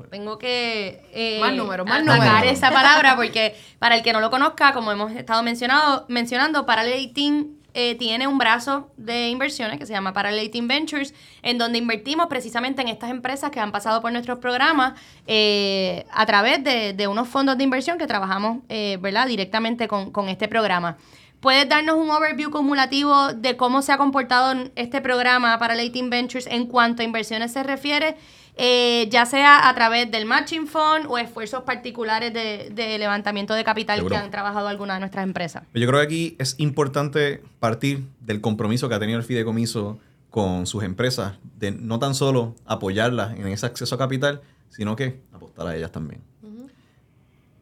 Tengo 0.09 0.37
que 0.37 1.07
eh, 1.13 1.39
Más 1.39 1.53
números, 1.55 1.87
más 1.87 2.03
números. 2.03 2.43
esa 2.43 2.69
palabra 2.69 3.15
porque 3.15 3.55
para 3.79 3.95
el 3.95 4.03
que 4.03 4.11
no 4.11 4.19
lo 4.19 4.29
conozca, 4.29 4.73
como 4.73 4.91
hemos 4.91 5.13
estado 5.13 5.43
mencionado, 5.43 6.05
mencionando, 6.09 6.65
Parallel 6.65 7.09
18 7.13 7.62
eh, 7.73 7.95
tiene 7.95 8.27
un 8.27 8.37
brazo 8.37 8.91
de 8.97 9.29
inversiones 9.29 9.79
que 9.79 9.85
se 9.85 9.93
llama 9.93 10.13
Parallel 10.13 10.51
18 10.51 10.67
Ventures, 10.67 11.13
en 11.41 11.57
donde 11.57 11.79
invertimos 11.79 12.27
precisamente 12.27 12.81
en 12.81 12.87
estas 12.87 13.09
empresas 13.09 13.49
que 13.51 13.59
han 13.59 13.71
pasado 13.71 14.01
por 14.01 14.11
nuestros 14.11 14.39
programas 14.39 14.93
eh, 15.27 16.05
a 16.11 16.25
través 16.25 16.63
de, 16.63 16.93
de 16.93 17.07
unos 17.07 17.27
fondos 17.27 17.57
de 17.57 17.63
inversión 17.63 17.97
que 17.97 18.07
trabajamos 18.07 18.59
eh, 18.69 18.97
¿verdad? 19.01 19.27
directamente 19.27 19.87
con, 19.87 20.11
con 20.11 20.29
este 20.29 20.47
programa. 20.47 20.97
¿Puedes 21.39 21.67
darnos 21.67 21.97
un 21.97 22.09
overview 22.09 22.49
acumulativo 22.49 23.33
de 23.33 23.57
cómo 23.57 23.81
se 23.81 23.91
ha 23.91 23.97
comportado 23.97 24.71
este 24.75 25.01
programa 25.01 25.59
para 25.59 25.75
Latin 25.75 26.09
Ventures 26.09 26.47
en 26.47 26.67
cuanto 26.67 27.01
a 27.01 27.05
inversiones 27.05 27.51
se 27.51 27.63
refiere? 27.63 28.15
Eh, 28.55 29.07
ya 29.09 29.25
sea 29.25 29.67
a 29.67 29.73
través 29.73 30.11
del 30.11 30.25
Matching 30.25 30.67
Fund 30.67 31.07
o 31.07 31.17
esfuerzos 31.17 31.63
particulares 31.63 32.31
de, 32.33 32.69
de 32.71 32.97
levantamiento 32.99 33.55
de 33.55 33.63
capital 33.63 33.97
Seguro. 33.97 34.15
que 34.15 34.21
han 34.21 34.29
trabajado 34.29 34.67
algunas 34.67 34.97
de 34.97 34.99
nuestras 34.99 35.23
empresas. 35.23 35.63
Yo 35.73 35.87
creo 35.87 35.99
que 35.99 36.05
aquí 36.05 36.35
es 36.37 36.55
importante 36.59 37.41
partir 37.59 38.05
del 38.21 38.41
compromiso 38.41 38.87
que 38.89 38.95
ha 38.95 38.99
tenido 38.99 39.17
el 39.17 39.25
fideicomiso 39.25 39.99
con 40.29 40.65
sus 40.67 40.83
empresas, 40.83 41.37
de 41.59 41.71
no 41.71 41.99
tan 41.99 42.15
solo 42.15 42.55
apoyarlas 42.65 43.37
en 43.37 43.47
ese 43.47 43.65
acceso 43.65 43.95
a 43.95 43.97
capital, 43.97 44.41
sino 44.69 44.95
que 44.95 45.19
apostar 45.31 45.67
a 45.67 45.75
ellas 45.75 45.91
también. 45.91 46.21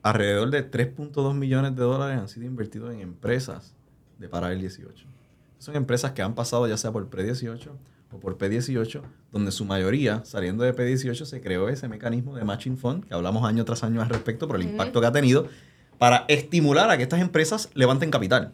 Alrededor 0.04 0.50
de 0.50 0.70
3.2 0.70 1.34
millones 1.36 1.76
de 1.76 1.84
dólares 1.84 2.18
han 2.18 2.28
sido 2.28 2.46
invertidos 2.46 2.94
en 2.94 3.02
empresas 3.02 3.74
de 4.18 4.28
Paralel 4.30 4.60
18. 4.60 5.06
Son 5.60 5.76
empresas 5.76 6.14
que 6.14 6.22
han 6.22 6.34
pasado 6.34 6.68
ya 6.68 6.78
sea 6.78 6.92
por 6.92 7.08
pre-18 7.08 7.70
o 8.12 8.20
por 8.20 8.38
P18, 8.38 9.02
donde 9.32 9.52
su 9.52 9.66
mayoría, 9.66 10.24
saliendo 10.26 10.64
de 10.64 10.76
P18, 10.76 11.26
se 11.26 11.42
creó 11.42 11.70
ese 11.70 11.88
mecanismo 11.88 12.36
de 12.36 12.44
matching 12.44 12.78
fund, 12.78 13.06
que 13.06 13.14
hablamos 13.14 13.46
año 13.46 13.66
tras 13.66 13.84
año 13.84 14.02
al 14.02 14.10
respecto 14.10 14.48
por 14.48 14.58
el 14.58 14.64
impacto 14.64 15.02
que 15.02 15.08
ha 15.08 15.12
tenido, 15.12 15.48
para 15.98 16.26
estimular 16.28 16.90
a 16.90 16.98
que 16.98 17.04
estas 17.04 17.22
empresas 17.22 17.70
levanten 17.74 18.12
capital. 18.12 18.54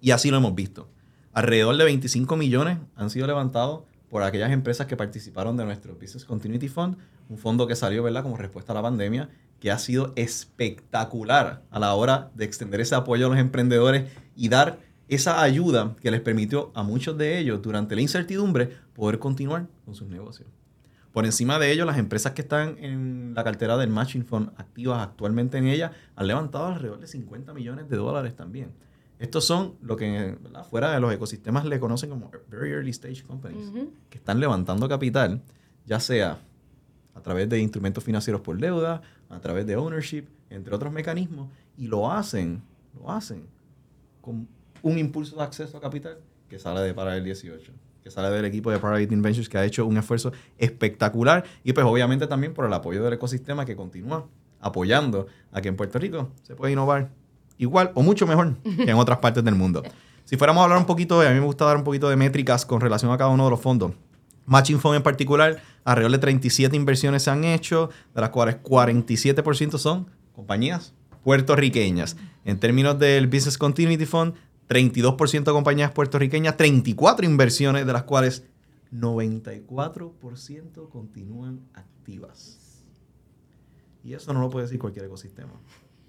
Y 0.00 0.12
así 0.12 0.30
lo 0.30 0.36
hemos 0.36 0.54
visto. 0.54 0.88
Alrededor 1.32 1.76
de 1.76 1.84
25 1.84 2.36
millones 2.36 2.78
han 2.94 3.10
sido 3.10 3.26
levantados 3.26 3.82
por 4.08 4.22
aquellas 4.22 4.52
empresas 4.52 4.86
que 4.86 4.96
participaron 4.96 5.56
de 5.56 5.64
nuestro 5.64 5.94
Business 5.94 6.24
Continuity 6.24 6.68
Fund, 6.68 6.96
un 7.28 7.38
fondo 7.38 7.66
que 7.66 7.74
salió 7.74 8.02
¿verdad? 8.02 8.22
como 8.22 8.36
respuesta 8.36 8.72
a 8.72 8.76
la 8.76 8.82
pandemia, 8.82 9.28
que 9.58 9.70
ha 9.72 9.78
sido 9.78 10.12
espectacular 10.14 11.62
a 11.70 11.78
la 11.80 11.94
hora 11.94 12.30
de 12.34 12.44
extender 12.44 12.80
ese 12.80 12.94
apoyo 12.94 13.26
a 13.26 13.30
los 13.30 13.38
emprendedores 13.38 14.12
y 14.36 14.48
dar 14.48 14.78
esa 15.08 15.42
ayuda 15.42 15.96
que 16.00 16.10
les 16.10 16.20
permitió 16.20 16.70
a 16.74 16.82
muchos 16.82 17.16
de 17.18 17.38
ellos 17.38 17.60
durante 17.62 17.94
la 17.94 18.00
incertidumbre 18.00 18.70
poder 18.94 19.18
continuar 19.18 19.68
con 19.84 19.94
sus 19.94 20.08
negocios. 20.08 20.48
Por 21.12 21.26
encima 21.26 21.58
de 21.58 21.70
ello, 21.70 21.84
las 21.84 21.98
empresas 21.98 22.32
que 22.32 22.42
están 22.42 22.76
en 22.82 23.34
la 23.34 23.44
cartera 23.44 23.76
del 23.76 23.88
Matching 23.88 24.24
Fund 24.24 24.50
activas 24.56 25.00
actualmente 25.00 25.58
en 25.58 25.68
ella 25.68 25.92
han 26.16 26.26
levantado 26.26 26.66
alrededor 26.66 26.98
de 26.98 27.06
50 27.06 27.54
millones 27.54 27.88
de 27.88 27.96
dólares 27.96 28.34
también. 28.34 28.72
Estos 29.20 29.44
son 29.44 29.76
lo 29.80 29.96
que 29.96 30.36
fuera 30.70 30.92
de 30.92 31.00
los 31.00 31.12
ecosistemas 31.12 31.64
le 31.66 31.78
conocen 31.78 32.10
como 32.10 32.32
very 32.48 32.72
early 32.72 32.90
stage 32.90 33.22
companies, 33.22 33.70
que 34.10 34.18
están 34.18 34.40
levantando 34.40 34.88
capital, 34.88 35.40
ya 35.86 36.00
sea 36.00 36.40
a 37.14 37.20
través 37.20 37.48
de 37.48 37.60
instrumentos 37.60 38.02
financieros 38.02 38.40
por 38.40 38.58
deuda, 38.58 39.00
a 39.28 39.40
través 39.40 39.66
de 39.66 39.76
ownership, 39.76 40.24
entre 40.50 40.74
otros 40.74 40.92
mecanismos, 40.92 41.48
y 41.78 41.86
lo 41.86 42.10
hacen, 42.10 42.60
lo 42.92 43.10
hacen 43.10 43.46
con 44.20 44.48
un 44.84 44.98
impulso 44.98 45.36
de 45.36 45.42
acceso 45.42 45.76
a 45.78 45.80
capital 45.80 46.18
que 46.48 46.58
sale 46.58 46.80
de 46.82 46.94
para 46.94 47.16
el 47.16 47.24
18, 47.24 47.72
que 48.02 48.10
sale 48.10 48.28
del 48.30 48.44
equipo 48.44 48.70
de 48.70 48.78
Private 48.78 49.06
Ventures 49.06 49.48
que 49.48 49.58
ha 49.58 49.64
hecho 49.64 49.86
un 49.86 49.96
esfuerzo 49.96 50.30
espectacular 50.58 51.44
y 51.64 51.72
pues 51.72 51.86
obviamente 51.86 52.26
también 52.26 52.52
por 52.52 52.66
el 52.66 52.72
apoyo 52.72 53.02
del 53.02 53.14
ecosistema 53.14 53.64
que 53.64 53.74
continúa 53.74 54.26
apoyando 54.60 55.26
a 55.52 55.60
que 55.62 55.68
en 55.68 55.76
Puerto 55.76 55.98
Rico 55.98 56.30
se 56.42 56.54
puede 56.54 56.74
innovar 56.74 57.10
igual 57.56 57.92
o 57.94 58.02
mucho 58.02 58.26
mejor 58.26 58.56
que 58.62 58.90
en 58.90 58.96
otras 58.96 59.18
partes 59.18 59.42
del 59.42 59.56
mundo. 59.56 59.82
Si 60.26 60.38
fuéramos 60.38 60.62
a 60.62 60.64
hablar 60.64 60.78
un 60.78 60.86
poquito, 60.86 61.20
a 61.20 61.28
mí 61.28 61.34
me 61.34 61.44
gusta 61.44 61.66
dar 61.66 61.76
un 61.76 61.84
poquito 61.84 62.08
de 62.08 62.16
métricas 62.16 62.64
con 62.64 62.80
relación 62.80 63.12
a 63.12 63.18
cada 63.18 63.28
uno 63.28 63.44
de 63.44 63.50
los 63.50 63.60
fondos. 63.60 63.92
Matching 64.46 64.80
Fund 64.80 64.96
en 64.96 65.02
particular, 65.02 65.62
alrededor 65.84 66.12
de 66.12 66.18
37 66.18 66.74
inversiones 66.74 67.24
se 67.24 67.30
han 67.30 67.44
hecho, 67.44 67.90
de 68.14 68.22
las 68.22 68.30
cuales 68.30 68.56
47% 68.62 69.76
son 69.76 70.06
compañías 70.34 70.94
puertorriqueñas. 71.24 72.16
En 72.44 72.60
términos 72.60 72.98
del 72.98 73.26
Business 73.26 73.58
Continuity 73.58 74.06
Fund, 74.06 74.34
32% 74.68 75.44
de 75.44 75.52
compañías 75.52 75.90
puertorriqueñas, 75.92 76.56
34 76.56 77.26
inversiones, 77.26 77.86
de 77.86 77.92
las 77.92 78.04
cuales 78.04 78.44
94% 78.92 80.88
continúan 80.88 81.60
activas. 81.74 82.82
Y 84.04 84.14
eso 84.14 84.32
no 84.32 84.40
lo 84.40 84.50
puede 84.50 84.66
decir 84.66 84.78
cualquier 84.78 85.06
ecosistema. 85.06 85.52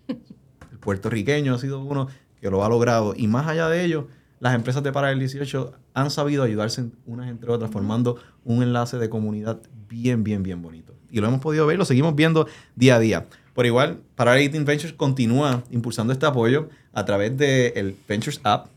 El 0.72 0.80
puertorriqueño 0.80 1.56
ha 1.56 1.58
sido 1.58 1.82
uno 1.82 2.08
que 2.40 2.50
lo 2.50 2.64
ha 2.64 2.70
logrado. 2.70 3.14
Y 3.16 3.28
más 3.28 3.48
allá 3.48 3.70
de 3.70 3.84
ello, 3.84 4.08
las 4.40 4.54
empresas 4.54 4.84
de 4.84 4.92
Para 4.92 5.12
el 5.12 5.20
18 5.20 5.74
han 5.94 6.12
sabido 6.12 6.44
ayudarse 6.44 6.92
unas 7.06 7.30
entre 7.30 7.52
otras, 7.52 7.72
formando 7.72 8.20
un 8.44 8.62
enlace 8.62 8.98
de 8.98 9.10
comunidad 9.10 9.62
bien, 9.88 10.24
bien, 10.24 10.44
bien 10.44 10.62
bonito. 10.62 10.94
Y 11.10 11.22
lo 11.22 11.28
hemos 11.28 11.40
podido 11.40 11.66
ver, 11.66 11.78
lo 11.78 11.86
seguimos 11.86 12.16
viendo 12.16 12.48
día 12.76 12.98
a 12.98 13.00
día. 13.00 13.26
Por 13.56 13.66
igual, 13.66 14.02
Para 14.16 14.36
18 14.36 14.66
Ventures 14.66 14.94
continúa 14.94 15.64
impulsando 15.72 16.12
este 16.12 16.26
apoyo 16.26 16.70
a 16.94 17.06
través 17.06 17.38
del 17.38 17.98
Ventures 18.06 18.42
App, 18.44 18.68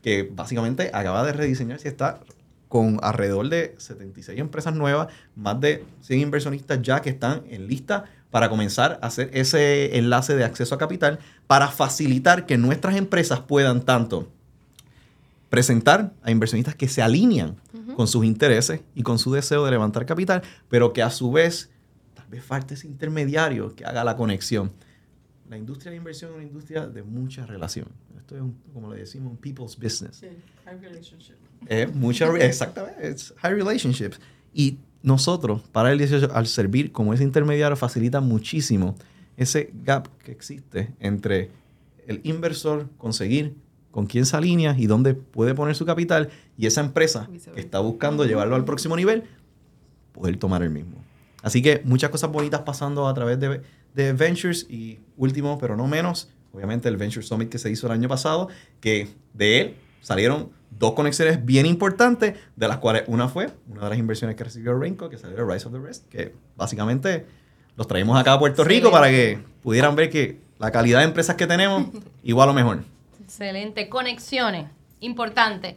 que 0.00 0.22
básicamente 0.22 0.90
acaba 0.94 1.24
de 1.24 1.32
rediseñarse 1.32 1.88
y 1.88 1.90
está 1.90 2.20
con 2.68 3.00
alrededor 3.02 3.48
de 3.48 3.74
76 3.78 4.38
empresas 4.38 4.74
nuevas, 4.74 5.08
más 5.34 5.60
de 5.60 5.84
100 6.02 6.20
inversionistas 6.20 6.80
ya 6.82 7.02
que 7.02 7.10
están 7.10 7.42
en 7.50 7.66
lista 7.66 8.04
para 8.30 8.48
comenzar 8.48 9.00
a 9.02 9.08
hacer 9.08 9.28
ese 9.34 9.98
enlace 9.98 10.36
de 10.36 10.44
acceso 10.44 10.76
a 10.76 10.78
capital 10.78 11.18
para 11.48 11.68
facilitar 11.68 12.46
que 12.46 12.56
nuestras 12.56 12.96
empresas 12.96 13.40
puedan 13.40 13.82
tanto 13.82 14.28
presentar 15.50 16.12
a 16.22 16.30
inversionistas 16.30 16.76
que 16.76 16.88
se 16.88 17.02
alinean 17.02 17.56
con 17.96 18.06
sus 18.06 18.24
intereses 18.24 18.80
y 18.94 19.02
con 19.02 19.18
su 19.18 19.32
deseo 19.32 19.64
de 19.64 19.72
levantar 19.72 20.06
capital, 20.06 20.42
pero 20.70 20.92
que 20.92 21.02
a 21.02 21.10
su 21.10 21.30
vez 21.32 21.70
vez 22.32 22.42
falte 22.42 22.74
ese 22.74 22.88
intermediario 22.88 23.76
que 23.76 23.84
haga 23.84 24.02
la 24.02 24.16
conexión. 24.16 24.72
La 25.48 25.56
industria 25.58 25.90
de 25.90 25.98
inversión 25.98 26.30
es 26.30 26.36
una 26.36 26.44
industria 26.44 26.86
de 26.86 27.02
mucha 27.02 27.46
relación. 27.46 27.88
Esto 28.16 28.36
es, 28.36 28.42
como 28.72 28.92
le 28.92 29.00
decimos, 29.00 29.30
un 29.30 29.36
people's 29.36 29.76
business. 29.76 30.16
Sí, 30.16 30.28
high 30.64 30.78
relationship. 30.80 31.34
Es 31.66 31.94
mucha, 31.94 32.26
exactamente, 32.38 33.06
es 33.06 33.34
high 33.36 33.54
relationships. 33.54 34.18
Y 34.54 34.78
nosotros, 35.02 35.62
para 35.70 35.92
el 35.92 35.98
18, 35.98 36.34
al 36.34 36.46
servir 36.46 36.90
como 36.90 37.12
ese 37.12 37.22
intermediario, 37.22 37.76
facilita 37.76 38.20
muchísimo 38.20 38.96
ese 39.36 39.70
gap 39.84 40.08
que 40.24 40.32
existe 40.32 40.94
entre 41.00 41.50
el 42.06 42.20
inversor 42.24 42.88
conseguir 42.98 43.54
con 43.90 44.06
quién 44.06 44.24
se 44.24 44.36
alinea 44.36 44.74
y 44.78 44.86
dónde 44.86 45.14
puede 45.14 45.54
poner 45.54 45.74
su 45.76 45.84
capital 45.84 46.30
y 46.56 46.66
esa 46.66 46.80
empresa 46.80 47.28
que 47.54 47.60
está 47.60 47.78
buscando 47.80 48.24
llevarlo 48.24 48.56
al 48.56 48.64
próximo 48.64 48.96
nivel, 48.96 49.24
poder 50.12 50.38
tomar 50.38 50.62
el 50.62 50.70
mismo. 50.70 50.96
Así 51.42 51.60
que 51.60 51.82
muchas 51.84 52.10
cosas 52.10 52.30
bonitas 52.30 52.60
pasando 52.62 53.08
a 53.08 53.14
través 53.14 53.38
de, 53.38 53.60
de 53.94 54.12
Ventures 54.12 54.66
y 54.70 55.00
último, 55.16 55.58
pero 55.58 55.76
no 55.76 55.86
menos, 55.86 56.30
obviamente 56.52 56.88
el 56.88 56.96
Venture 56.96 57.24
Summit 57.24 57.48
que 57.48 57.58
se 57.58 57.70
hizo 57.70 57.86
el 57.86 57.92
año 57.92 58.08
pasado, 58.08 58.48
que 58.80 59.08
de 59.34 59.60
él 59.60 59.74
salieron 60.00 60.50
dos 60.70 60.92
conexiones 60.92 61.44
bien 61.44 61.66
importantes, 61.66 62.34
de 62.56 62.68
las 62.68 62.78
cuales 62.78 63.04
una 63.06 63.28
fue 63.28 63.50
una 63.68 63.84
de 63.84 63.90
las 63.90 63.98
inversiones 63.98 64.36
que 64.36 64.44
recibió 64.44 64.78
Rainco, 64.78 65.08
que 65.08 65.18
salió 65.18 65.44
Rise 65.46 65.66
of 65.66 65.72
the 65.72 65.80
Rest, 65.80 66.08
que 66.08 66.34
básicamente 66.56 67.26
los 67.76 67.86
traímos 67.86 68.18
acá 68.18 68.34
a 68.34 68.38
Puerto 68.38 68.64
Rico 68.64 68.90
para 68.90 69.08
que 69.08 69.38
pudieran 69.62 69.96
ver 69.96 70.10
que 70.10 70.40
la 70.58 70.70
calidad 70.70 71.00
de 71.00 71.06
empresas 71.06 71.36
que 71.36 71.46
tenemos, 71.46 71.86
igual 72.22 72.48
o 72.48 72.52
mejor. 72.52 72.84
Excelente. 73.22 73.88
Conexiones. 73.88 74.66
Importante. 75.00 75.76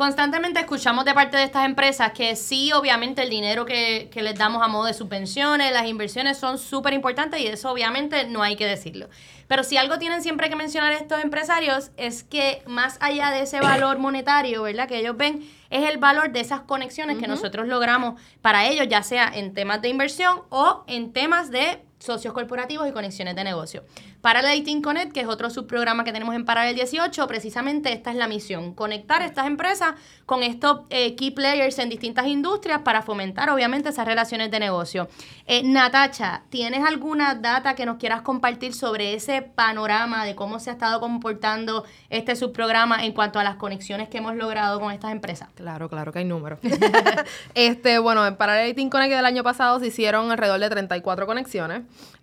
Constantemente 0.00 0.60
escuchamos 0.60 1.04
de 1.04 1.12
parte 1.12 1.36
de 1.36 1.42
estas 1.42 1.66
empresas 1.66 2.12
que 2.12 2.34
sí, 2.34 2.72
obviamente 2.72 3.20
el 3.20 3.28
dinero 3.28 3.66
que, 3.66 4.08
que 4.10 4.22
les 4.22 4.34
damos 4.34 4.62
a 4.62 4.66
modo 4.66 4.86
de 4.86 4.94
subvenciones, 4.94 5.74
las 5.74 5.86
inversiones 5.86 6.38
son 6.38 6.56
súper 6.56 6.94
importantes 6.94 7.38
y 7.38 7.46
eso 7.46 7.70
obviamente 7.70 8.26
no 8.26 8.42
hay 8.42 8.56
que 8.56 8.64
decirlo. 8.64 9.10
Pero 9.46 9.62
si 9.62 9.76
algo 9.76 9.98
tienen 9.98 10.22
siempre 10.22 10.48
que 10.48 10.56
mencionar 10.56 10.94
estos 10.94 11.22
empresarios 11.22 11.90
es 11.98 12.24
que 12.24 12.62
más 12.66 12.96
allá 13.02 13.30
de 13.30 13.42
ese 13.42 13.60
valor 13.60 13.98
monetario, 13.98 14.62
¿verdad? 14.62 14.88
Que 14.88 15.00
ellos 15.00 15.18
ven, 15.18 15.46
es 15.68 15.86
el 15.86 15.98
valor 15.98 16.32
de 16.32 16.40
esas 16.40 16.62
conexiones 16.62 17.18
que 17.18 17.28
nosotros 17.28 17.68
logramos 17.68 18.18
para 18.40 18.66
ellos, 18.68 18.86
ya 18.88 19.02
sea 19.02 19.30
en 19.34 19.52
temas 19.52 19.82
de 19.82 19.90
inversión 19.90 20.44
o 20.48 20.82
en 20.86 21.12
temas 21.12 21.50
de 21.50 21.84
socios 21.98 22.32
corporativos 22.32 22.88
y 22.88 22.92
conexiones 22.92 23.36
de 23.36 23.44
negocio. 23.44 23.84
Parallel 24.20 24.64
18 24.64 24.82
Connect, 24.82 25.12
que 25.12 25.20
es 25.20 25.26
otro 25.26 25.48
subprograma 25.48 26.04
que 26.04 26.12
tenemos 26.12 26.34
en 26.34 26.44
Parallel 26.44 26.74
18, 26.74 27.26
precisamente 27.26 27.92
esta 27.92 28.10
es 28.10 28.16
la 28.16 28.28
misión, 28.28 28.74
conectar 28.74 29.22
estas 29.22 29.46
empresas 29.46 29.94
con 30.26 30.42
estos 30.42 30.82
eh, 30.90 31.14
key 31.16 31.30
players 31.30 31.78
en 31.78 31.88
distintas 31.88 32.26
industrias 32.26 32.80
para 32.82 33.02
fomentar 33.02 33.48
obviamente 33.50 33.88
esas 33.88 34.06
relaciones 34.06 34.50
de 34.50 34.60
negocio. 34.60 35.08
Eh, 35.46 35.62
Natacha, 35.62 36.42
¿tienes 36.50 36.84
alguna 36.84 37.34
data 37.34 37.74
que 37.74 37.86
nos 37.86 37.96
quieras 37.96 38.22
compartir 38.22 38.74
sobre 38.74 39.14
ese 39.14 39.42
panorama 39.42 40.24
de 40.24 40.34
cómo 40.34 40.60
se 40.60 40.70
ha 40.70 40.74
estado 40.74 41.00
comportando 41.00 41.84
este 42.10 42.36
subprograma 42.36 43.04
en 43.04 43.12
cuanto 43.12 43.38
a 43.38 43.44
las 43.44 43.56
conexiones 43.56 44.08
que 44.08 44.18
hemos 44.18 44.36
logrado 44.36 44.80
con 44.80 44.92
estas 44.92 45.12
empresas? 45.12 45.48
Claro, 45.54 45.88
claro 45.88 46.12
que 46.12 46.20
hay 46.20 46.24
números. 46.26 46.58
este, 47.54 47.98
bueno, 47.98 48.26
en 48.26 48.36
Parallel 48.36 48.74
18 48.74 48.90
Connect 48.90 49.14
del 49.14 49.24
año 49.24 49.42
pasado 49.42 49.80
se 49.80 49.86
hicieron 49.86 50.30
alrededor 50.30 50.60
de 50.60 50.68
34 50.68 51.26
conexiones. 51.26 51.82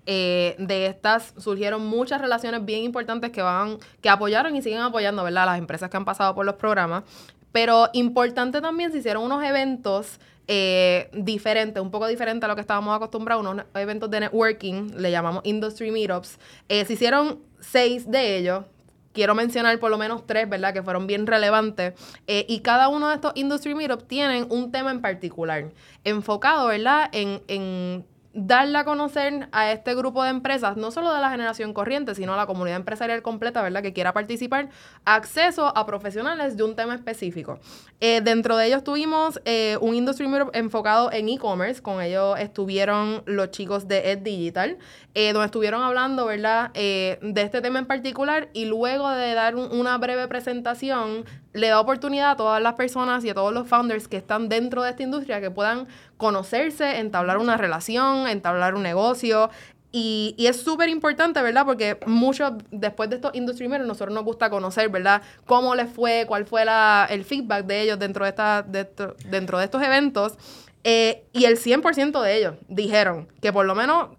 Eh, 0.10 0.56
de 0.58 0.86
estas 0.86 1.34
surgieron 1.38 1.86
muchas 1.86 2.22
relaciones 2.22 2.64
bien 2.64 2.84
importantes 2.84 3.30
que 3.30 3.42
van, 3.42 3.78
que 4.02 4.08
apoyaron 4.08 4.56
y 4.56 4.62
siguen 4.62 4.80
apoyando, 4.80 5.22
¿verdad? 5.22 5.46
Las 5.46 5.58
empresas 5.58 5.90
que 5.90 5.98
han 5.98 6.06
pasado 6.06 6.34
por 6.34 6.46
los 6.46 6.56
programas. 6.56 7.04
Pero 7.52 7.90
importante 7.92 8.62
también, 8.62 8.94
se 8.94 9.00
hicieron 9.00 9.24
unos 9.24 9.44
eventos 9.44 10.22
eh, 10.48 11.10
diferentes, 11.12 11.84
un 11.84 11.92
poco 11.92 12.08
diferentes 12.08 12.46
a 12.46 12.48
lo 12.48 12.56
que 12.56 12.62
estábamos 12.62 12.96
acostumbrados, 12.96 13.46
unos 13.46 13.66
eventos 13.74 14.10
de 14.10 14.22
networking, 14.22 14.92
le 14.96 15.12
llamamos 15.12 15.42
Industry 15.44 15.92
Meetups. 15.92 16.40
Eh, 16.70 16.86
se 16.86 16.94
hicieron 16.94 17.40
seis 17.60 18.10
de 18.10 18.38
ellos, 18.38 18.64
quiero 19.12 19.36
mencionar 19.36 19.78
por 19.78 19.92
lo 19.92 19.98
menos 19.98 20.26
tres, 20.26 20.48
¿verdad? 20.48 20.74
Que 20.74 20.84
fueron 20.84 21.06
bien 21.06 21.28
relevantes. 21.28 21.96
y 22.28 22.62
cada 22.62 22.88
uno 22.88 23.10
de 23.10 23.16
estos 23.16 23.34
Industry 23.36 23.76
Meetups 23.76 24.08
tienen 24.08 24.48
un 24.50 24.72
tema 24.72 24.92
en 24.92 25.02
particular, 25.02 25.74
enfocado, 26.06 26.68
¿verdad? 26.68 27.10
En, 27.12 27.42
en 27.50 28.06
darle 28.34 28.78
a 28.78 28.84
conocer 28.86 29.50
a 29.52 29.72
este 29.72 29.96
grupo 29.96 30.24
de 30.24 30.30
empresas, 30.30 30.78
no 30.78 30.92
solo 30.92 31.14
de 31.14 31.20
la 31.22 31.30
generación 31.30 31.74
corriente, 31.74 32.14
sino 32.16 32.34
a 32.34 32.38
la 32.38 32.46
comunidad 32.46 32.78
empresarial 32.78 33.22
completa, 33.22 33.62
¿verdad? 33.62 33.82
Que 33.82 33.94
quiera 33.94 34.14
participar, 34.14 34.70
acceso 35.06 35.76
a 35.76 35.86
profesionales 35.86 36.58
de 36.58 36.64
un 36.64 36.76
tema 36.76 36.96
específico. 36.96 37.60
Eh, 38.00 38.22
dentro 38.22 38.58
de 38.58 38.68
ellos 38.68 38.84
tuvimos 38.84 39.42
eh, 39.46 39.78
un 39.82 39.96
Industry 39.96 40.28
enfocado 40.54 41.12
en 41.12 41.30
e-commerce, 41.30 41.82
con 41.82 42.02
ellos 42.02 42.40
estuvieron 42.40 43.24
los 43.26 43.52
chicos 43.52 43.88
de 43.88 44.12
Ed 44.12 44.20
Digital, 44.20 44.78
eh, 45.14 45.34
donde 45.34 45.46
estuvieron 45.46 45.82
hablando, 45.82 46.26
¿verdad? 46.26 46.72
de 46.74 47.42
este 47.42 47.62
tema 47.62 47.80
en 47.80 47.86
particular 47.86 48.50
y 48.54 48.66
luego 48.66 49.10
de 49.10 49.34
dar 49.34 49.56
una 49.56 49.98
breve 49.98 50.28
presentación, 50.28 51.26
le 51.58 51.68
da 51.68 51.80
oportunidad 51.80 52.32
a 52.32 52.36
todas 52.36 52.62
las 52.62 52.74
personas 52.76 53.24
y 53.26 53.30
a 53.30 53.34
todos 53.34 53.54
los 53.54 53.68
founders 53.68 54.08
que 54.08 54.18
están 54.18 54.50
dentro 54.50 54.84
de 54.84 54.92
esta 54.92 55.04
industria 55.04 55.42
que 55.42 55.52
puedan 55.52 55.88
conocerse, 56.18 57.00
entablar 57.00 57.38
una 57.38 57.58
relación, 57.58 58.28
entablar 58.28 58.76
un 58.76 58.84
negocio. 58.84 59.50
Y, 59.92 60.36
es 60.38 60.62
súper 60.62 60.90
importante, 60.90 61.42
¿verdad? 61.42 61.66
Porque 61.66 61.98
muchos, 62.06 62.54
después 62.72 63.10
de 63.10 63.16
estos 63.16 63.34
industry 63.34 63.68
meetings, 63.68 63.88
nosotros 63.88 64.14
nos 64.14 64.26
gusta 64.26 64.50
conocer, 64.50 64.90
¿verdad? 64.90 65.22
Cómo 65.46 65.76
les 65.76 65.90
fue, 65.90 66.26
cuál 66.28 66.46
fue 66.46 66.66
la, 66.66 67.08
el 67.10 67.24
feedback 67.24 67.66
de 67.66 67.82
ellos 67.82 67.98
dentro 67.98 68.26
de, 68.26 68.30
esta, 68.30 68.62
de 68.62 68.88
dentro 69.26 69.58
de 69.58 69.66
estos 69.66 69.82
eventos. 69.82 70.38
Eh, 70.84 71.26
y 71.34 71.46
el 71.46 71.58
100% 71.58 72.22
de 72.22 72.38
ellos 72.38 72.56
dijeron 72.68 73.28
que 73.42 73.52
por 73.52 73.66
lo 73.66 73.76
menos 73.76 74.10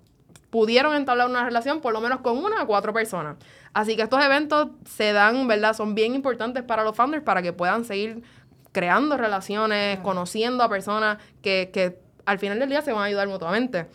pudieron 0.51 0.95
entablar 0.95 1.29
una 1.29 1.45
relación 1.45 1.81
por 1.81 1.93
lo 1.93 2.01
menos 2.01 2.21
con 2.21 2.39
una 2.39 2.63
o 2.63 2.67
cuatro 2.67 2.93
personas. 2.93 3.37
Así 3.73 3.97
que 3.97 4.03
estos 4.03 4.23
eventos 4.25 4.69
se 4.87 5.13
dan, 5.13 5.47
¿verdad? 5.47 5.75
Son 5.75 5.95
bien 5.95 6.15
importantes 6.15 6.63
para 6.63 6.85
los 6.85 6.97
founders 6.97 7.23
para 7.23 7.43
que 7.43 7.53
puedan 7.53 7.85
seguir 7.85 8.23
creando 8.73 9.17
relaciones, 9.17 9.99
conociendo 10.01 10.63
a 10.65 10.69
personas 10.69 11.19
que, 11.43 11.71
que 11.73 11.99
al 12.27 12.39
final 12.39 12.59
del 12.59 12.69
día 12.69 12.83
se 12.83 12.93
van 12.93 13.03
a 13.03 13.05
ayudar 13.07 13.29
mutuamente. 13.29 13.87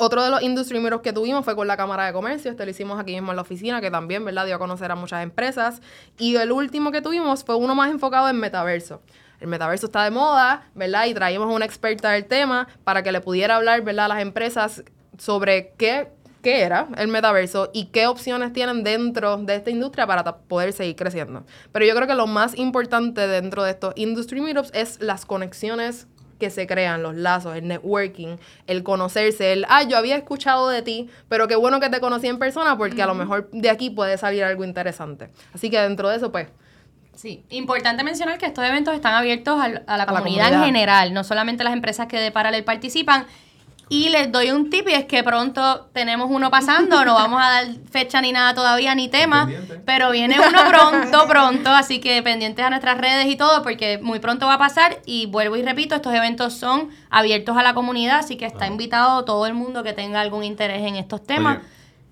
Otro 0.00 0.22
de 0.22 0.30
los 0.30 0.42
industry 0.42 0.78
meetings 0.78 1.02
que 1.02 1.12
tuvimos 1.12 1.44
fue 1.44 1.56
con 1.56 1.66
la 1.66 1.76
Cámara 1.76 2.06
de 2.06 2.12
Comercio, 2.12 2.50
este 2.50 2.64
lo 2.64 2.70
hicimos 2.70 3.00
aquí 3.00 3.14
mismo 3.14 3.32
en 3.32 3.36
la 3.36 3.42
oficina, 3.42 3.80
que 3.80 3.90
también, 3.90 4.24
¿verdad?, 4.24 4.46
dio 4.46 4.54
a 4.54 4.58
conocer 4.58 4.90
a 4.92 4.94
muchas 4.94 5.22
empresas. 5.22 5.82
Y 6.18 6.36
el 6.36 6.52
último 6.52 6.92
que 6.92 7.02
tuvimos 7.02 7.42
fue 7.42 7.56
uno 7.56 7.74
más 7.74 7.90
enfocado 7.90 8.28
en 8.28 8.38
metaverso. 8.38 9.02
El 9.40 9.48
metaverso 9.48 9.86
está 9.86 10.04
de 10.04 10.10
moda, 10.10 10.68
¿verdad? 10.74 11.06
Y 11.06 11.14
traímos 11.14 11.52
una 11.52 11.64
experta 11.64 12.10
del 12.10 12.26
tema 12.26 12.68
para 12.84 13.02
que 13.02 13.10
le 13.10 13.20
pudiera 13.20 13.56
hablar, 13.56 13.82
¿verdad?, 13.82 14.04
a 14.04 14.08
las 14.08 14.22
empresas 14.22 14.84
sobre 15.18 15.74
qué, 15.76 16.08
qué 16.42 16.62
era 16.62 16.88
el 16.96 17.08
metaverso 17.08 17.70
y 17.72 17.86
qué 17.86 18.06
opciones 18.06 18.52
tienen 18.52 18.84
dentro 18.84 19.36
de 19.36 19.56
esta 19.56 19.70
industria 19.70 20.06
para 20.06 20.24
poder 20.24 20.72
seguir 20.72 20.96
creciendo. 20.96 21.44
Pero 21.72 21.84
yo 21.84 21.94
creo 21.94 22.06
que 22.06 22.14
lo 22.14 22.26
más 22.26 22.56
importante 22.56 23.26
dentro 23.26 23.62
de 23.64 23.72
estos 23.72 23.92
industry 23.96 24.40
meetups 24.40 24.70
es 24.72 25.00
las 25.00 25.26
conexiones 25.26 26.06
que 26.38 26.50
se 26.50 26.66
crean, 26.66 27.02
los 27.02 27.16
lazos, 27.16 27.56
el 27.56 27.66
networking, 27.66 28.36
el 28.66 28.82
conocerse, 28.82 29.52
el, 29.52 29.66
ah, 29.68 29.82
yo 29.82 29.96
había 29.96 30.16
escuchado 30.16 30.68
de 30.68 30.82
ti, 30.82 31.10
pero 31.28 31.48
qué 31.48 31.56
bueno 31.56 31.80
que 31.80 31.90
te 31.90 32.00
conocí 32.00 32.28
en 32.28 32.38
persona 32.38 32.78
porque 32.78 33.02
a 33.02 33.06
lo 33.06 33.14
mejor 33.14 33.50
de 33.50 33.70
aquí 33.70 33.90
puede 33.90 34.16
salir 34.18 34.44
algo 34.44 34.64
interesante. 34.64 35.30
Así 35.52 35.68
que 35.68 35.80
dentro 35.80 36.08
de 36.08 36.16
eso, 36.16 36.32
pues, 36.32 36.48
Sí, 37.18 37.44
importante 37.48 38.04
mencionar 38.04 38.38
que 38.38 38.46
estos 38.46 38.64
eventos 38.64 38.94
están 38.94 39.12
abiertos 39.14 39.60
a, 39.60 39.96
la, 39.96 40.06
comunidad, 40.06 40.52
en 40.52 40.62
general, 40.62 41.12
no 41.12 41.24
solamente 41.24 41.64
las 41.64 41.72
empresas 41.72 42.06
que 42.06 42.16
de 42.16 42.30
Paralel 42.30 42.62
participan. 42.62 43.26
Y 43.88 44.10
les 44.10 44.30
doy 44.30 44.50
un 44.50 44.70
tip 44.70 44.86
y 44.88 44.92
es 44.92 45.06
que 45.06 45.22
pronto 45.22 45.88
tenemos 45.92 46.28
uno 46.30 46.50
pasando, 46.50 47.04
no 47.04 47.14
vamos 47.14 47.40
a 47.42 47.48
dar 47.48 47.66
fecha 47.90 48.20
ni 48.20 48.32
nada 48.32 48.54
todavía, 48.54 48.94
ni 48.94 49.08
tema, 49.08 49.50
pero 49.86 50.10
viene 50.10 50.36
uno 50.38 50.58
pronto, 50.68 51.26
pronto, 51.26 51.70
así 51.70 52.00
que 52.00 52.22
pendientes 52.22 52.64
a 52.64 52.70
nuestras 52.70 52.98
redes 52.98 53.26
y 53.26 53.36
todo, 53.36 53.62
porque 53.62 53.98
muy 53.98 54.18
pronto 54.18 54.46
va 54.46 54.54
a 54.54 54.58
pasar 54.58 54.98
y 55.06 55.26
vuelvo 55.26 55.56
y 55.56 55.62
repito, 55.62 55.94
estos 55.94 56.14
eventos 56.14 56.54
son 56.54 56.90
abiertos 57.10 57.56
a 57.56 57.62
la 57.62 57.74
comunidad, 57.74 58.18
así 58.18 58.36
que 58.36 58.46
está 58.46 58.66
invitado 58.66 59.24
todo 59.24 59.46
el 59.46 59.54
mundo 59.54 59.82
que 59.82 59.92
tenga 59.92 60.20
algún 60.20 60.44
interés 60.44 60.86
en 60.86 60.96
estos 60.96 61.24
temas. 61.24 61.58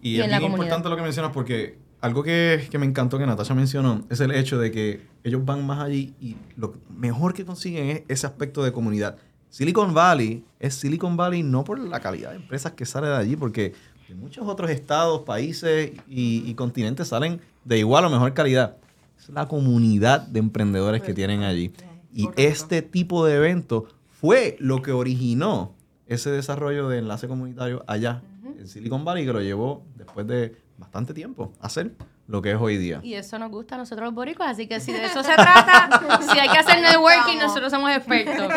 y, 0.00 0.20
es 0.20 0.42
importante 0.42 0.88
lo 0.88 0.96
que 0.96 1.02
mencionas 1.02 1.32
porque 1.32 1.78
algo 2.00 2.22
que, 2.22 2.68
que, 2.70 2.78
me 2.78 2.86
encantó 2.86 3.18
que 3.18 3.26
Natasha 3.26 3.54
mencionó 3.54 4.04
es 4.10 4.20
el 4.20 4.30
hecho 4.30 4.58
de 4.58 4.70
que 4.70 5.00
ellos 5.24 5.44
van 5.44 5.66
más 5.66 5.80
allí 5.80 6.14
y 6.20 6.36
lo 6.56 6.74
mejor 6.88 7.34
que 7.34 7.44
consiguen 7.44 7.88
es 7.88 8.02
ese 8.08 8.26
aspecto 8.26 8.62
de 8.62 8.72
comunidad. 8.72 9.16
Silicon 9.50 9.94
Valley 9.94 10.44
es 10.60 10.74
Silicon 10.74 11.16
Valley 11.16 11.42
no 11.42 11.64
por 11.64 11.78
la 11.78 12.00
calidad 12.00 12.30
de 12.30 12.36
empresas 12.36 12.72
que 12.72 12.84
sale 12.84 13.08
de 13.08 13.16
allí, 13.16 13.36
porque 13.36 13.74
de 14.08 14.14
muchos 14.14 14.46
otros 14.46 14.70
estados, 14.70 15.22
países 15.22 15.92
y, 16.08 16.54
continentes 16.54 17.08
salen 17.08 17.40
de 17.64 17.78
igual 17.78 18.04
o 18.04 18.10
mejor 18.10 18.34
calidad. 18.34 18.76
Es 19.18 19.28
la 19.30 19.48
comunidad 19.48 20.20
de 20.20 20.38
emprendedores 20.38 21.02
que 21.02 21.14
tienen 21.14 21.42
allí. 21.42 21.72
Y 22.12 22.28
este 22.36 22.82
tipo 22.82 23.24
de 23.26 23.36
evento 23.36 23.86
fue 24.10 24.56
lo 24.60 24.82
que 24.82 24.92
originó 24.92 25.74
ese 26.06 26.30
desarrollo 26.30 26.88
de 26.88 26.98
enlace 26.98 27.26
comunitario 27.26 27.84
allá 27.86 28.22
en 28.58 28.68
Silicon 28.68 29.04
Valley, 29.04 29.26
que 29.26 29.32
lo 29.32 29.42
llevó 29.42 29.84
después 29.96 30.26
de 30.26 30.56
bastante 30.78 31.14
tiempo 31.14 31.52
hacer 31.60 31.94
lo 32.28 32.42
que 32.42 32.52
es 32.52 32.58
hoy 32.60 32.76
día. 32.76 33.00
Y 33.02 33.14
eso 33.14 33.38
nos 33.38 33.50
gusta 33.50 33.76
a 33.76 33.78
nosotros 33.78 34.06
los 34.06 34.14
boricos, 34.14 34.46
así 34.46 34.66
que 34.66 34.80
si 34.80 34.92
de 34.92 35.04
eso 35.04 35.22
se 35.22 35.32
trata, 35.34 36.20
si 36.32 36.38
hay 36.38 36.48
que 36.48 36.58
hacer 36.58 36.80
networking, 36.80 37.38
nosotros 37.38 37.70
somos 37.70 37.90
expertos. 37.90 38.52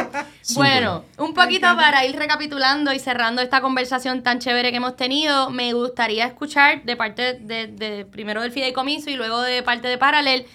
Bueno, 0.55 1.03
un 1.17 1.33
poquito 1.33 1.67
para 1.75 2.05
ir 2.05 2.15
recapitulando 2.15 2.91
y 2.93 2.99
cerrando 2.99 3.41
esta 3.41 3.61
conversación 3.61 4.23
tan 4.23 4.39
chévere 4.39 4.71
que 4.71 4.77
hemos 4.77 4.95
tenido, 4.95 5.49
me 5.51 5.73
gustaría 5.73 6.25
escuchar 6.25 6.83
de 6.83 6.95
parte 6.95 7.33
de, 7.35 7.67
de 7.67 8.05
primero 8.05 8.41
del 8.41 8.51
fideicomiso 8.51 9.09
y 9.09 9.15
luego 9.15 9.41
de 9.41 9.61
parte 9.61 9.87
de 9.87 9.97
Paralel 9.97 10.45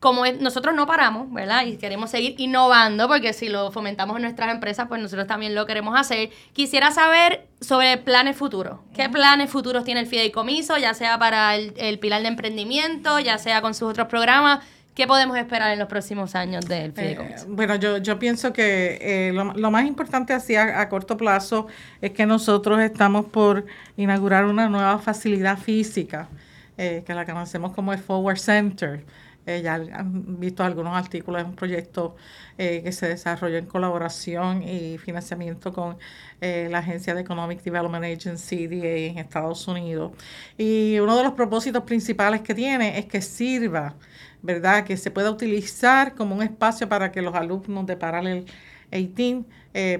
como 0.00 0.24
nosotros 0.26 0.76
no 0.76 0.86
paramos, 0.86 1.32
¿verdad? 1.32 1.66
Y 1.66 1.76
queremos 1.76 2.10
seguir 2.10 2.36
innovando, 2.38 3.08
porque 3.08 3.32
si 3.32 3.48
lo 3.48 3.72
fomentamos 3.72 4.16
en 4.16 4.22
nuestras 4.22 4.52
empresas, 4.52 4.86
pues 4.88 5.02
nosotros 5.02 5.26
también 5.26 5.56
lo 5.56 5.66
queremos 5.66 5.98
hacer. 5.98 6.30
Quisiera 6.52 6.92
saber 6.92 7.46
sobre 7.60 7.96
planes 7.96 8.36
futuros. 8.36 8.78
¿Qué 8.94 9.08
planes 9.08 9.50
futuros 9.50 9.84
tiene 9.84 10.00
el 10.00 10.06
fideicomiso, 10.06 10.78
ya 10.78 10.94
sea 10.94 11.18
para 11.18 11.56
el, 11.56 11.98
pilar 11.98 12.22
de 12.22 12.28
emprendimiento, 12.28 13.18
ya 13.18 13.38
sea 13.38 13.60
con 13.60 13.74
sus 13.74 13.90
otros 13.90 14.06
programas? 14.06 14.60
¿Qué 14.94 15.08
podemos 15.08 15.36
esperar 15.36 15.72
en 15.72 15.80
los 15.80 15.88
próximos 15.88 16.36
años 16.36 16.66
del 16.66 16.90
eh, 16.90 16.92
fideicomiso? 16.94 17.46
bueno, 17.48 17.74
yo, 17.74 17.98
yo 17.98 18.20
pienso 18.20 18.52
que 18.52 18.98
eh, 19.00 19.32
lo, 19.32 19.70
más 19.70 19.84
importante 19.84 20.32
así 20.32 20.54
a, 20.54 20.88
corto 20.88 21.16
plazo 21.16 21.66
es 22.00 22.12
que 22.12 22.24
nosotros 22.24 22.80
estamos 22.80 23.26
por 23.26 23.66
inaugurar 23.96 24.44
una 24.44 24.68
nueva 24.68 24.98
facilidad 25.00 25.58
física, 25.58 26.28
eh, 26.76 27.02
que 27.04 27.14
la 27.14 27.24
conocemos 27.24 27.72
como 27.72 27.92
el 27.92 27.98
Forward 27.98 28.38
Center. 28.38 29.04
Eh, 29.48 29.62
ya 29.62 29.76
han 29.76 30.38
visto 30.38 30.62
algunos 30.62 30.94
artículos, 30.94 31.40
es 31.40 31.48
un 31.48 31.54
proyecto 31.54 32.16
eh, 32.58 32.82
que 32.84 32.92
se 32.92 33.08
desarrolla 33.08 33.56
en 33.56 33.64
colaboración 33.64 34.62
y 34.62 34.98
financiamiento 34.98 35.72
con 35.72 35.96
eh, 36.42 36.68
la 36.70 36.80
Agencia 36.80 37.14
de 37.14 37.22
Economic 37.22 37.62
Development 37.62 38.04
Agency, 38.04 38.66
DA, 38.66 39.10
en 39.10 39.16
Estados 39.16 39.66
Unidos. 39.66 40.12
Y 40.58 40.98
uno 40.98 41.16
de 41.16 41.24
los 41.24 41.32
propósitos 41.32 41.84
principales 41.84 42.42
que 42.42 42.54
tiene 42.54 42.98
es 42.98 43.06
que 43.06 43.22
sirva, 43.22 43.94
¿verdad? 44.42 44.84
Que 44.84 44.98
se 44.98 45.10
pueda 45.10 45.30
utilizar 45.30 46.14
como 46.14 46.34
un 46.34 46.42
espacio 46.42 46.86
para 46.86 47.10
que 47.10 47.22
los 47.22 47.34
alumnos 47.34 47.86
de 47.86 47.96
Parallel 47.96 48.44
18 48.90 49.46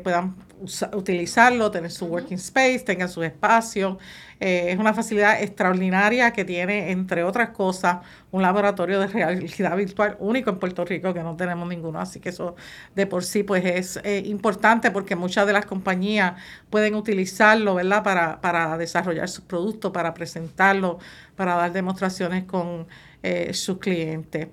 puedan 0.02 0.36
utilizarlo, 0.92 1.70
tener 1.70 1.90
su 1.90 2.06
working 2.06 2.36
space, 2.36 2.80
tengan 2.80 3.08
su 3.08 3.22
espacio. 3.22 3.98
Eh, 4.40 4.70
es 4.70 4.78
una 4.78 4.94
facilidad 4.94 5.42
extraordinaria 5.42 6.32
que 6.32 6.44
tiene, 6.44 6.92
entre 6.92 7.24
otras 7.24 7.50
cosas, 7.50 7.98
un 8.30 8.42
laboratorio 8.42 9.00
de 9.00 9.08
realidad 9.08 9.76
virtual 9.76 10.16
único 10.20 10.50
en 10.50 10.58
Puerto 10.58 10.84
Rico, 10.84 11.12
que 11.12 11.22
no 11.22 11.36
tenemos 11.36 11.68
ninguno. 11.68 12.00
Así 12.00 12.20
que 12.20 12.28
eso 12.28 12.54
de 12.94 13.06
por 13.06 13.24
sí 13.24 13.42
pues 13.42 13.64
es 13.64 14.00
eh, 14.04 14.22
importante 14.26 14.90
porque 14.90 15.16
muchas 15.16 15.46
de 15.46 15.52
las 15.52 15.66
compañías 15.66 16.34
pueden 16.70 16.94
utilizarlo, 16.94 17.74
¿verdad? 17.74 18.04
Para, 18.04 18.40
para 18.40 18.78
desarrollar 18.78 19.28
sus 19.28 19.44
productos, 19.44 19.90
para 19.92 20.14
presentarlo, 20.14 20.98
para 21.36 21.54
dar 21.56 21.72
demostraciones 21.72 22.44
con 22.44 22.86
eh, 23.24 23.52
sus 23.54 23.78
clientes. 23.78 24.48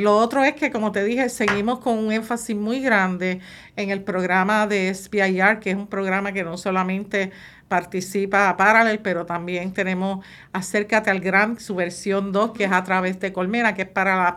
Lo 0.00 0.16
otro 0.16 0.42
es 0.42 0.54
que, 0.54 0.72
como 0.72 0.90
te 0.90 1.04
dije, 1.04 1.28
seguimos 1.28 1.78
con 1.78 1.96
un 1.98 2.12
énfasis 2.12 2.56
muy 2.56 2.80
grande 2.80 3.40
en 3.76 3.90
el 3.90 4.02
programa 4.02 4.66
de 4.66 4.92
SBIR, 4.92 5.60
que 5.60 5.70
es 5.70 5.76
un 5.76 5.86
programa 5.86 6.32
que 6.32 6.42
no 6.42 6.56
solamente 6.56 7.30
participa 7.70 8.48
a 8.48 8.56
Parallel, 8.56 8.98
pero 8.98 9.26
también 9.26 9.72
tenemos 9.72 10.26
Acércate 10.52 11.08
al 11.08 11.20
Gran, 11.20 11.60
su 11.60 11.76
versión 11.76 12.32
2, 12.32 12.50
que 12.50 12.64
es 12.64 12.72
a 12.72 12.82
través 12.82 13.20
de 13.20 13.32
Colmena, 13.32 13.74
que 13.74 13.82
es 13.82 13.88
para 13.88 14.16
las 14.16 14.34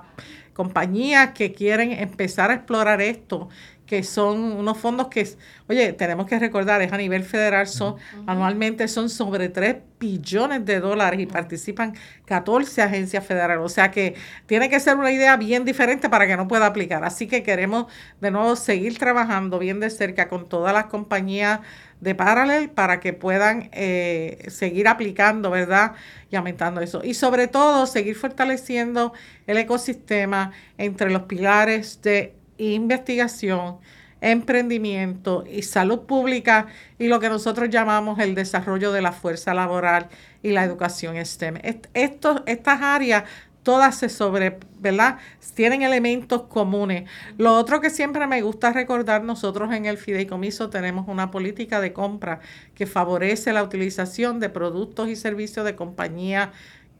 compañías 0.53 1.31
que 1.31 1.51
quieren 1.51 1.93
empezar 1.93 2.51
a 2.51 2.53
explorar 2.53 3.01
esto 3.01 3.49
que 3.85 4.01
son 4.01 4.39
unos 4.53 4.77
fondos 4.77 5.07
que, 5.07 5.27
oye, 5.67 5.93
tenemos 5.93 6.25
que 6.25 6.39
recordar, 6.39 6.81
es 6.81 6.91
a 6.93 6.97
nivel 6.97 7.23
federal, 7.23 7.67
son, 7.67 7.95
anualmente 8.25 8.87
son 8.87 9.09
sobre 9.09 9.49
3 9.49 9.75
billones 9.99 10.65
de 10.65 10.79
dólares 10.79 11.19
y 11.19 11.25
participan 11.25 11.93
14 12.25 12.81
agencias 12.81 13.25
federales. 13.25 13.63
O 13.63 13.69
sea 13.69 13.91
que 13.91 14.15
tiene 14.45 14.69
que 14.69 14.79
ser 14.79 14.97
una 14.97 15.11
idea 15.11 15.35
bien 15.37 15.65
diferente 15.65 16.09
para 16.09 16.25
que 16.25 16.37
no 16.37 16.47
pueda 16.47 16.65
aplicar. 16.65 17.03
Así 17.03 17.27
que 17.27 17.43
queremos 17.43 17.85
de 18.21 18.31
nuevo 18.31 18.55
seguir 18.55 18.97
trabajando 18.97 19.59
bien 19.59 19.79
de 19.79 19.89
cerca 19.89 20.29
con 20.29 20.47
todas 20.47 20.73
las 20.73 20.85
compañías 20.85 21.59
de 22.03 22.15
Parallel 22.15 22.69
para 22.69 22.99
que 22.99 23.13
puedan 23.13 23.69
eh, 23.71 24.45
seguir 24.49 24.87
aplicando, 24.87 25.49
¿verdad? 25.49 25.93
Y 26.29 26.35
aumentando 26.35 26.81
eso. 26.81 27.01
Y 27.03 27.13
sobre 27.13 27.47
todo, 27.47 27.85
seguir 27.85 28.15
fortaleciendo 28.15 29.13
el 29.47 29.57
ecosistema 29.57 30.51
entre 30.77 31.09
los 31.09 31.23
pilares 31.23 32.01
de 32.01 32.35
investigación, 32.57 33.77
emprendimiento 34.19 35.43
y 35.49 35.63
salud 35.63 36.01
pública 36.01 36.67
y 36.99 37.07
lo 37.07 37.19
que 37.19 37.29
nosotros 37.29 37.69
llamamos 37.69 38.19
el 38.19 38.35
desarrollo 38.35 38.91
de 38.91 39.01
la 39.01 39.11
fuerza 39.11 39.53
laboral 39.53 40.09
y 40.41 40.51
la 40.51 40.63
educación 40.63 41.15
STEM. 41.25 41.55
estas 41.93 42.81
áreas 42.81 43.23
todas 43.63 43.97
se 43.97 44.09
sobre, 44.09 44.59
¿verdad? 44.79 45.17
Tienen 45.55 45.81
elementos 45.81 46.43
comunes. 46.43 47.09
Lo 47.37 47.55
otro 47.55 47.81
que 47.81 47.89
siempre 47.89 48.27
me 48.27 48.41
gusta 48.41 48.71
recordar, 48.71 49.23
nosotros 49.23 49.73
en 49.73 49.85
el 49.85 49.97
fideicomiso 49.97 50.69
tenemos 50.69 51.07
una 51.07 51.31
política 51.31 51.81
de 51.81 51.93
compra 51.93 52.39
que 52.75 52.85
favorece 52.85 53.53
la 53.53 53.63
utilización 53.63 54.39
de 54.39 54.49
productos 54.49 55.09
y 55.09 55.15
servicios 55.15 55.65
de 55.65 55.75
compañías 55.75 56.49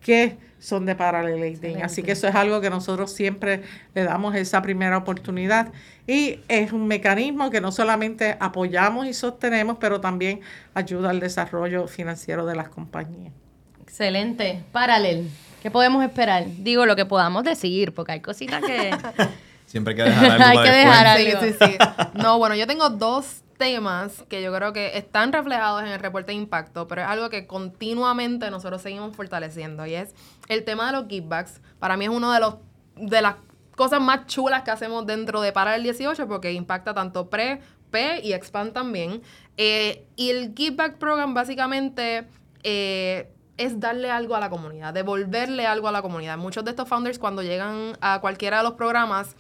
que 0.04 0.38
son 0.60 0.86
de 0.86 0.96
Parallel 0.96 1.82
Así 1.82 2.04
que 2.04 2.12
eso 2.12 2.28
es 2.28 2.36
algo 2.36 2.62
que 2.62 2.70
nosotros 2.70 3.12
siempre 3.12 3.64
le 3.94 4.04
damos 4.04 4.36
esa 4.36 4.62
primera 4.62 4.98
oportunidad. 4.98 5.72
Y 6.08 6.40
es 6.48 6.72
un 6.72 6.88
mecanismo 6.88 7.50
que 7.50 7.62
no 7.62 7.72
solamente 7.72 8.38
apoyamos 8.40 9.08
y 9.08 9.14
sostenemos, 9.14 9.78
pero 9.80 10.02
también 10.02 10.42
ayuda 10.74 11.10
al 11.10 11.20
desarrollo 11.20 11.88
financiero 11.88 12.46
de 12.46 12.56
las 12.56 12.70
compañías. 12.70 13.34
Excelente. 13.82 14.64
Paralel. 14.72 15.30
¿Qué 15.64 15.72
podemos 15.72 16.04
esperar? 16.04 16.44
Digo 16.58 16.86
lo 16.86 16.98
que 16.98 17.06
podamos 17.06 17.46
decir, 17.46 17.94
porque 17.94 18.12
hay 18.12 18.20
cositas 18.20 18.62
que... 18.62 18.92
Siempre 19.66 19.94
hay 19.94 19.98
que 19.98 20.04
dejar 20.04 20.42
algo 20.42 20.60
Hay 20.60 20.70
que 20.70 20.76
dejar 20.76 21.08
algo. 21.08 21.40
Sí, 21.40 21.54
sí, 21.54 21.66
sí. 21.66 21.78
No, 22.16 22.38
bueno, 22.38 22.54
yo 22.56 22.68
tengo 22.68 22.90
dos 22.90 23.44
temas 23.58 24.26
que 24.28 24.44
yo 24.44 24.54
creo 24.54 24.74
que 24.74 24.98
están 24.98 25.32
reflejados 25.32 25.82
en 25.84 25.88
el 25.88 26.00
reporte 26.00 26.34
de 26.34 26.38
impacto, 26.38 26.86
pero 26.90 27.04
es 27.04 27.08
algo 27.08 27.30
que 27.30 27.48
continuamente 27.48 28.52
nosotros 28.52 28.82
seguimos 28.82 29.16
fortaleciendo 29.16 29.86
y 29.86 29.94
es 29.96 30.14
el 30.50 30.66
tema 30.66 30.88
de 30.88 31.00
los 31.00 31.08
givebacks. 31.08 31.62
Para 31.80 31.96
mí 31.96 32.04
es 32.04 32.12
uno 32.12 32.34
de 32.34 32.42
los 32.42 32.56
de 32.98 33.22
las 33.22 33.36
cosas 33.78 34.02
más 34.02 34.28
chulas 34.28 34.64
que 34.64 34.72
hacemos 34.72 35.08
dentro 35.08 35.40
de 35.40 35.54
Para 35.54 35.78
el 35.78 35.84
18 35.84 36.28
porque 36.28 36.52
impacta 36.52 36.94
tanto 36.94 37.30
pre, 37.30 37.62
P 37.90 38.20
y 38.22 38.34
expand 38.34 38.74
también. 38.74 39.22
Eh, 39.56 40.06
y 40.18 40.30
el 40.30 40.54
giveback 40.54 40.98
program 40.98 41.34
básicamente 41.34 42.28
eh, 42.64 43.30
es 43.64 43.80
darle 43.80 44.10
algo 44.10 44.36
a 44.36 44.40
la 44.40 44.50
comunidad, 44.50 44.94
devolverle 44.94 45.66
algo 45.66 45.88
a 45.88 45.92
la 45.92 46.02
comunidad. 46.02 46.38
Muchos 46.38 46.64
de 46.64 46.72
estos 46.72 46.88
founders 46.88 47.20
cuando 47.20 47.42
llegan 47.42 47.98
a 48.02 48.20
cualquiera 48.22 48.58
de 48.58 48.64
los 48.64 48.74
programas 48.74 49.36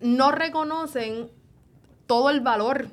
no 0.00 0.32
reconocen 0.32 1.30
todo 2.06 2.30
el 2.30 2.40
valor 2.40 2.88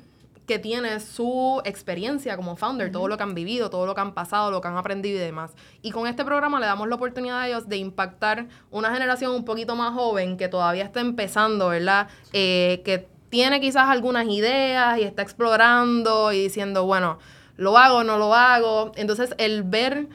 que 0.46 0.58
tiene 0.58 0.98
su 1.00 1.60
experiencia 1.64 2.36
como 2.36 2.56
founder, 2.56 2.90
todo 2.90 3.06
lo 3.06 3.18
que 3.18 3.22
han 3.22 3.34
vivido, 3.34 3.68
todo 3.68 3.84
lo 3.84 3.94
que 3.94 4.00
han 4.00 4.14
pasado, 4.14 4.50
lo 4.50 4.62
que 4.62 4.68
han 4.68 4.78
aprendido 4.78 5.18
y 5.18 5.20
demás. 5.20 5.52
Y 5.82 5.90
con 5.90 6.06
este 6.06 6.24
programa 6.24 6.58
le 6.58 6.64
damos 6.64 6.88
la 6.88 6.94
oportunidad 6.94 7.40
a 7.40 7.48
ellos 7.48 7.68
de 7.68 7.76
impactar 7.76 8.46
una 8.70 8.90
generación 8.90 9.32
un 9.32 9.44
poquito 9.44 9.76
más 9.76 9.92
joven 9.92 10.38
que 10.38 10.48
todavía 10.48 10.84
está 10.84 11.00
empezando, 11.00 11.68
¿verdad? 11.68 12.08
Eh, 12.32 12.80
que 12.84 13.08
tiene 13.28 13.60
quizás 13.60 13.88
algunas 13.88 14.26
ideas 14.26 14.98
y 14.98 15.02
está 15.02 15.20
explorando 15.20 16.32
y 16.32 16.44
diciendo, 16.44 16.86
bueno, 16.86 17.18
lo 17.56 17.76
hago, 17.76 18.02
no 18.02 18.16
lo 18.16 18.34
hago. 18.34 18.92
Entonces, 18.96 19.34
el 19.36 19.64
ver 19.64 20.08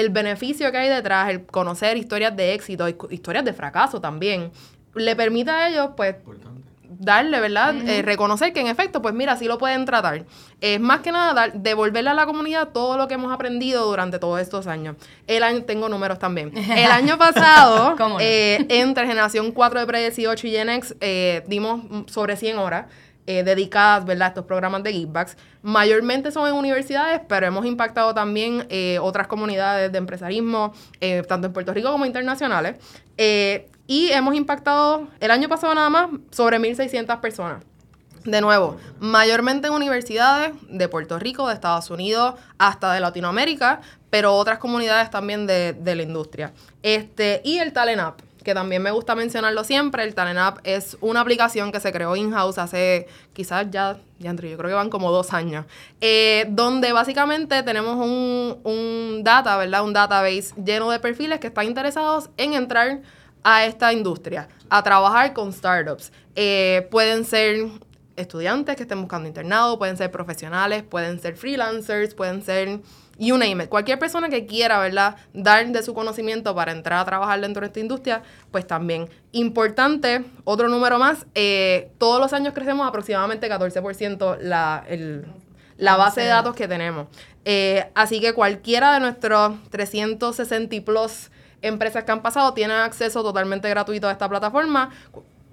el 0.00 0.10
beneficio 0.10 0.70
que 0.70 0.78
hay 0.78 0.88
detrás, 0.88 1.30
el 1.30 1.44
conocer 1.46 1.96
historias 1.96 2.36
de 2.36 2.54
éxito, 2.54 2.88
historias 3.10 3.44
de 3.44 3.52
fracaso 3.52 4.00
también, 4.00 4.50
le 4.94 5.16
permite 5.16 5.50
a 5.50 5.68
ellos, 5.68 5.90
pues, 5.96 6.16
darle, 6.98 7.40
¿verdad? 7.40 7.74
Eh, 7.86 8.02
reconocer 8.02 8.52
que 8.52 8.60
en 8.60 8.66
efecto, 8.66 9.00
pues 9.00 9.14
mira, 9.14 9.36
sí 9.36 9.46
lo 9.46 9.58
pueden 9.58 9.84
tratar. 9.84 10.24
Es 10.60 10.80
más 10.80 11.00
que 11.00 11.12
nada 11.12 11.32
dar, 11.32 11.52
devolverle 11.52 12.10
a 12.10 12.14
la 12.14 12.26
comunidad 12.26 12.68
todo 12.68 12.96
lo 12.96 13.06
que 13.06 13.14
hemos 13.14 13.32
aprendido 13.32 13.86
durante 13.86 14.18
todos 14.18 14.40
estos 14.40 14.66
años. 14.66 14.96
El 15.26 15.42
año, 15.42 15.62
tengo 15.62 15.88
números 15.88 16.18
también. 16.18 16.52
El 16.56 16.90
año 16.90 17.16
pasado, 17.18 17.96
eh, 18.20 18.66
entre 18.68 19.06
Generación 19.06 19.52
4 19.52 19.80
de 19.80 19.86
Pre-18 19.86 20.44
y 20.44 20.50
Gen 20.50 20.70
X, 20.70 20.96
eh, 21.00 21.44
dimos 21.46 21.82
sobre 22.06 22.36
100 22.36 22.58
horas. 22.58 22.86
Dedicadas 23.28 24.04
¿verdad? 24.04 24.26
a 24.26 24.28
estos 24.28 24.44
programas 24.44 24.82
de 24.82 24.92
givebacks. 24.92 25.36
Mayormente 25.62 26.30
son 26.30 26.48
en 26.48 26.54
universidades, 26.54 27.20
pero 27.28 27.46
hemos 27.46 27.66
impactado 27.66 28.14
también 28.14 28.66
otras 29.00 29.26
comunidades 29.26 29.92
de 29.92 29.98
empresarismo, 29.98 30.72
tanto 31.28 31.48
en 31.48 31.52
Puerto 31.52 31.74
Rico 31.74 31.90
como 31.92 32.06
internacionales. 32.06 32.76
Y 33.88 34.12
hemos 34.12 34.34
impactado 34.34 35.08
el 35.18 35.30
año 35.30 35.48
pasado 35.48 35.74
nada 35.74 35.88
más 35.88 36.10
sobre 36.30 36.58
1.600 36.58 37.20
personas. 37.20 37.64
De 38.24 38.42
nuevo, 38.42 38.76
mayormente 39.00 39.68
en 39.68 39.72
universidades 39.72 40.52
de 40.68 40.88
Puerto 40.88 41.18
Rico, 41.18 41.48
de 41.48 41.54
Estados 41.54 41.90
Unidos, 41.90 42.34
hasta 42.58 42.92
de 42.92 43.00
Latinoamérica, 43.00 43.80
pero 44.10 44.34
otras 44.34 44.58
comunidades 44.58 45.10
también 45.10 45.46
de, 45.46 45.74
la 45.82 46.02
industria. 46.02 46.52
Este, 46.82 47.40
y 47.44 47.58
el 47.58 47.72
Talent 47.72 48.02
App, 48.02 48.20
que 48.48 48.54
también 48.54 48.80
me 48.80 48.90
gusta 48.90 49.14
mencionarlo 49.14 49.62
siempre. 49.62 50.04
El 50.04 50.14
Talent 50.14 50.38
App 50.38 50.58
es 50.64 50.96
una 51.02 51.20
aplicación 51.20 51.70
que 51.70 51.80
se 51.80 51.92
creó 51.92 52.16
in-house 52.16 52.56
hace 52.56 53.06
quizás 53.34 53.66
ya, 53.70 53.98
ya 54.18 54.30
entre, 54.30 54.48
yo 54.48 54.56
creo 54.56 54.70
que 54.70 54.74
van 54.74 54.88
como 54.88 55.12
dos 55.12 55.34
años, 55.34 55.66
eh, 56.00 56.46
donde 56.48 56.94
básicamente 56.94 57.62
tenemos 57.62 57.96
un, 57.96 58.58
un 58.64 59.22
data, 59.22 59.58
¿verdad? 59.58 59.84
Un 59.84 59.92
database 59.92 60.54
lleno 60.64 60.90
de 60.90 60.98
perfiles 60.98 61.40
que 61.40 61.48
están 61.48 61.66
interesados 61.66 62.30
en 62.38 62.54
entrar 62.54 63.02
a 63.44 63.66
esta 63.66 63.92
industria, 63.92 64.48
a 64.70 64.82
trabajar 64.82 65.34
con 65.34 65.52
startups. 65.52 66.10
Eh, 66.34 66.88
pueden 66.90 67.26
ser 67.26 67.66
estudiantes 68.16 68.76
que 68.76 68.84
estén 68.84 69.02
buscando 69.02 69.28
internado, 69.28 69.78
pueden 69.78 69.98
ser 69.98 70.10
profesionales, 70.10 70.84
pueden 70.84 71.20
ser 71.20 71.36
freelancers, 71.36 72.14
pueden 72.14 72.42
ser 72.42 72.80
you 73.18 73.36
name 73.36 73.64
it. 73.64 73.68
Cualquier 73.68 73.98
persona 73.98 74.28
que 74.28 74.46
quiera, 74.46 74.78
¿verdad?, 74.78 75.16
dar 75.32 75.66
de 75.66 75.82
su 75.82 75.94
conocimiento 75.94 76.54
para 76.54 76.72
entrar 76.72 77.00
a 77.00 77.04
trabajar 77.04 77.40
dentro 77.40 77.60
de 77.60 77.66
esta 77.66 77.80
industria, 77.80 78.22
pues 78.50 78.66
también. 78.66 79.08
Importante, 79.32 80.24
otro 80.44 80.68
número 80.68 80.98
más, 80.98 81.26
eh, 81.34 81.90
todos 81.98 82.20
los 82.20 82.32
años 82.32 82.54
crecemos 82.54 82.86
aproximadamente 82.86 83.50
14% 83.50 84.38
la, 84.40 84.84
la 85.76 85.96
base 85.96 86.22
de 86.22 86.28
datos 86.28 86.54
que 86.54 86.68
tenemos. 86.68 87.08
Eh, 87.44 87.90
así 87.94 88.20
que 88.20 88.32
cualquiera 88.32 88.94
de 88.94 89.00
nuestros 89.00 89.56
360 89.70 90.74
y 90.74 90.80
plus 90.80 91.30
empresas 91.60 92.04
que 92.04 92.12
han 92.12 92.22
pasado 92.22 92.54
tienen 92.54 92.76
acceso 92.76 93.22
totalmente 93.22 93.68
gratuito 93.68 94.08
a 94.08 94.12
esta 94.12 94.28
plataforma. 94.28 94.90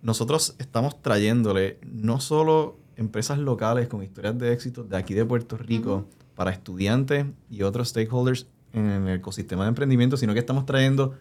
Nosotros 0.00 0.54
estamos 0.58 1.02
trayéndole 1.02 1.78
no 1.82 2.20
solo 2.20 2.78
empresas 2.96 3.38
locales 3.38 3.88
con 3.88 4.02
historias 4.02 4.38
de 4.38 4.54
éxito 4.54 4.82
de 4.82 4.96
aquí 4.96 5.12
de 5.12 5.26
Puerto 5.26 5.58
Rico 5.58 6.06
para 6.34 6.50
estudiantes 6.50 7.26
y 7.50 7.64
otros 7.64 7.90
stakeholders 7.90 8.46
en 8.72 8.86
el 8.86 9.16
ecosistema 9.16 9.64
de 9.64 9.68
emprendimiento, 9.68 10.16
sino 10.16 10.32
que 10.32 10.40
estamos 10.40 10.64
trayendo 10.64 11.16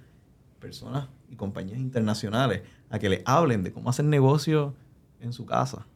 personas 0.61 1.09
y 1.29 1.35
compañías 1.35 1.79
internacionales 1.79 2.61
a 2.89 2.99
que 2.99 3.09
le 3.09 3.21
hablen 3.25 3.63
de 3.63 3.73
cómo 3.73 3.89
hacer 3.89 4.05
negocio 4.05 4.75
en 5.19 5.33
su 5.33 5.45
casa 5.45 5.87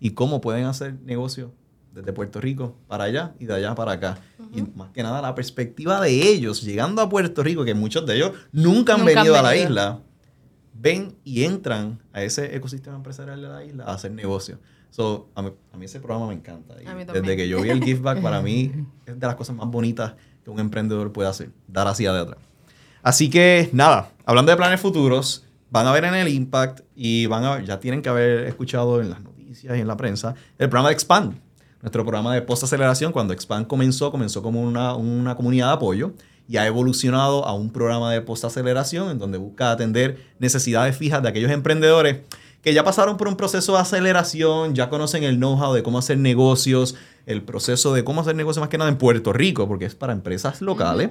y 0.00 0.12
cómo 0.12 0.40
pueden 0.40 0.64
hacer 0.64 0.94
negocio 1.02 1.52
desde 1.94 2.12
Puerto 2.12 2.40
Rico 2.40 2.76
para 2.88 3.04
allá 3.04 3.34
y 3.38 3.46
de 3.46 3.54
allá 3.54 3.74
para 3.74 3.92
acá. 3.92 4.18
Y 4.52 4.62
más 4.62 4.90
que 4.90 5.02
nada 5.02 5.22
la 5.22 5.34
perspectiva 5.34 6.00
de 6.00 6.28
ellos 6.28 6.62
llegando 6.62 7.00
a 7.00 7.08
Puerto 7.08 7.42
Rico, 7.42 7.64
que 7.64 7.74
muchos 7.74 8.04
de 8.06 8.16
ellos 8.16 8.32
nunca 8.52 8.94
han, 8.94 9.04
venido, 9.04 9.36
a 9.36 9.42
la 9.42 9.56
isla, 9.56 10.00
ven 10.74 11.16
y 11.24 11.44
entran 11.44 12.00
a 12.12 12.22
ese 12.22 12.54
ecosistema 12.56 12.96
empresarial 12.96 13.40
de 13.40 13.48
la 13.48 13.64
isla 13.64 13.84
a 13.84 13.94
hacer 13.94 14.10
negocio. 14.10 14.58
So, 14.90 15.28
a, 15.34 15.42
mí, 15.42 15.50
ese 15.82 15.98
programa 15.98 16.28
me 16.28 16.34
encanta. 16.34 16.74
desde 16.76 17.36
que 17.36 17.48
yo 17.48 17.60
vi 17.60 17.70
el 17.70 17.82
Give 17.82 18.00
Back, 18.00 18.20
para 18.20 18.40
mí 18.42 18.70
es 19.06 19.18
de 19.18 19.26
las 19.26 19.34
cosas 19.34 19.56
más 19.56 19.68
bonitas 19.68 20.14
que 20.44 20.50
un 20.50 20.60
emprendedor 20.60 21.12
puede 21.12 21.28
hacer, 21.28 21.50
dar 21.66 21.88
hacia 21.88 22.12
de 22.12 22.20
atrás. 22.20 22.38
Así 23.02 23.28
que 23.28 23.70
nada, 23.72 24.10
hablando 24.24 24.50
de 24.50 24.56
planes 24.56 24.80
futuros, 24.80 25.44
van 25.70 25.86
a 25.86 25.92
ver 25.92 26.04
en 26.04 26.14
el 26.14 26.28
Impact 26.28 26.80
y 26.94 27.26
van 27.26 27.44
a 27.44 27.60
ya 27.62 27.80
tienen 27.80 28.02
que 28.02 28.08
haber 28.08 28.46
escuchado 28.46 29.00
en 29.00 29.10
las 29.10 29.20
noticias 29.20 29.76
y 29.76 29.80
en 29.80 29.86
la 29.88 29.96
prensa 29.96 30.34
el 30.58 30.68
programa 30.68 30.88
de 30.90 30.94
Expand, 30.94 31.40
nuestro 31.84 32.02
programa 32.02 32.34
de 32.34 32.40
post-aceleración. 32.40 33.12
Cuando 33.12 33.34
Expand 33.34 33.66
comenzó, 33.66 34.10
comenzó 34.10 34.42
como 34.42 34.62
una, 34.62 34.94
una 34.94 35.36
comunidad 35.36 35.66
de 35.68 35.72
apoyo 35.74 36.12
y 36.48 36.56
ha 36.56 36.66
evolucionado 36.66 37.44
a 37.46 37.52
un 37.52 37.70
programa 37.70 38.10
de 38.10 38.22
post-aceleración 38.22 39.10
en 39.10 39.18
donde 39.18 39.36
busca 39.36 39.70
atender 39.70 40.18
necesidades 40.38 40.96
fijas 40.96 41.22
de 41.22 41.28
aquellos 41.28 41.50
emprendedores 41.50 42.20
que 42.62 42.72
ya 42.72 42.84
pasaron 42.84 43.18
por 43.18 43.28
un 43.28 43.36
proceso 43.36 43.74
de 43.74 43.80
aceleración, 43.80 44.74
ya 44.74 44.88
conocen 44.88 45.24
el 45.24 45.36
know-how 45.36 45.74
de 45.74 45.82
cómo 45.82 45.98
hacer 45.98 46.16
negocios, 46.16 46.94
el 47.26 47.42
proceso 47.42 47.92
de 47.92 48.02
cómo 48.02 48.22
hacer 48.22 48.34
negocios 48.34 48.62
más 48.62 48.70
que 48.70 48.78
nada 48.78 48.90
en 48.90 48.96
Puerto 48.96 49.34
Rico, 49.34 49.68
porque 49.68 49.84
es 49.84 49.94
para 49.94 50.14
empresas 50.14 50.62
locales, 50.62 51.10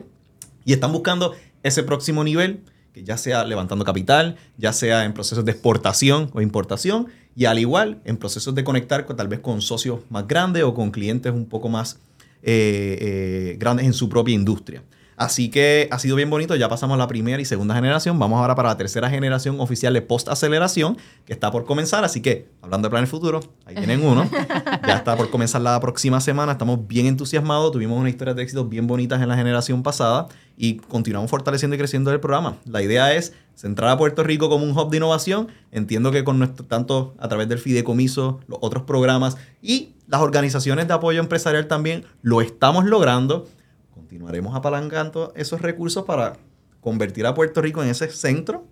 y 0.66 0.74
están 0.74 0.92
buscando 0.92 1.36
ese 1.62 1.84
próximo 1.84 2.24
nivel, 2.24 2.64
que 2.92 3.04
ya 3.04 3.18
sea 3.18 3.44
levantando 3.44 3.86
capital, 3.86 4.38
ya 4.58 4.74
sea 4.74 5.06
en 5.06 5.14
procesos 5.14 5.46
de 5.46 5.52
exportación 5.52 6.32
o 6.34 6.42
importación, 6.42 7.10
y 7.36 7.46
al 7.46 7.60
igual 7.60 8.02
en 8.06 8.18
procesos 8.18 8.54
de 8.56 8.64
conectar 8.64 9.06
con, 9.06 9.16
tal 9.16 9.28
vez 9.28 9.40
con 9.40 9.62
socios 9.62 10.00
más 10.10 10.28
grandes 10.28 10.64
o 10.64 10.74
con 10.74 10.92
clientes 10.92 11.32
un 11.32 11.46
poco 11.46 11.70
más 11.70 12.00
eh, 12.42 12.98
eh, 13.02 13.56
grandes 13.60 13.86
en 13.86 13.94
su 13.94 14.10
propia 14.10 14.36
industria. 14.36 14.84
Así 15.24 15.50
que 15.50 15.88
ha 15.90 16.00
sido 16.00 16.18
bien 16.18 16.30
bonito, 16.30 16.54
ya 16.58 16.68
pasamos 16.68 16.98
la 16.98 17.08
primera 17.08 17.42
y 17.42 17.46
segunda 17.46 17.74
generación, 17.74 18.20
vamos 18.20 18.42
ahora 18.42 18.56
para 18.56 18.68
la 18.68 18.76
tercera 18.76 19.10
generación 19.10 19.62
oficial 19.62 19.94
de 19.94 20.02
post-aceleración, 20.02 20.98
que 21.24 21.32
está 21.32 21.50
por 21.50 21.64
comenzar, 21.64 22.04
así 22.04 22.20
que 22.22 22.50
hablando 22.62 22.88
de 22.88 22.92
planes 22.92 23.10
futuros, 23.10 23.50
ahí 23.66 23.74
tienen 23.74 24.06
uno, 24.06 24.30
ya 24.86 24.96
está 24.98 25.16
por 25.16 25.30
comenzar 25.30 25.62
la 25.62 25.80
próxima 25.80 26.20
semana, 26.20 26.52
estamos 26.52 26.86
bien 26.90 27.06
entusiasmados, 27.06 27.72
tuvimos 27.72 27.98
una 27.98 28.10
historia 28.10 28.34
de 28.34 28.44
éxito 28.44 28.66
bien 28.66 28.86
bonitas 28.86 29.22
en 29.22 29.30
la 29.30 29.38
generación 29.38 29.82
pasada 29.82 30.28
y 30.58 30.76
continuamos 30.76 31.32
fortaleciendo 31.32 31.76
y 31.76 31.80
creciendo 31.80 32.12
el 32.12 32.20
programa. 32.20 32.58
La 32.66 32.82
idea 32.82 33.14
es 33.14 33.32
centrar 33.56 33.92
a 33.92 33.98
Puerto 33.98 34.24
Rico 34.24 34.50
como 34.50 34.66
un 34.66 34.78
hub 34.78 34.92
de 34.92 34.98
innovación, 34.98 35.48
entiendo 35.72 36.12
que 36.12 36.26
con 36.26 36.38
nuestro, 36.38 36.66
tanto 36.66 37.16
a 37.18 37.30
través 37.30 37.48
del 37.48 37.60
fideicomiso, 37.60 38.42
los 38.48 38.60
otros 38.62 38.84
programas 38.84 39.38
y 39.62 39.94
las 40.10 40.20
organizaciones 40.20 40.90
de 40.90 40.94
apoyo 40.96 41.22
empresarial 41.22 41.70
también 41.70 42.04
lo 42.22 42.42
estamos 42.42 42.84
logrando 42.84 43.48
continuaremos 43.94 44.56
apalancando 44.56 45.32
esos 45.36 45.62
recursos 45.62 46.04
para 46.06 46.34
convertir 46.82 47.26
a 47.26 47.34
Puerto 47.34 47.62
Rico 47.62 47.82
en 47.84 47.90
ese 47.90 48.10
centro, 48.10 48.66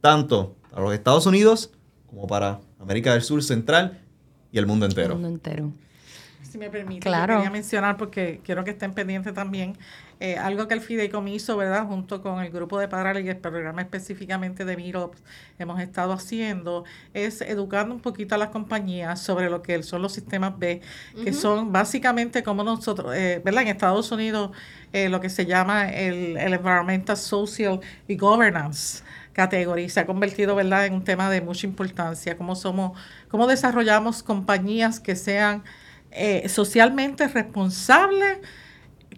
tanto 0.00 0.56
para 0.70 0.82
los 0.82 0.94
Estados 0.94 1.26
Unidos 1.26 1.70
como 2.06 2.26
para 2.26 2.60
América 2.78 3.12
del 3.12 3.22
Sur 3.22 3.42
Central 3.42 4.00
y 4.50 4.58
el 4.58 4.66
mundo 4.66 4.86
entero. 4.86 5.14
El 5.14 5.20
mundo 5.20 5.28
entero 5.28 5.72
si 6.52 6.58
me 6.58 6.68
permite, 6.68 7.00
claro. 7.00 7.36
quería 7.36 7.50
mencionar 7.50 7.96
porque 7.96 8.40
quiero 8.44 8.62
que 8.62 8.72
estén 8.72 8.92
pendientes 8.92 9.32
también 9.32 9.74
eh, 10.20 10.36
algo 10.36 10.68
que 10.68 10.74
el 10.74 10.82
fideicomiso, 10.82 11.56
¿verdad? 11.56 11.86
Junto 11.86 12.20
con 12.20 12.40
el 12.40 12.50
grupo 12.50 12.78
de 12.78 12.88
Padres 12.88 13.24
y 13.24 13.28
el 13.30 13.38
programa 13.38 13.80
específicamente 13.80 14.66
de 14.66 14.76
Mirops 14.76 15.22
hemos 15.58 15.80
estado 15.80 16.12
haciendo 16.12 16.84
es 17.14 17.40
educando 17.40 17.94
un 17.94 18.00
poquito 18.00 18.34
a 18.34 18.38
las 18.38 18.50
compañías 18.50 19.20
sobre 19.22 19.48
lo 19.48 19.62
que 19.62 19.82
son 19.82 20.02
los 20.02 20.12
sistemas 20.12 20.58
B, 20.58 20.82
que 21.24 21.32
son 21.32 21.72
básicamente 21.72 22.42
como 22.42 22.62
nosotros, 22.62 23.14
eh, 23.16 23.40
¿verdad? 23.42 23.62
En 23.62 23.68
Estados 23.68 24.12
Unidos 24.12 24.50
eh, 24.92 25.08
lo 25.08 25.20
que 25.20 25.30
se 25.30 25.46
llama 25.46 25.88
el, 25.88 26.36
el 26.36 26.52
Environmental, 26.52 27.16
Social 27.16 27.80
y 28.06 28.16
Governance 28.16 29.02
categoría 29.32 29.88
se 29.88 30.00
ha 30.00 30.04
convertido 30.04 30.54
verdad 30.54 30.84
en 30.84 30.92
un 30.92 31.04
tema 31.04 31.30
de 31.30 31.40
mucha 31.40 31.66
importancia 31.66 32.36
cómo 32.36 32.54
somos 32.54 32.98
cómo 33.28 33.46
desarrollamos 33.46 34.22
compañías 34.22 35.00
que 35.00 35.16
sean 35.16 35.62
eh, 36.14 36.48
socialmente 36.48 37.28
responsable 37.28 38.40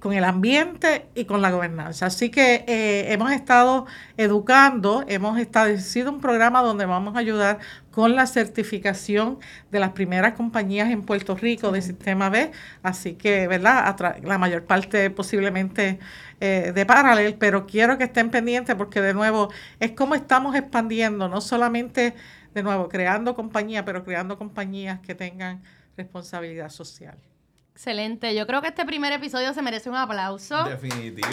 con 0.05 0.13
el 0.13 0.25
ambiente 0.25 1.07
y 1.15 1.25
con 1.25 1.41
la 1.41 1.51
gobernanza. 1.51 2.05
Así 2.05 2.29
que 2.29 2.65
eh, 2.69 3.11
hemos 3.11 3.33
estado 3.33 3.87
educando, 4.19 5.03
hemos 5.09 5.39
establecido 5.39 6.13
un 6.13 6.21
programa 6.21 6.61
donde 6.61 6.85
vamos 6.85 7.17
a 7.17 7.21
ayudar 7.21 7.59
con 7.91 8.15
la 8.15 8.27
certificación 8.27 9.39
de 9.71 9.81
las 9.81 9.93
primeras 9.93 10.35
compañías 10.35 10.91
en 10.91 11.01
Puerto 11.03 11.35
Rico 11.37 11.73
de 11.73 11.81
Sistema 11.81 12.29
B. 12.29 12.51
Así 12.83 13.15
que, 13.15 13.49
¿verdad? 13.49 13.97
la 14.23 14.37
mayor 14.37 14.65
parte 14.65 15.09
posiblemente 15.09 15.99
eh, 16.39 16.73
de 16.75 16.85
Paralel, 16.85 17.37
pero 17.39 17.67
quiero 17.67 17.97
que 17.97 18.05
estén 18.05 18.29
pendientes 18.29 18.75
porque, 18.75 19.01
de 19.01 19.15
nuevo, 19.15 19.51
es 19.81 19.93
como 19.93 20.15
estamos 20.15 20.55
expandiendo, 20.55 21.31
no 21.31 21.41
solamente, 21.41 22.15
de 22.53 22.63
nuevo, 22.63 22.91
creando 22.91 23.35
compañías, 23.35 23.85
pero 23.87 24.05
creando 24.05 24.37
compañías 24.37 25.01
que 25.01 25.15
tengan 25.15 25.63
responsabilidad 25.97 26.69
social. 26.71 27.19
Excelente. 27.73 28.35
Yo 28.35 28.47
creo 28.47 28.63
que 28.63 28.69
este 28.69 28.85
primer 28.85 29.13
episodio 29.13 29.53
se 29.53 29.63
merece 29.63 29.91
un 29.91 29.97
aplauso. 29.97 30.65
Definitivo. 30.65 31.29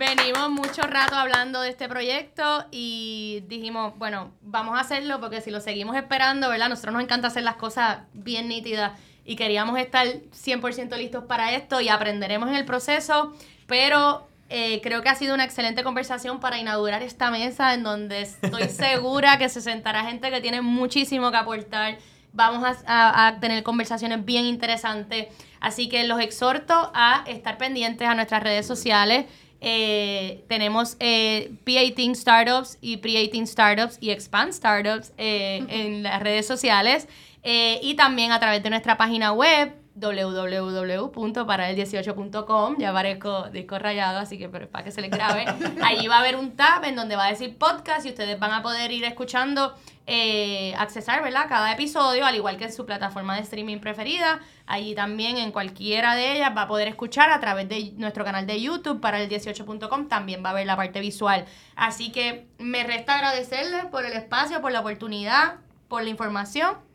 venimos 0.00 0.48
mucho 0.48 0.80
rato 0.82 1.14
hablando 1.14 1.60
de 1.60 1.68
este 1.68 1.86
proyecto 1.86 2.64
y 2.70 3.44
dijimos, 3.48 3.92
bueno, 3.98 4.32
vamos 4.40 4.78
a 4.78 4.80
hacerlo 4.80 5.20
porque 5.20 5.42
si 5.42 5.50
lo 5.50 5.60
seguimos 5.60 5.94
esperando, 5.94 6.48
¿verdad? 6.48 6.70
Nosotros 6.70 6.94
nos 6.94 7.02
encanta 7.02 7.28
hacer 7.28 7.42
las 7.42 7.56
cosas 7.56 7.98
bien 8.14 8.48
nítidas 8.48 8.98
y 9.26 9.36
queríamos 9.36 9.78
estar 9.78 10.06
100% 10.06 10.96
listos 10.96 11.24
para 11.24 11.52
esto 11.52 11.82
y 11.82 11.90
aprenderemos 11.90 12.48
en 12.48 12.54
el 12.54 12.64
proceso, 12.64 13.34
pero 13.66 14.29
eh, 14.52 14.80
creo 14.82 15.00
que 15.00 15.08
ha 15.08 15.14
sido 15.14 15.32
una 15.34 15.44
excelente 15.44 15.84
conversación 15.84 16.40
para 16.40 16.58
inaugurar 16.58 17.04
esta 17.04 17.30
mesa 17.30 17.72
en 17.72 17.84
donde 17.84 18.22
estoy 18.22 18.64
segura 18.68 19.38
que 19.38 19.48
se 19.48 19.60
sentará 19.60 20.04
gente 20.04 20.28
que 20.30 20.40
tiene 20.40 20.60
muchísimo 20.60 21.30
que 21.30 21.36
aportar. 21.36 21.98
Vamos 22.32 22.64
a, 22.86 23.38
tener 23.40 23.62
conversaciones 23.62 24.24
bien 24.24 24.44
interesantes. 24.44 25.28
Así 25.60 25.88
que 25.88 26.04
los 26.04 26.20
exhorto 26.20 26.90
a 26.94 27.24
estar 27.26 27.58
pendientes 27.58 28.06
a 28.08 28.14
nuestras 28.14 28.42
redes 28.42 28.66
sociales. 28.66 29.26
Eh, 29.60 30.44
tenemos 30.48 30.96
eh, 31.00 31.52
P18 31.64 32.14
Startups 32.14 32.78
y 32.80 32.96
Pre-18 32.96 33.46
Startups 33.46 33.98
y 34.00 34.10
Expand 34.10 34.52
Startups 34.52 35.12
eh, 35.18 35.64
en 35.68 36.02
las 36.02 36.22
redes 36.22 36.46
sociales 36.46 37.06
y 37.42 37.94
también 37.94 38.32
a 38.32 38.40
través 38.40 38.62
de 38.62 38.70
nuestra 38.70 38.96
página 38.96 39.32
web 39.32 39.74
www.paralel18.com, 40.00 42.78
ya 42.78 42.92
parezco 42.92 43.48
disco 43.50 43.78
rayado, 43.78 44.18
así 44.18 44.36
que 44.38 44.48
pero 44.48 44.68
para 44.68 44.82
que 44.84 44.90
se 44.90 45.00
les 45.00 45.10
grabe. 45.10 45.44
Ahí 45.82 46.08
va 46.08 46.16
a 46.16 46.20
haber 46.20 46.36
un 46.36 46.56
tab 46.56 46.84
en 46.84 46.96
donde 46.96 47.16
va 47.16 47.26
a 47.26 47.30
decir 47.30 47.56
podcast 47.58 48.06
y 48.06 48.08
ustedes 48.08 48.38
van 48.38 48.52
a 48.52 48.62
poder 48.62 48.90
ir 48.90 49.04
escuchando, 49.04 49.74
eh, 50.06 50.74
accesar, 50.78 51.22
¿verdad? 51.22 51.46
Cada 51.48 51.72
episodio, 51.72 52.24
al 52.26 52.34
igual 52.34 52.56
que 52.56 52.64
en 52.64 52.72
su 52.72 52.86
plataforma 52.86 53.36
de 53.36 53.42
streaming 53.42 53.78
preferida. 53.78 54.40
Allí 54.66 54.94
también 54.94 55.36
en 55.36 55.52
cualquiera 55.52 56.14
de 56.14 56.36
ellas 56.36 56.52
va 56.56 56.62
a 56.62 56.68
poder 56.68 56.88
escuchar 56.88 57.30
a 57.30 57.40
través 57.40 57.68
de 57.68 57.92
nuestro 57.96 58.24
canal 58.24 58.46
de 58.46 58.60
YouTube, 58.60 59.00
para 59.00 59.20
el 59.20 59.28
18.com, 59.28 60.08
también 60.08 60.44
va 60.44 60.50
a 60.50 60.54
ver 60.54 60.66
la 60.66 60.76
parte 60.76 61.00
visual. 61.00 61.44
Así 61.76 62.10
que 62.12 62.46
me 62.58 62.84
resta 62.84 63.16
agradecerles 63.16 63.84
por 63.86 64.04
el 64.04 64.12
espacio, 64.14 64.60
por 64.60 64.72
la 64.72 64.80
oportunidad, 64.80 65.56
por 65.88 66.02
la 66.02 66.10
información 66.10 66.89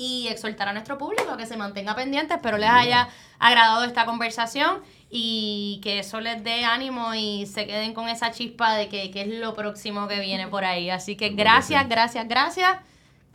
y 0.00 0.28
exhortar 0.28 0.66
a 0.68 0.72
nuestro 0.72 0.96
público 0.96 1.30
a 1.30 1.36
que 1.36 1.44
se 1.44 1.58
mantenga 1.58 1.94
pendiente. 1.94 2.32
Espero 2.32 2.56
les 2.56 2.70
haya 2.70 3.08
agradado 3.38 3.84
esta 3.84 4.06
conversación 4.06 4.80
y 5.10 5.78
que 5.82 5.98
eso 5.98 6.20
les 6.20 6.42
dé 6.42 6.64
ánimo 6.64 7.14
y 7.14 7.46
se 7.46 7.66
queden 7.66 7.92
con 7.92 8.08
esa 8.08 8.30
chispa 8.30 8.74
de 8.74 8.88
que, 8.88 9.10
es 9.14 9.28
lo 9.40 9.54
próximo 9.54 10.08
que 10.08 10.20
viene 10.20 10.48
por 10.48 10.64
ahí. 10.64 10.88
Así 10.88 11.16
que 11.16 11.30
gracias, 11.30 11.86
gracias, 11.88 12.26
gracias. 12.26 12.78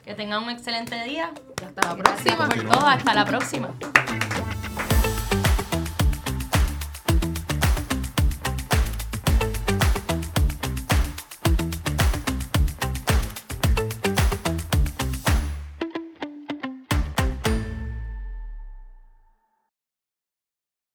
Que 0.04 0.16
tengan 0.16 0.44
un 0.44 0.50
excelente 0.50 1.04
día. 1.04 1.32
Hasta 1.64 1.82
la 1.88 1.96
próxima. 1.96 2.50
Por 2.50 2.70
todo, 2.70 2.88
hasta 2.88 3.14
la 3.14 3.26
próxima. 3.26 3.70